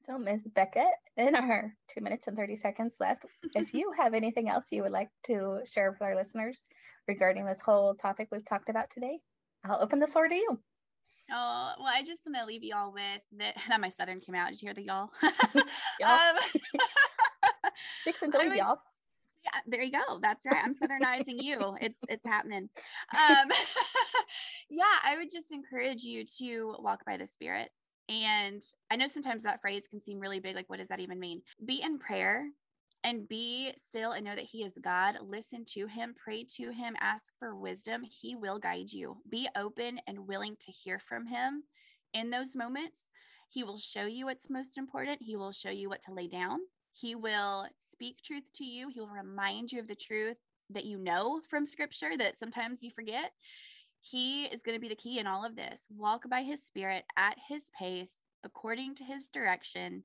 So, 0.06 0.18
Ms. 0.18 0.42
Beckett, 0.54 0.86
in 1.16 1.34
our 1.34 1.74
two 1.88 2.02
minutes 2.02 2.26
and 2.26 2.36
30 2.36 2.56
seconds 2.56 2.96
left, 3.00 3.24
if 3.54 3.72
you 3.72 3.92
have 3.96 4.12
anything 4.12 4.48
else 4.48 4.66
you 4.70 4.82
would 4.82 4.92
like 4.92 5.08
to 5.24 5.60
share 5.64 5.90
with 5.90 6.02
our 6.02 6.14
listeners, 6.14 6.66
regarding 7.08 7.44
this 7.44 7.60
whole 7.60 7.94
topic 7.94 8.28
we've 8.30 8.44
talked 8.44 8.68
about 8.68 8.90
today. 8.90 9.18
I'll 9.64 9.80
open 9.80 9.98
the 9.98 10.06
floor 10.06 10.28
to 10.28 10.34
you. 10.34 10.58
Oh, 11.32 11.72
well, 11.78 11.92
I 11.92 12.02
just 12.02 12.22
want 12.26 12.36
to 12.38 12.44
leave 12.44 12.62
you 12.62 12.74
all 12.76 12.92
with 12.92 13.22
that. 13.38 13.54
That 13.68 13.80
my 13.80 13.88
Southern 13.88 14.20
came 14.20 14.34
out. 14.34 14.50
Did 14.50 14.62
you 14.62 14.66
hear 14.66 14.74
the 14.74 14.82
y'all? 14.82 15.10
y'all. 16.00 16.10
um, 16.10 16.36
Dixon, 18.04 18.30
would, 18.32 18.56
y'all. 18.56 18.78
Yeah, 19.44 19.60
there 19.66 19.82
you 19.82 19.92
go. 19.92 20.18
That's 20.20 20.44
right. 20.44 20.62
I'm 20.62 20.74
Southernizing 20.74 21.42
you. 21.42 21.76
It's 21.80 21.98
it's 22.08 22.26
happening. 22.26 22.68
Um, 23.14 23.48
yeah, 24.70 24.84
I 25.02 25.16
would 25.16 25.30
just 25.30 25.50
encourage 25.52 26.02
you 26.02 26.24
to 26.38 26.76
walk 26.78 27.04
by 27.06 27.16
the 27.16 27.26
Spirit. 27.26 27.70
And 28.08 28.62
I 28.90 28.96
know 28.96 29.06
sometimes 29.06 29.42
that 29.42 29.60
phrase 29.60 29.86
can 29.86 30.00
seem 30.00 30.20
really 30.20 30.40
big. 30.40 30.54
Like, 30.54 30.68
what 30.68 30.78
does 30.78 30.88
that 30.88 31.00
even 31.00 31.18
mean? 31.18 31.42
Be 31.64 31.80
in 31.82 31.98
prayer 31.98 32.46
and 33.02 33.28
be 33.28 33.72
still 33.82 34.12
and 34.12 34.24
know 34.24 34.34
that 34.34 34.44
He 34.44 34.64
is 34.64 34.78
God. 34.82 35.16
Listen 35.22 35.64
to 35.74 35.86
Him, 35.86 36.14
pray 36.16 36.44
to 36.56 36.70
Him, 36.70 36.96
ask 37.00 37.26
for 37.38 37.54
wisdom. 37.54 38.02
He 38.02 38.34
will 38.34 38.58
guide 38.58 38.92
you. 38.92 39.18
Be 39.28 39.48
open 39.56 40.00
and 40.06 40.26
willing 40.26 40.56
to 40.60 40.72
hear 40.72 40.98
from 40.98 41.26
Him 41.26 41.64
in 42.12 42.30
those 42.30 42.56
moments. 42.56 43.08
He 43.48 43.62
will 43.62 43.78
show 43.78 44.06
you 44.06 44.26
what's 44.26 44.50
most 44.50 44.76
important. 44.76 45.22
He 45.22 45.36
will 45.36 45.52
show 45.52 45.70
you 45.70 45.88
what 45.88 46.02
to 46.02 46.12
lay 46.12 46.26
down. 46.26 46.58
He 46.92 47.14
will 47.14 47.66
speak 47.78 48.18
truth 48.22 48.44
to 48.56 48.64
you. 48.64 48.88
He 48.88 49.00
will 49.00 49.08
remind 49.08 49.72
you 49.72 49.80
of 49.80 49.88
the 49.88 49.94
truth 49.94 50.36
that 50.70 50.84
you 50.84 50.98
know 50.98 51.40
from 51.48 51.66
scripture 51.66 52.16
that 52.18 52.38
sometimes 52.38 52.82
you 52.82 52.90
forget. 52.90 53.32
He 54.06 54.44
is 54.44 54.62
going 54.62 54.76
to 54.76 54.80
be 54.80 54.88
the 54.88 54.94
key 54.94 55.18
in 55.18 55.26
all 55.26 55.46
of 55.46 55.56
this. 55.56 55.86
Walk 55.88 56.28
by 56.28 56.42
his 56.42 56.62
spirit 56.62 57.04
at 57.16 57.36
his 57.48 57.70
pace, 57.78 58.12
according 58.44 58.96
to 58.96 59.04
his 59.04 59.28
direction, 59.28 60.04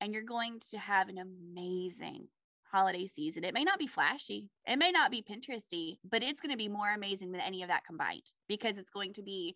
and 0.00 0.14
you're 0.14 0.22
going 0.22 0.58
to 0.70 0.78
have 0.78 1.10
an 1.10 1.18
amazing 1.18 2.28
holiday 2.72 3.06
season. 3.06 3.44
It 3.44 3.52
may 3.52 3.62
not 3.62 3.78
be 3.78 3.86
flashy, 3.86 4.48
it 4.66 4.78
may 4.78 4.90
not 4.90 5.10
be 5.10 5.22
Pinteresty, 5.22 5.98
but 6.10 6.22
it's 6.22 6.40
going 6.40 6.50
to 6.50 6.56
be 6.56 6.68
more 6.68 6.94
amazing 6.94 7.30
than 7.30 7.42
any 7.42 7.62
of 7.62 7.68
that 7.68 7.84
combined 7.84 8.32
because 8.48 8.78
it's 8.78 8.90
going 8.90 9.12
to 9.12 9.22
be 9.22 9.54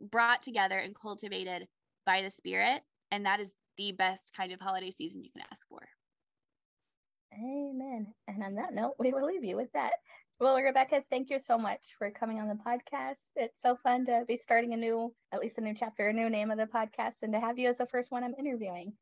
brought 0.00 0.42
together 0.42 0.78
and 0.78 0.94
cultivated 0.98 1.68
by 2.06 2.22
the 2.22 2.30
Spirit. 2.30 2.80
And 3.10 3.26
that 3.26 3.40
is 3.40 3.52
the 3.76 3.92
best 3.92 4.32
kind 4.34 4.52
of 4.52 4.60
holiday 4.60 4.90
season 4.90 5.22
you 5.22 5.30
can 5.30 5.44
ask 5.52 5.68
for. 5.68 5.80
Amen. 7.34 8.14
And 8.26 8.42
on 8.42 8.54
that 8.54 8.72
note, 8.72 8.94
we 8.98 9.12
will 9.12 9.26
leave 9.26 9.44
you 9.44 9.56
with 9.56 9.72
that. 9.74 9.92
Well, 10.44 10.60
Rebekah, 10.60 11.04
thank 11.08 11.30
you 11.30 11.38
so 11.38 11.56
much 11.56 11.80
for 11.96 12.10
coming 12.10 12.38
on 12.38 12.48
the 12.48 12.54
podcast. 12.54 13.16
It's 13.34 13.62
so 13.62 13.76
fun 13.76 14.04
to 14.04 14.24
be 14.28 14.36
starting 14.36 14.74
a 14.74 14.76
new, 14.76 15.10
at 15.32 15.40
least 15.40 15.56
a 15.56 15.62
new 15.62 15.72
chapter, 15.72 16.08
a 16.08 16.12
new 16.12 16.28
name 16.28 16.50
of 16.50 16.58
the 16.58 16.66
podcast, 16.66 17.22
and 17.22 17.32
to 17.32 17.40
have 17.40 17.58
you 17.58 17.70
as 17.70 17.78
the 17.78 17.86
first 17.86 18.10
one 18.10 18.22
I'm 18.22 18.34
interviewing. 18.38 18.92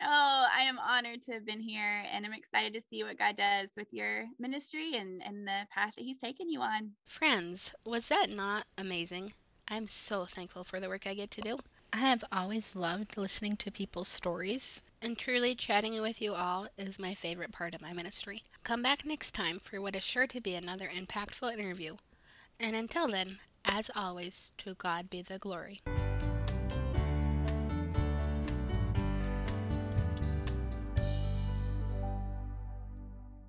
Oh, 0.00 0.46
I 0.56 0.62
am 0.62 0.78
honored 0.78 1.22
to 1.22 1.32
have 1.32 1.44
been 1.44 1.58
here 1.58 2.04
and 2.12 2.24
I'm 2.24 2.32
excited 2.32 2.72
to 2.74 2.80
see 2.80 3.02
what 3.02 3.18
God 3.18 3.36
does 3.36 3.70
with 3.76 3.88
your 3.90 4.26
ministry 4.38 4.94
and, 4.94 5.20
and 5.26 5.44
the 5.44 5.66
path 5.74 5.94
that 5.96 6.04
He's 6.04 6.18
taken 6.18 6.48
you 6.48 6.60
on. 6.60 6.92
Friends, 7.04 7.74
was 7.84 8.06
that 8.06 8.30
not 8.30 8.66
amazing? 8.78 9.32
I'm 9.66 9.88
so 9.88 10.24
thankful 10.24 10.62
for 10.62 10.78
the 10.78 10.88
work 10.88 11.04
I 11.04 11.14
get 11.14 11.32
to 11.32 11.40
do. 11.40 11.58
I 11.92 11.96
have 11.96 12.22
always 12.30 12.76
loved 12.76 13.16
listening 13.16 13.56
to 13.56 13.72
people's 13.72 14.06
stories, 14.06 14.82
and 15.02 15.16
truly 15.18 15.54
chatting 15.54 16.00
with 16.00 16.20
you 16.22 16.34
all 16.34 16.68
is 16.76 16.98
my 16.98 17.14
favorite 17.14 17.52
part 17.52 17.74
of 17.74 17.82
my 17.82 17.92
ministry. 17.92 18.42
Come 18.62 18.82
back 18.82 19.04
next 19.04 19.32
time 19.32 19.58
for 19.58 19.80
what 19.80 19.96
is 19.96 20.04
sure 20.04 20.26
to 20.26 20.40
be 20.40 20.54
another 20.54 20.88
impactful 20.88 21.52
interview. 21.52 21.96
And 22.58 22.74
until 22.74 23.08
then, 23.08 23.38
as 23.64 23.90
always, 23.94 24.52
to 24.58 24.74
God 24.74 25.10
be 25.10 25.22
the 25.22 25.38
glory. 25.38 25.82